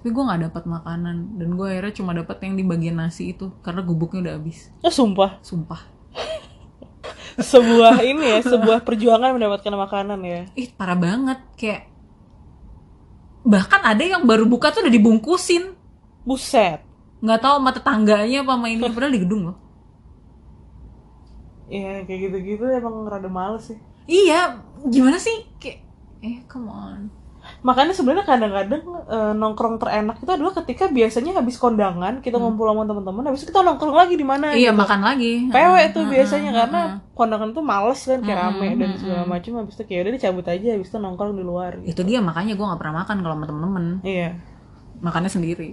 Tapi 0.00 0.08
gue 0.08 0.22
nggak 0.24 0.40
dapat 0.48 0.64
makanan. 0.64 1.36
Dan 1.36 1.48
gue 1.52 1.66
akhirnya 1.68 1.92
cuma 1.92 2.16
dapat 2.16 2.40
yang 2.48 2.56
di 2.56 2.64
bagian 2.64 2.96
nasi 2.96 3.36
itu 3.36 3.52
karena 3.60 3.84
gubuknya 3.84 4.24
udah 4.24 4.34
habis. 4.40 4.72
Oh, 4.80 4.88
sumpah. 4.88 5.36
sumpah. 5.44 5.84
Sebuah 7.38 8.02
ini 8.02 8.34
ya 8.34 8.38
sebuah 8.42 8.82
perjuangan 8.82 9.30
mendapatkan 9.30 9.70
makanan 9.70 10.18
ya? 10.24 10.40
Ih 10.56 10.72
parah 10.74 10.96
banget. 10.98 11.38
Kayak 11.54 11.86
bahkan 13.48 13.80
ada 13.80 14.04
yang 14.04 14.28
baru 14.28 14.44
buka 14.44 14.68
tuh 14.68 14.84
udah 14.84 14.92
dibungkusin. 14.92 15.72
Buset. 16.28 16.84
Nggak 17.24 17.40
tahu 17.40 17.54
sama 17.58 17.70
tetangganya 17.72 18.44
apa 18.44 18.52
sama 18.54 18.66
ini. 18.68 18.84
Padahal 18.94 19.12
di 19.16 19.22
gedung 19.24 19.42
loh. 19.52 19.56
Ya 21.68 22.04
kayak 22.04 22.20
gitu-gitu 22.28 22.64
emang 22.68 23.08
rada 23.08 23.28
males 23.28 23.72
sih. 23.72 23.78
Iya 24.08 24.60
gimana 24.88 25.16
sih? 25.20 25.48
Kayak 25.60 25.84
eh 26.24 26.40
come 26.48 26.68
on 26.72 27.12
makanya 27.58 27.90
sebenarnya 27.90 28.22
kadang-kadang 28.22 28.82
eh, 29.10 29.32
nongkrong 29.34 29.82
terenak 29.82 30.22
itu 30.22 30.30
adalah 30.30 30.54
ketika 30.62 30.86
biasanya 30.86 31.42
habis 31.42 31.58
kondangan 31.58 32.22
kita 32.22 32.38
ngumpul 32.38 32.70
sama 32.70 32.86
teman-teman 32.86 33.24
habis 33.26 33.42
itu 33.42 33.50
kita 33.50 33.66
nongkrong 33.66 33.98
lagi 33.98 34.14
di 34.14 34.22
mana 34.22 34.54
iya 34.54 34.70
gitu. 34.70 34.78
makan 34.78 35.00
lagi. 35.02 35.50
PW 35.50 35.74
tuh 35.90 36.02
Heeh, 36.06 36.12
biasanya 36.14 36.50
heeh, 36.54 36.58
karena 36.62 36.80
heeh. 36.86 36.98
kondangan 37.18 37.50
tuh 37.50 37.64
males 37.66 37.98
kan 37.98 38.20
kayak 38.22 38.38
rame 38.38 38.68
dan 38.78 38.90
segala 38.94 39.24
macam 39.26 39.52
habis 39.58 39.74
itu 39.74 39.84
kayak 39.90 40.00
udah 40.06 40.12
dicabut 40.14 40.46
aja 40.46 40.66
habis 40.78 40.86
itu 40.86 40.98
nongkrong 41.02 41.34
di 41.34 41.42
luar 41.42 41.72
gitu. 41.82 41.90
itu 41.98 42.02
dia 42.06 42.18
makanya 42.22 42.54
gue 42.54 42.62
nggak 42.62 42.78
pernah 42.78 42.96
makan 43.02 43.16
kalau 43.26 43.34
sama 43.34 43.46
temen-temen. 43.50 43.84
Iya. 44.06 44.28
Makannya 45.02 45.30
sendiri. 45.30 45.70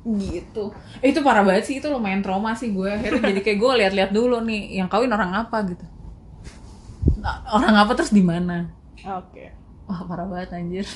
Gitu. 0.00 0.64
Eh, 1.04 1.12
itu 1.12 1.20
parah 1.20 1.44
banget 1.44 1.68
sih 1.68 1.76
itu 1.76 1.92
lumayan 1.92 2.24
trauma 2.24 2.56
sih 2.56 2.72
gue 2.72 2.88
akhirnya 2.88 3.20
jadi 3.36 3.40
kayak 3.44 3.58
gue 3.60 3.72
lihat-lihat 3.84 4.10
dulu 4.16 4.40
nih 4.48 4.80
yang 4.80 4.88
kawin 4.88 5.12
orang 5.12 5.44
apa 5.44 5.60
gitu. 5.68 5.84
Nah, 7.20 7.44
orang 7.52 7.76
apa 7.84 7.92
terus 7.92 8.16
di 8.16 8.24
mana? 8.24 8.72
Oke 9.04 9.60
wah 9.90 10.06
parah 10.06 10.26
banget 10.30 10.54
anjir. 10.54 10.86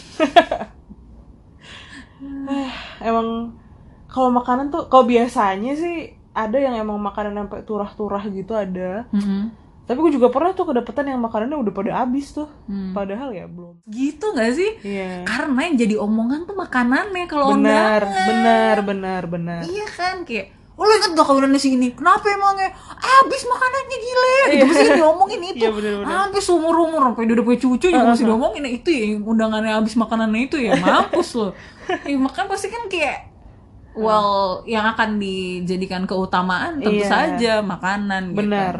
Emang 3.02 3.58
kalau 4.06 4.30
makanan 4.30 4.70
tuh 4.70 4.86
kalau 4.86 5.10
biasanya 5.10 5.74
sih 5.74 6.14
ada 6.30 6.58
yang 6.58 6.78
emang 6.78 6.98
makanan 7.02 7.46
sampai 7.46 7.66
turah-turah 7.66 8.22
gitu 8.30 8.54
ada. 8.54 9.10
Mm-mm. 9.10 9.66
tapi 9.84 10.00
gue 10.00 10.16
juga 10.16 10.32
pernah 10.32 10.56
tuh 10.56 10.72
kedapetan 10.72 11.12
yang 11.12 11.20
makanannya 11.20 11.60
udah 11.60 11.72
pada 11.76 11.92
habis 12.00 12.32
tuh. 12.32 12.48
Hmm. 12.64 12.96
padahal 12.96 13.36
ya 13.36 13.44
belum. 13.44 13.84
Gitu 13.84 14.24
nggak 14.32 14.52
sih? 14.56 14.70
Iya. 14.80 15.28
Karena 15.28 15.60
yang 15.68 15.76
jadi 15.76 15.94
omongan 16.00 16.48
tuh 16.48 16.56
makanannya 16.56 17.26
kalau 17.28 17.52
benar 17.52 18.00
benar 18.06 18.76
benar 18.80 19.22
benar. 19.28 19.60
Iya 19.68 19.84
kan 19.92 20.24
kayak 20.24 20.63
oh, 20.74 20.82
lo 20.82 20.92
inget 20.92 21.12
gak 21.12 21.22
kawinannya 21.22 21.56
sini 21.56 21.92
kenapa 21.92 22.26
emangnya? 22.26 22.74
Habis 22.94 23.42
makanannya 23.44 23.96
gile 23.96 24.34
gitu 24.50 24.64
mesti 24.66 24.88
diomongin 24.94 25.40
itu. 25.54 25.60
Iya, 25.60 25.70
bener-bener. 25.70 26.06
habis 26.10 26.46
umur 26.48 26.74
umur 26.82 27.00
sampai 27.08 27.24
dia 27.24 27.34
udah 27.34 27.44
punya 27.44 27.60
cucu 27.60 27.86
juga 27.88 28.06
mesti 28.06 28.24
diomongin. 28.24 28.60
Nah, 28.60 28.72
itu 28.72 28.88
ya 28.88 29.04
undangannya 29.16 29.72
habis 29.72 29.94
makanannya 29.94 30.40
itu 30.44 30.56
ya 30.58 30.74
mampus 30.74 31.28
lo 31.34 31.48
ya, 32.10 32.16
makan 32.16 32.44
pasti 32.46 32.68
kan 32.68 32.88
kayak 32.88 33.30
well 33.94 34.64
yang 34.64 34.82
akan 34.88 35.16
dijadikan 35.16 36.02
keutamaan 36.04 36.78
tentu 36.78 36.98
Iya. 36.98 37.06
saja 37.06 37.52
makanan 37.60 38.34
gitu. 38.34 38.38
benar 38.42 38.74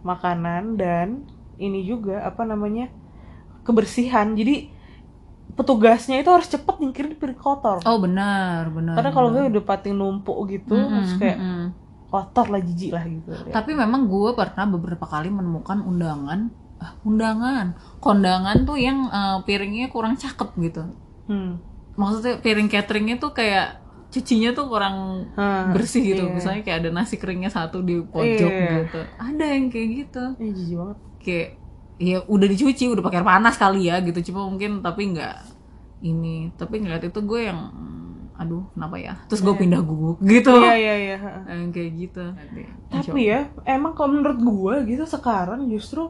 makanan 0.00 0.78
dan 0.78 1.26
ini 1.58 1.82
juga 1.82 2.22
apa 2.22 2.46
namanya 2.46 2.86
kebersihan. 3.62 4.32
Jadi 4.32 4.70
petugasnya 5.58 6.22
itu 6.22 6.30
harus 6.30 6.46
cepet 6.46 6.74
nyingkirin 6.78 7.18
piring 7.18 7.34
kotor 7.36 7.82
oh 7.82 7.98
benar 7.98 8.70
benar 8.70 8.94
karena 8.94 9.10
kalau 9.10 9.28
gue 9.34 9.42
udah 9.50 9.64
pating 9.66 9.98
numpuk 9.98 10.46
gitu 10.46 10.72
Mm-mm, 10.72 11.02
terus 11.02 11.12
kayak 11.18 11.36
mm-mm. 11.36 11.66
kotor 12.08 12.46
lah 12.46 12.62
jijik 12.62 12.94
lah 12.94 13.04
gitu 13.04 13.34
Tapi 13.50 13.74
memang 13.74 14.06
gue 14.06 14.30
pernah 14.32 14.64
beberapa 14.64 15.04
kali 15.04 15.28
menemukan 15.28 15.82
undangan, 15.82 16.48
ah, 16.78 16.94
undangan, 17.02 17.74
kondangan 17.98 18.64
tuh 18.64 18.78
yang 18.78 19.10
eh, 19.10 19.38
piringnya 19.44 19.90
kurang 19.90 20.14
cakep 20.16 20.48
gitu. 20.62 20.82
hmm. 21.26 21.52
Maksudnya 21.98 22.38
piring 22.38 22.70
cateringnya 22.70 23.18
tuh 23.18 23.34
kayak 23.34 23.82
cucinya 24.08 24.56
tuh 24.56 24.72
kurang 24.72 25.28
Hah, 25.36 25.68
bersih 25.74 26.00
gitu. 26.00 26.24
iya. 26.24 26.32
Misalnya 26.32 26.62
kayak 26.64 26.78
ada 26.80 26.90
nasi 26.94 27.20
keringnya 27.20 27.52
satu 27.52 27.84
di 27.84 28.00
pojok 28.00 28.48
Iya. 28.48 28.88
gitu. 28.88 29.00
Ada 29.18 29.44
yang 29.52 29.64
kayak 29.68 29.88
gitu. 29.92 30.24
Eh, 30.40 30.50
jijik 30.54 30.76
banget 30.80 30.98
Kayak 31.20 31.48
ya 31.98 32.22
udah 32.24 32.46
dicuci, 32.46 32.86
udah 32.90 33.02
pakai 33.02 33.20
air 33.20 33.26
panas 33.26 33.54
kali 33.58 33.90
ya 33.90 33.98
gitu. 34.02 34.32
Cuma 34.32 34.46
mungkin 34.46 34.80
tapi 34.80 35.12
nggak 35.14 35.36
ini. 36.02 36.54
Tapi 36.54 36.74
ngeliat 36.82 37.04
itu 37.06 37.20
gue 37.22 37.40
yang 37.50 37.58
hmm, 37.74 38.38
aduh 38.38 38.64
kenapa 38.72 38.96
ya? 38.98 39.14
Terus 39.26 39.42
gue 39.42 39.54
pindah 39.54 39.82
guguk 39.82 40.22
gitu. 40.22 40.54
iya 40.62 40.74
iya 40.74 40.94
iya 40.96 41.18
kayak 41.74 41.90
gitu. 41.98 42.24
tapi 42.88 43.20
ya 43.28 43.50
emang 43.66 43.92
kalau 43.98 44.16
menurut 44.16 44.40
gue 44.40 44.74
gitu 44.94 45.04
sekarang 45.04 45.66
justru 45.68 46.08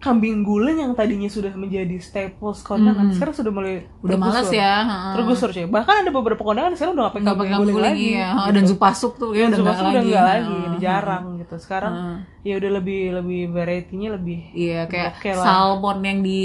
kambing 0.00 0.40
guling 0.40 0.80
yang 0.80 0.92
tadinya 0.92 1.28
sudah 1.28 1.52
menjadi 1.52 2.00
staples 2.00 2.64
kondangan 2.64 3.12
sekarang 3.12 3.36
sudah 3.36 3.52
mulai 3.52 3.84
udah 4.00 4.16
tergusur. 4.16 4.48
ya. 4.50 4.74
tergusur 5.12 5.48
coy 5.50 5.66
bahkan 5.68 5.94
ada 6.00 6.08
beberapa 6.08 6.40
kondangan 6.40 6.72
sekarang 6.72 6.96
udah 6.96 7.04
gak 7.06 7.20
nggak 7.20 7.36
pakai 7.36 7.52
kambing 7.52 7.60
guling 7.68 7.84
lagi 7.84 8.06
iya 8.16 8.28
gitu. 8.32 8.48
dan 8.50 8.62
zupa 8.64 8.88
sup 8.90 9.12
tuh 9.14 9.30
ya 9.30 9.44
udah 9.46 9.58
nggak 9.60 9.76
lagi 9.76 9.92
udah 9.92 10.02
nggak 10.02 10.24
lagi 10.26 10.48
Heeh. 10.48 10.66
udah 10.66 10.80
jarang 10.80 11.24
gitu 11.36 11.54
sekarang 11.60 11.92
Heeh. 11.92 12.16
ya 12.40 12.54
udah 12.56 12.70
lebih 12.74 13.00
lebih 13.12 13.40
variety-nya 13.50 14.08
lebih 14.10 14.38
iya 14.50 14.80
kayak 14.88 15.20
Oke 15.20 15.30
lah. 15.30 15.44
salmon 15.44 15.98
yang 16.00 16.18
di 16.20 16.36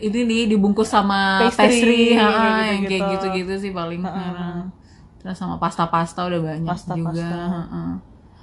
ini 0.00 0.20
nih 0.24 0.42
dibungkus 0.48 0.88
sama 0.88 1.44
Pastry, 1.44 1.68
pastry, 1.68 2.00
heeh, 2.10 2.24
kayak 2.24 2.32
yang 2.32 2.56
kayak 2.56 2.80
gitu-gitu. 2.88 3.26
gitu-gitu 3.28 3.52
sih 3.60 3.72
paling 3.72 4.00
heeh. 4.00 4.56
terus 5.16 5.36
sama 5.36 5.54
pasta-pasta 5.56 6.24
udah 6.26 6.40
banyak 6.40 6.64
Pasta-pasta. 6.66 7.12
juga 7.12 7.28
heeh. 7.28 7.90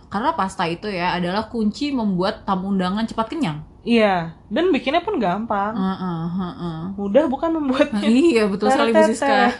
karena 0.07 0.29
pasta 0.31 0.63
itu 0.65 0.85
ya 0.85 1.13
adalah 1.13 1.45
kunci 1.45 1.89
membuat 1.89 2.45
tamu 2.45 2.69
undangan 2.69 3.03
cepat 3.03 3.29
kenyang 3.29 3.65
iya 3.81 4.35
dan 4.45 4.69
bikinnya 4.69 4.99
pun 4.99 5.15
gampang 5.17 5.71
Heeh, 5.71 6.21
heeh. 6.29 6.79
mudah 6.93 7.25
bukan 7.25 7.49
membuatnya 7.53 8.01
iya 8.27 8.43
betul 8.43 8.67
sekali 8.67 8.91
Bu 8.91 9.03
Siska. 9.05 9.55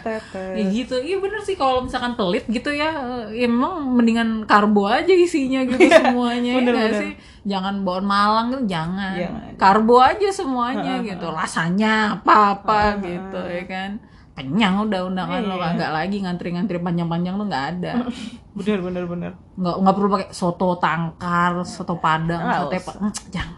Ya 0.52 0.64
gitu, 0.66 0.94
iya 0.98 1.16
bener 1.16 1.40
sih 1.40 1.54
kalau 1.54 1.80
misalkan 1.80 2.14
pelit 2.14 2.44
gitu 2.44 2.68
ya, 2.68 2.90
eh, 2.90 3.24
ya 3.34 3.46
memang 3.46 3.80
mendingan 3.90 4.28
karbo 4.44 4.84
aja 4.84 5.08
isinya 5.08 5.64
gitu 5.64 5.80
semuanya, 5.80 6.52
ya 6.52 6.58
bener, 6.58 6.74
bener. 6.76 6.92
sih? 6.92 7.12
Jangan 7.42 7.80
bawaan 7.80 8.04
malang 8.04 8.46
gitu, 8.50 8.62
jangan. 8.68 9.14
Jangan. 9.14 9.50
Karbo 9.56 9.96
aja 9.98 10.28
semuanya 10.28 10.92
gitu, 11.00 11.26
rasanya 11.26 11.92
apa-apa 12.14 13.00
gitu 13.00 13.40
ya 13.40 13.64
kan. 13.64 13.90
Kenyang 14.30 14.86
udah 14.86 15.00
undangan 15.06 15.40
lo 15.42 15.54
Iya. 15.54 15.68
nggak 15.74 15.92
lagi 15.92 16.16
ngantri-ngantri 16.18 16.78
panjang-panjang 16.78 17.34
tuh 17.34 17.46
nggak 17.46 17.66
ada. 17.74 17.92
bener 18.56 18.78
bener 18.80 19.04
bener 19.06 19.32
Nggak 19.54 19.74
nggak 19.78 19.94
perlu 19.94 20.08
pakai 20.10 20.28
soto 20.30 20.76
tangkar, 20.76 21.62
soto 21.62 21.94
padang, 21.96 22.42
sate 22.42 22.78
pa- 22.78 22.98
Hmm, 22.98 23.12
jangan. 23.28 23.56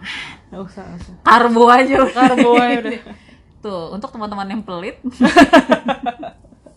Nggak 0.53 0.63
usah 0.63 0.85
nggak 0.85 1.01
usah 1.01 1.15
Karbo 1.23 1.65
aja. 1.67 1.95
udah. 1.99 2.13
karbo 2.13 2.51
aja 2.55 2.77
udah 2.83 3.01
Tuh, 3.63 3.83
untuk 3.91 4.11
teman-teman 4.11 4.49
yang 4.49 4.63
pelit 4.63 4.99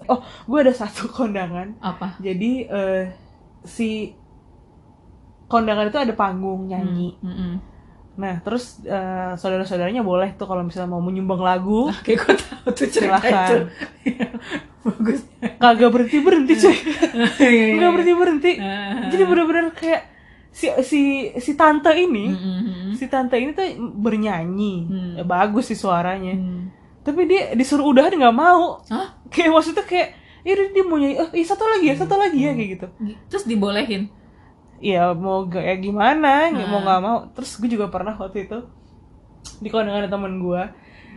oh 0.05 0.19
gue 0.21 0.59
ada 0.59 0.71
satu 0.71 1.09
kondangan 1.09 1.73
apa? 1.79 2.13
jadi 2.19 2.51
eh, 2.63 3.03
si 3.63 4.13
kondangan 5.45 5.89
itu 5.89 5.97
ada 5.97 6.13
panggung 6.13 6.65
nyanyi 6.65 7.17
Mm-mm. 7.19 7.57
nah 8.15 8.37
terus 8.39 8.79
eh, 8.81 9.33
saudara-saudaranya 9.33 10.01
boleh 10.01 10.31
tuh 10.33 10.45
kalau 10.45 10.61
misalnya 10.61 10.87
mau 10.87 11.01
menyumbang 11.01 11.41
lagu 11.41 11.89
Kayak 12.05 12.19
gue 12.21 12.35
tahu 12.37 12.67
tuh 12.71 12.87
cerita 12.87 13.17
Silakan. 13.17 13.59
Bagus. 14.85 15.19
kagak 15.57 15.89
berhenti 15.89 16.17
berhenti 16.21 16.53
cuy 16.55 16.77
Iya, 17.41 17.63
nggak 17.75 17.91
berhenti 17.91 18.13
berhenti 18.15 18.51
Ah. 18.55 19.09
jadi 19.09 19.23
bener-bener 19.25 19.73
kayak 19.73 20.01
si 20.55 20.71
si 20.81 21.01
si 21.35 21.51
tante 21.53 21.91
ini 21.91 22.31
Mm-mm. 22.31 22.95
si 22.95 23.05
tante 23.05 23.35
ini 23.35 23.51
tuh 23.51 23.67
bernyanyi 23.93 24.75
Hmm. 24.81 25.11
Ya, 25.13 25.23
bagus 25.25 25.67
sih 25.67 25.75
suaranya 25.75 26.31
Hmm. 26.31 26.71
tapi 27.01 27.27
dia 27.27 27.51
disuruh 27.51 27.83
udahan 27.85 28.11
nggak 28.11 28.31
mau 28.33 28.79
Hah? 28.85 29.19
kayak 29.27 29.51
maksudnya 29.51 29.83
kayak 29.83 30.15
ya 30.41 30.55
udah 30.55 30.67
dia 30.71 30.83
mau 30.83 30.95
nyanyi 30.95 31.15
eh 31.17 31.29
iya, 31.33 31.45
satu 31.45 31.65
lagi 31.65 31.85
ya 31.85 31.95
satu 31.97 32.15
lagi 32.15 32.39
ya 32.39 32.51
kayak 32.51 32.69
gitu 32.71 32.87
Terus 33.27 33.43
dibolehin. 33.43 34.07
ya 34.77 35.11
mau 35.11 35.43
kayak 35.45 35.81
gimana 35.81 36.47
Hmm. 36.47 36.65
mau 36.65 36.79
nggak 36.79 37.01
mau 37.01 37.17
terus 37.29 37.51
gue 37.55 37.69
juga 37.69 37.87
pernah 37.87 38.13
waktu 38.13 38.45
itu 38.45 38.59
di 39.57 39.67
kondangan 39.67 40.07
temen 40.07 40.39
gue 40.39 40.61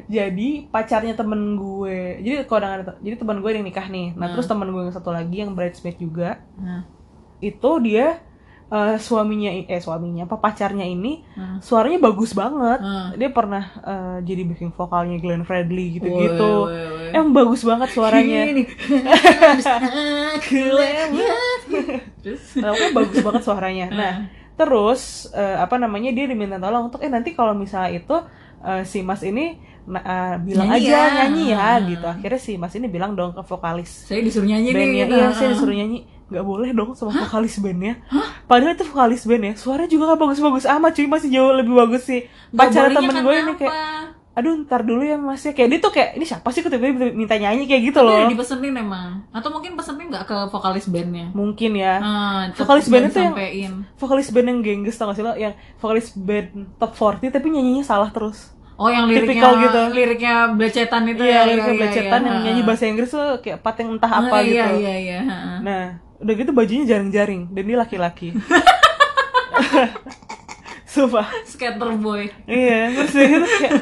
jadi 0.07 0.49
pacarnya 0.67 1.13
temen 1.13 1.55
gue 1.55 1.99
jadi 2.21 2.43
kondangan 2.45 2.99
jadi 2.99 3.17
teman 3.17 3.39
gue 3.39 3.51
yang 3.51 3.63
nikah 3.63 3.87
nih 3.87 4.15
nah 4.15 4.31
terus 4.31 4.47
temen 4.47 4.67
gue 4.67 4.81
yang 4.81 4.93
satu 4.93 5.11
lagi 5.11 5.37
yang 5.39 5.53
bridesmaid 5.53 5.95
juga 5.97 6.43
Nah. 6.57 6.83
itu 7.39 7.71
dia 7.81 8.19
eh, 8.69 8.97
suaminya 8.97 9.49
eh 9.49 9.79
suaminya 9.79 10.23
apa 10.25 10.37
pacarnya 10.37 10.85
ini 10.85 11.25
Hmm. 11.33 11.57
suaranya 11.59 11.99
bagus 11.99 12.33
banget 12.33 12.79
Hmm. 12.79 13.09
dia 13.15 13.31
pernah 13.31 13.65
eh, 13.81 14.17
jadi 14.23 14.43
backing 14.45 14.73
vokalnya 14.73 15.17
Glenn 15.17 15.43
Fredly 15.43 15.97
gitu-gitu 15.97 16.53
Woi, 16.65 16.75
woi, 16.75 17.09
woi. 17.09 17.13
emang 17.13 17.33
bagus 17.35 17.63
banget 17.63 17.89
suaranya. 17.91 18.41
Terus. 22.19 22.43
nah, 22.57 22.73
bagus 22.93 23.19
banget 23.21 23.43
suaranya 23.43 23.87
nah 23.89 24.15
terus 24.55 25.03
eh, 25.33 25.57
apa 25.57 25.79
namanya 25.79 26.11
dia 26.11 26.27
diminta 26.27 26.59
tolong 26.59 26.91
untuk 26.91 26.99
eh 26.99 27.07
nanti 27.07 27.31
kalau 27.31 27.55
misalnya 27.55 27.95
itu 27.95 28.17
eh, 28.61 28.83
si 28.83 29.01
mas 29.01 29.23
ini 29.23 29.55
eh, 29.87 30.35
bilang 30.39 30.67
Nyanyi 30.69 30.83
aja 30.83 30.91
ya. 30.91 31.05
nyanyi 31.17 31.45
ya 31.49 31.69
Hmm. 31.71 31.87
gitu 31.89 32.07
akhirnya 32.07 32.41
si 32.43 32.53
mas 32.55 32.75
ini 32.75 32.87
bilang 32.87 33.15
dong 33.15 33.33
ke 33.33 33.41
vokalis 33.41 33.87
Saya 34.05 34.21
disuruh 34.21 34.45
nyanyi 34.45 34.69
nih. 34.69 34.87
gitu. 34.99 35.15
iya 35.15 35.29
saya 35.31 35.49
disuruh 35.55 35.73
nyanyi 35.73 35.99
nggak 36.29 36.45
boleh 36.45 36.71
dong 36.71 36.93
sama 36.93 37.11
vokalis 37.15 37.57
bandnya. 37.59 37.97
Padahal 38.45 38.73
itu 38.73 38.85
vokalis 38.85 39.25
band 39.25 39.45
ya 39.45 39.53
suaranya 39.55 39.89
juga 39.89 40.13
gak 40.13 40.21
bagus-bagus 40.23 40.65
amat 40.67 40.93
cuy. 40.93 41.07
Masih 41.07 41.29
jauh 41.29 41.53
lebih 41.53 41.75
bagus 41.75 42.05
sih. 42.05 42.21
Pacar 42.51 42.89
temen 42.89 43.17
gue 43.19 43.35
ini 43.35 43.55
kayak 43.57 43.77
aduh 44.39 44.55
ntar 44.63 44.87
dulu 44.87 45.03
ya 45.03 45.19
mas. 45.19 45.43
Ya 45.43 45.51
kayak 45.51 45.69
dia 45.69 45.81
tuh 45.81 45.91
kayak 45.91 46.15
ini 46.15 46.23
siapa 46.23 46.47
sih? 46.49 46.61
Kok 46.61 46.71
tiba-tiba 46.71 47.11
minta 47.11 47.35
nyanyi 47.35 47.67
kayak 47.67 47.91
gitu 47.91 48.01
loh 48.01 48.15
udah 48.15 48.31
dipesenin 48.31 48.71
emang. 48.71 49.25
Atau 49.33 49.51
mungkin 49.51 49.75
pesenin 49.75 50.07
nggak 50.07 50.25
ke 50.25 50.37
vokalis 50.49 50.87
bandnya? 50.87 51.33
Mungkin 51.35 51.73
ya. 51.75 51.95
Ah, 51.99 52.41
Vokalis 52.55 52.87
bandnya 52.87 53.11
tuh 53.11 53.25
yang- 53.25 53.83
vokalis 53.97 54.31
band 54.31 54.47
yang 54.47 54.61
gengges 54.63 54.95
tau 54.95 55.11
gak 55.11 55.17
sih 55.17 55.25
lo? 55.25 55.35
Yang 55.35 55.59
vokalis 55.77 56.15
band 56.15 56.49
top 56.79 56.93
40 56.95 57.35
tapi 57.35 57.51
nyanyinya 57.51 57.83
salah 57.83 58.13
terus. 58.13 58.55
Oh 58.79 58.87
yang 58.87 59.11
liriknya 59.11 59.59
gitu. 59.59 59.83
liriknya 59.91 60.55
belecetan 60.55 61.03
itu 61.03 61.27
iya 61.27 61.43
ya, 61.43 61.51
liriknya 61.51 61.67
iya, 61.67 61.81
belecetan 61.83 62.21
iya, 62.23 62.29
yang 62.31 62.39
nyanyi 62.47 62.63
ha. 62.63 62.67
bahasa 62.71 62.85
Inggris 62.87 63.11
tuh 63.11 63.27
kayak 63.43 63.59
part 63.59 63.75
yang 63.75 63.91
entah 63.99 64.07
apa 64.07 64.31
Ah, 64.31 64.43
gitu. 64.47 64.55
Iya 64.55 64.67
iya. 64.71 64.95
Iya. 65.03 65.21
nah 65.59 65.85
udah 66.19 66.35
gitu 66.35 66.51
bajunya 66.51 66.85
jaring-jaring 66.85 67.51
dan 67.51 67.63
dia 67.63 67.79
laki-laki. 67.79 68.35
Sumpah. 70.89 71.29
Skater 71.45 71.95
boy. 72.01 72.33
Iya 72.49 72.91
Terus 72.97 73.13
dia 73.13 73.27
gitu 73.29 73.47
kayak 73.47 73.73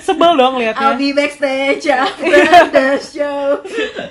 Sebel 0.00 0.32
dong 0.34 0.56
liatnya. 0.56 0.96
Be 0.96 1.12
backstage 1.12 1.84
after 1.94 2.42
the 2.72 2.88
show. 2.98 3.60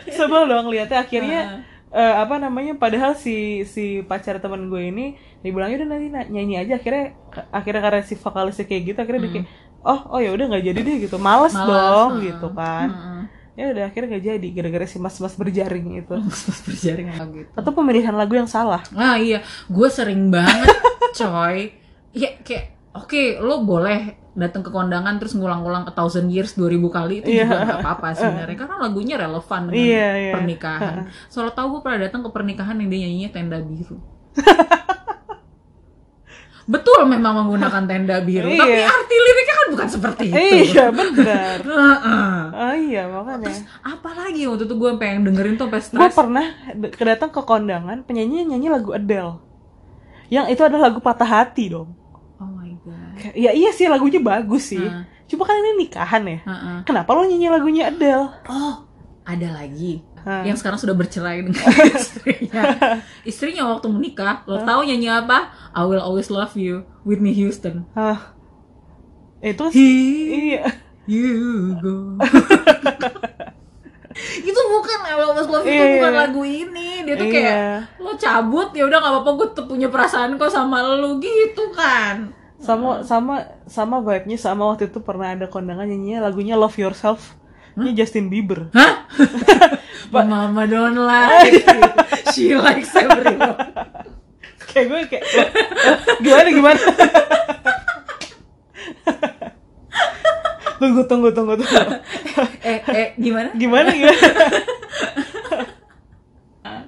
sebel 0.08 0.46
dong 0.46 0.70
liatnya. 0.70 1.04
Akhirnya 1.04 1.42
eh, 1.90 2.14
apa 2.16 2.38
namanya 2.38 2.78
padahal 2.78 3.18
si 3.18 3.66
si 3.66 4.06
pacar 4.06 4.38
teman 4.38 4.70
gue 4.70 4.94
ini 4.94 5.06
dibilangnya 5.42 5.84
udah 5.84 5.90
nanti 5.90 6.08
na- 6.14 6.30
nyanyi 6.30 6.56
aja. 6.62 6.78
Akhirnya 6.78 7.18
akhirnya 7.50 7.82
karena 7.82 8.02
si 8.06 8.14
vokalisnya 8.16 8.66
kayak 8.70 8.82
gitu 8.94 9.00
akhirnya 9.02 9.22
dia 9.26 9.32
kayak 9.34 9.48
oh 9.84 10.00
oh 10.16 10.20
ya 10.22 10.32
udah 10.32 10.46
nggak 10.54 10.64
jadi 10.70 10.80
deh 10.80 10.98
gitu. 11.10 11.18
Males, 11.18 11.52
Males, 11.52 11.66
dong 11.68 12.12
heeh. 12.22 12.24
gitu 12.30 12.48
kan. 12.54 12.88
Heeh. 12.94 13.22
Ya 13.54 13.70
udah 13.70 13.84
akhirnya 13.86 14.18
nggak 14.18 14.26
jadi 14.28 14.48
gara-gara 14.50 14.86
si 14.86 14.98
mas-mas 14.98 15.34
berjaring 15.34 16.02
itu 16.02 16.16
Terus 16.44 16.62
berjaring 16.66 17.08
gitu. 17.32 17.50
atau 17.54 17.72
pemilihan 17.72 18.12
lagu 18.12 18.34
yang 18.34 18.50
salah 18.50 18.82
Ah 18.92 19.16
iya, 19.16 19.40
gue 19.68 19.88
sering 19.88 20.28
banget, 20.28 20.74
coy. 21.20 21.70
Iya 22.12 22.30
kayak, 22.42 22.66
oke, 22.94 23.22
lo 23.40 23.62
boleh 23.62 24.14
datang 24.34 24.62
ke 24.62 24.70
kondangan 24.70 25.18
terus 25.18 25.34
ngulang-ngulang 25.34 25.86
a 25.86 25.94
thousand 25.94 26.26
years 26.28 26.54
2000 26.54 26.82
kali 26.90 27.22
itu 27.22 27.30
Iya. 27.30 27.46
juga 27.46 27.58
nggak 27.64 27.80
apa-apa 27.82 28.08
sebenarnya 28.18 28.58
karena 28.58 28.76
lagunya 28.82 29.16
relevan 29.16 29.62
dengan 29.70 29.78
Iya, 29.86 30.08
iya. 30.18 30.34
pernikahan. 30.34 30.96
Soalnya 31.30 31.54
tahu 31.54 31.68
gue 31.78 31.82
pernah 31.82 32.00
datang 32.02 32.22
ke 32.22 32.30
pernikahan 32.30 32.76
yang 32.76 32.90
dia 32.90 33.00
nyanyinya 33.06 33.30
tenda 33.30 33.58
biru. 33.62 33.98
Betul 36.64 37.04
memang 37.06 37.36
menggunakan 37.38 37.84
tenda 37.84 38.18
biru, 38.20 38.48
Iya. 38.48 38.56
tapi 38.58 38.80
arti 38.82 39.16
liriknya 39.18 39.54
kan 39.54 39.68
bukan 39.70 39.88
seperti 39.90 40.24
itu. 40.26 40.38
iya 40.70 40.86
benar 40.90 41.58
Heeh. 41.68 42.32
oh 42.50 42.76
iya 42.80 43.04
makanya 43.06 43.52
Apalagi 43.82 44.42
waktu 44.46 44.64
itu 44.64 44.74
gue 44.74 44.92
pengen 44.96 45.22
dengerin 45.24 45.56
tuh 45.56 45.68
sampai 45.68 45.84
gue 45.92 46.10
pernah 46.10 46.46
kedatang 46.90 47.30
ke 47.30 47.42
kondangan 47.42 48.00
penyanyi 48.02 48.46
nyanyi 48.46 48.68
lagu 48.70 48.92
Adele 48.92 49.44
yang 50.28 50.48
itu 50.48 50.60
adalah 50.60 50.88
lagu 50.88 51.00
patah 51.00 51.28
hati 51.28 51.68
dong 51.68 51.92
Oh 52.38 52.48
my 52.50 52.72
god. 52.80 53.36
Ya 53.36 53.52
iya 53.52 53.70
sih 53.70 53.86
lagunya 53.86 54.18
bagus 54.18 54.72
sih 54.72 54.80
Heeh. 54.80 55.04
cuma 55.26 55.44
kan 55.44 55.58
ini 55.58 55.84
nikahan 55.84 56.24
ya 56.24 56.40
Heeh. 56.42 56.78
kenapa 56.84 57.12
lo 57.12 57.24
nyanyi 57.24 57.48
lagunya 57.48 57.84
Adele 57.88 58.32
Oh, 58.48 58.88
ada 59.22 59.48
lagi 59.54 60.00
Hah. 60.24 60.42
yang 60.42 60.56
sekarang 60.56 60.76
sudah 60.76 60.92
bercerai 60.92 61.44
dengan 61.44 61.60
istrinya. 62.00 62.64
Istrinya 63.22 63.64
waktu 63.68 63.88
menikah, 63.88 64.42
lo 64.44 64.60
tahu 64.60 64.84
nyanyi 64.84 65.08
apa? 65.10 65.52
I 65.70 65.84
will 65.84 66.00
always 66.00 66.28
love 66.28 66.56
you, 66.56 66.84
Whitney 67.04 67.36
Houston. 67.36 67.84
Hah. 67.92 68.32
itu 69.40 69.68
Here 69.70 70.64
iya 70.64 70.64
you 71.04 71.76
go. 71.78 72.16
itu 74.40 74.62
bukan 74.64 75.00
I 75.04 75.14
will 75.18 75.30
always 75.30 75.50
love 75.50 75.66
you, 75.66 75.74
Iya, 75.74 75.82
itu 75.82 75.96
bukan 75.98 76.14
iya. 76.14 76.22
lagu 76.22 76.42
ini. 76.46 76.90
Dia 77.04 77.16
tuh 77.18 77.28
Iya. 77.28 77.34
kayak 77.34 77.58
lo 78.00 78.12
cabut 78.16 78.70
ya 78.72 78.84
udah 78.86 78.98
nggak 78.98 79.12
apa-apa 79.12 79.32
gue 79.34 79.48
tetap 79.52 79.66
punya 79.68 79.88
perasaan 79.90 80.38
kok 80.38 80.48
sama 80.48 80.80
lo 80.80 81.18
gitu 81.18 81.74
kan. 81.74 82.32
sama 82.56 83.04
sama 83.04 83.44
sama 83.68 84.00
vibe-nya 84.00 84.40
sama 84.40 84.64
waktu 84.64 84.88
itu 84.88 85.04
pernah 85.04 85.36
ada 85.36 85.52
kondangan 85.52 85.84
nyanyinya 85.84 86.24
lagunya 86.24 86.56
Love 86.56 86.80
Yourself 86.80 87.36
ini 87.76 87.92
Justin 87.92 88.32
Bieber 88.32 88.72
Hah? 88.72 89.04
Mama 90.12 90.64
don't 90.68 91.00
like. 91.00 91.64
She 92.34 92.58
likes 92.58 92.96
everyone. 92.96 93.56
kayak 94.74 94.86
gue 94.90 95.00
kayak 95.06 95.24
"Loh, 95.30 95.46
eh, 95.46 96.18
gimana 96.26 96.50
gimana 96.50 96.80
tunggu 100.82 101.02
tunggu 101.06 101.30
tunggu 101.32 101.54
tunggu 101.62 101.82
eh, 102.66 102.80
eh, 102.82 103.08
gimana? 103.16 103.50
gimana 103.54 103.90
gimana 103.94 104.18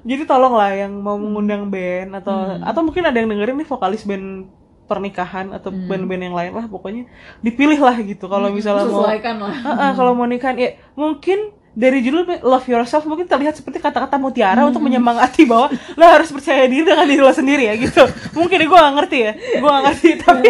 jadi 0.06 0.22
tolong 0.26 0.54
lah 0.58 0.74
yang 0.74 0.94
mau 1.02 1.18
mengundang 1.18 1.70
band 1.70 2.18
atau 2.22 2.58
atau 2.62 2.82
mungkin 2.82 3.06
ada 3.06 3.18
yang 3.22 3.30
dengerin 3.30 3.58
nih 3.62 3.70
vokalis 3.70 4.04
band 4.04 4.50
pernikahan 4.86 5.50
atau 5.50 5.74
band-band 5.74 6.30
yang 6.30 6.36
lain 6.38 6.54
lah 6.54 6.70
pokoknya 6.70 7.10
dipilih 7.42 7.82
lah 7.82 7.98
gitu 8.06 8.30
kalau 8.30 8.54
misalnya 8.54 8.86
mau 8.86 9.02
lah. 9.02 9.18
Heeh, 9.50 9.92
kalau 9.98 10.14
mau 10.14 10.30
nikahan 10.30 10.54
ya 10.62 10.78
mungkin 10.94 11.50
dari 11.76 12.00
judul 12.00 12.24
Love 12.40 12.68
Yourself 12.72 13.04
mungkin 13.04 13.28
terlihat 13.28 13.60
seperti 13.60 13.84
kata-kata 13.84 14.16
mutiara 14.16 14.64
untuk 14.64 14.80
menyemangati 14.80 15.44
bahwa 15.44 15.68
lo 16.00 16.06
harus 16.08 16.32
percaya 16.32 16.64
diri 16.72 16.88
dengan 16.88 17.04
diri 17.04 17.20
lo 17.22 17.36
sendiri 17.36 17.68
ya 17.68 17.76
gitu. 17.76 18.04
Mungkin 18.32 18.64
gue 18.64 18.80
gak 18.80 18.96
ngerti 18.96 19.18
ya. 19.20 19.32
Gue 19.60 19.70
gak 19.70 19.84
ngerti 19.92 20.10
tapi 20.24 20.48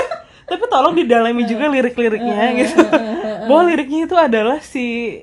tapi 0.50 0.62
tolong 0.68 0.92
didalami 0.98 1.46
juga 1.48 1.70
lirik-liriknya 1.72 2.52
gitu. 2.60 2.84
bahwa 3.48 3.62
liriknya 3.64 4.04
itu 4.04 4.16
adalah 4.18 4.58
si 4.60 5.16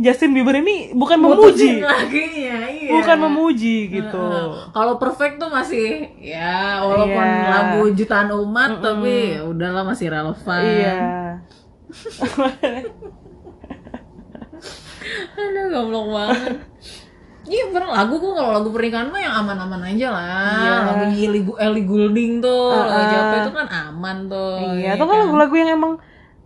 Justin 0.00 0.32
Bieber 0.34 0.58
ini 0.58 0.90
bukan 0.90 1.18
memuji. 1.18 1.80
Putusin 1.80 1.84
lagunya, 1.84 2.56
iya. 2.72 2.90
bukan 2.94 3.18
memuji 3.30 3.76
gitu. 3.90 4.26
Kalau 4.72 4.94
perfect 4.98 5.38
tuh 5.38 5.50
masih 5.52 6.08
ya 6.18 6.80
walaupun 6.82 7.20
Iya. 7.20 7.46
lagu 7.46 7.82
jutaan 7.94 8.30
umat 8.32 8.80
tapi 8.82 9.38
ya 9.38 9.44
udahlah 9.44 9.82
masih 9.86 10.06
relevan. 10.08 10.60
iya 10.62 10.96
Aduh 15.32 15.64
goblok 15.68 16.06
banget. 16.10 16.54
Iya 17.42 17.64
pernah 17.66 17.90
lagu 17.96 18.14
kok 18.14 18.32
kalau 18.32 18.50
lagu 18.52 18.68
pernikahan 18.68 19.08
mah 19.08 19.18
yang 19.18 19.34
aman-aman 19.34 19.82
aja 19.88 20.08
lah. 20.08 20.54
Iya. 20.54 20.72
Lagunya 20.84 21.16
Ellie, 21.24 21.42
Gu- 21.42 21.58
Ellie 21.58 21.84
Goulding 21.84 22.32
tuh, 22.38 22.68
lagu 22.68 22.92
Ah, 22.92 23.00
ah. 23.00 23.10
Japa 23.10 23.34
itu 23.38 23.50
kan 23.50 23.66
aman 23.88 24.16
tuh. 24.26 24.54
iya 24.60 24.72
ya 24.76 24.90
atau 24.94 25.04
kan 25.04 25.10
kan? 25.10 25.22
lagu-lagu 25.24 25.54
yang 25.56 25.70
emang 25.72 25.92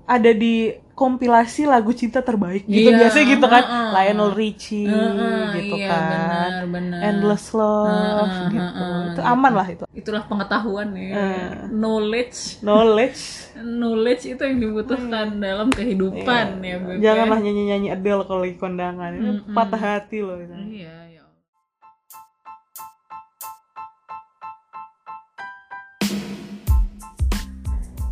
ada 0.04 0.30
di 0.32 0.70
kompilasi 0.94 1.66
lagu 1.66 1.90
cinta 1.90 2.22
terbaik 2.22 2.64
gitu 2.64 2.86
Iya, 2.88 2.98
biasanya 3.02 3.26
gitu 3.34 3.46
kan 3.46 3.62
heeh. 3.62 3.88
Lionel 3.90 4.30
Richie 4.32 4.86
Heeh, 4.86 5.42
gitu 5.58 5.76
iya, 5.76 5.88
kan 5.90 6.02
benar, 6.06 6.52
benar. 6.70 6.98
Endless 7.02 7.46
Love 7.50 7.90
Heeh, 8.30 8.46
gitu 8.48 8.70
heeh, 8.78 9.02
itu 9.10 9.20
aman 9.20 9.52
lah 9.52 9.66
itu 9.68 9.84
Itulah 9.94 10.22
pengetahuan 10.24 10.88
ya. 10.94 11.10
Eh. 11.12 11.50
Knowledge. 11.68 12.62
knowledge 12.62 13.20
Knowledge 13.54 14.22
itu 14.26 14.42
yang 14.42 14.58
dibutuhkan 14.58 15.38
dalam 15.38 15.68
kehidupan 15.68 16.46
ya, 16.60 16.76
Beb. 16.78 16.98
janganlah 16.98 17.38
nyanyi 17.38 17.62
nyanyi 17.70 17.88
Adele 17.90 18.22
kalau 18.24 18.42
lagi 18.42 18.56
kondangan 18.56 19.10
itu 19.12 19.30
patah 19.50 19.78
hati 19.80 20.18
loh 20.20 20.38
itu. 20.38 20.54
Iya, 20.82 21.03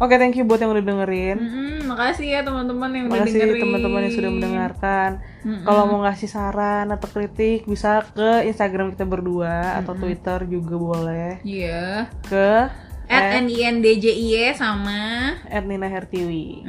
oke 0.03 0.15
thank 0.19 0.35
you 0.35 0.43
buat 0.43 0.59
yang 0.59 0.75
udah 0.75 0.83
dengerin 0.83 1.39
Mm-mm, 1.39 1.77
makasih 1.87 2.27
ya 2.29 2.41
teman-teman 2.43 2.91
yang 2.91 3.05
udah 3.07 3.23
Makasih 3.23 3.39
dengerin. 3.39 3.63
teman-teman 3.63 4.01
yang 4.03 4.15
sudah 4.15 4.31
mendengarkan. 4.31 5.11
Kalau 5.43 5.83
mau 5.87 6.01
ngasih 6.03 6.27
saran 6.27 6.87
atau 6.89 7.07
kritik 7.07 7.65
bisa 7.65 8.03
ke 8.09 8.47
Instagram 8.47 8.91
kita 8.91 9.05
berdua 9.05 9.79
atau 9.79 9.95
Twitter 9.95 10.39
juga 10.47 10.75
boleh. 10.75 11.31
Iya. 11.43 12.07
Ke 12.23 12.71
At 13.05 13.45
NINDJIE 13.45 14.55
sama 14.55 15.35
Nina 15.45 15.85
Hertiwi. 15.85 16.65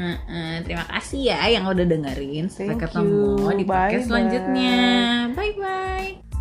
Terima 0.61 0.83
kasih 0.89 1.31
ya 1.31 1.39
yang 1.47 1.63
udah 1.63 1.85
dengerin. 1.85 2.49
Sampai 2.49 2.75
Thank 2.75 2.83
ketemu 2.89 3.23
you. 3.39 3.55
di 3.55 3.63
podcast 3.63 3.93
Bye-bye. 3.95 4.09
selanjutnya. 4.09 4.75
Bye 5.31 5.53
bye. 5.55 6.32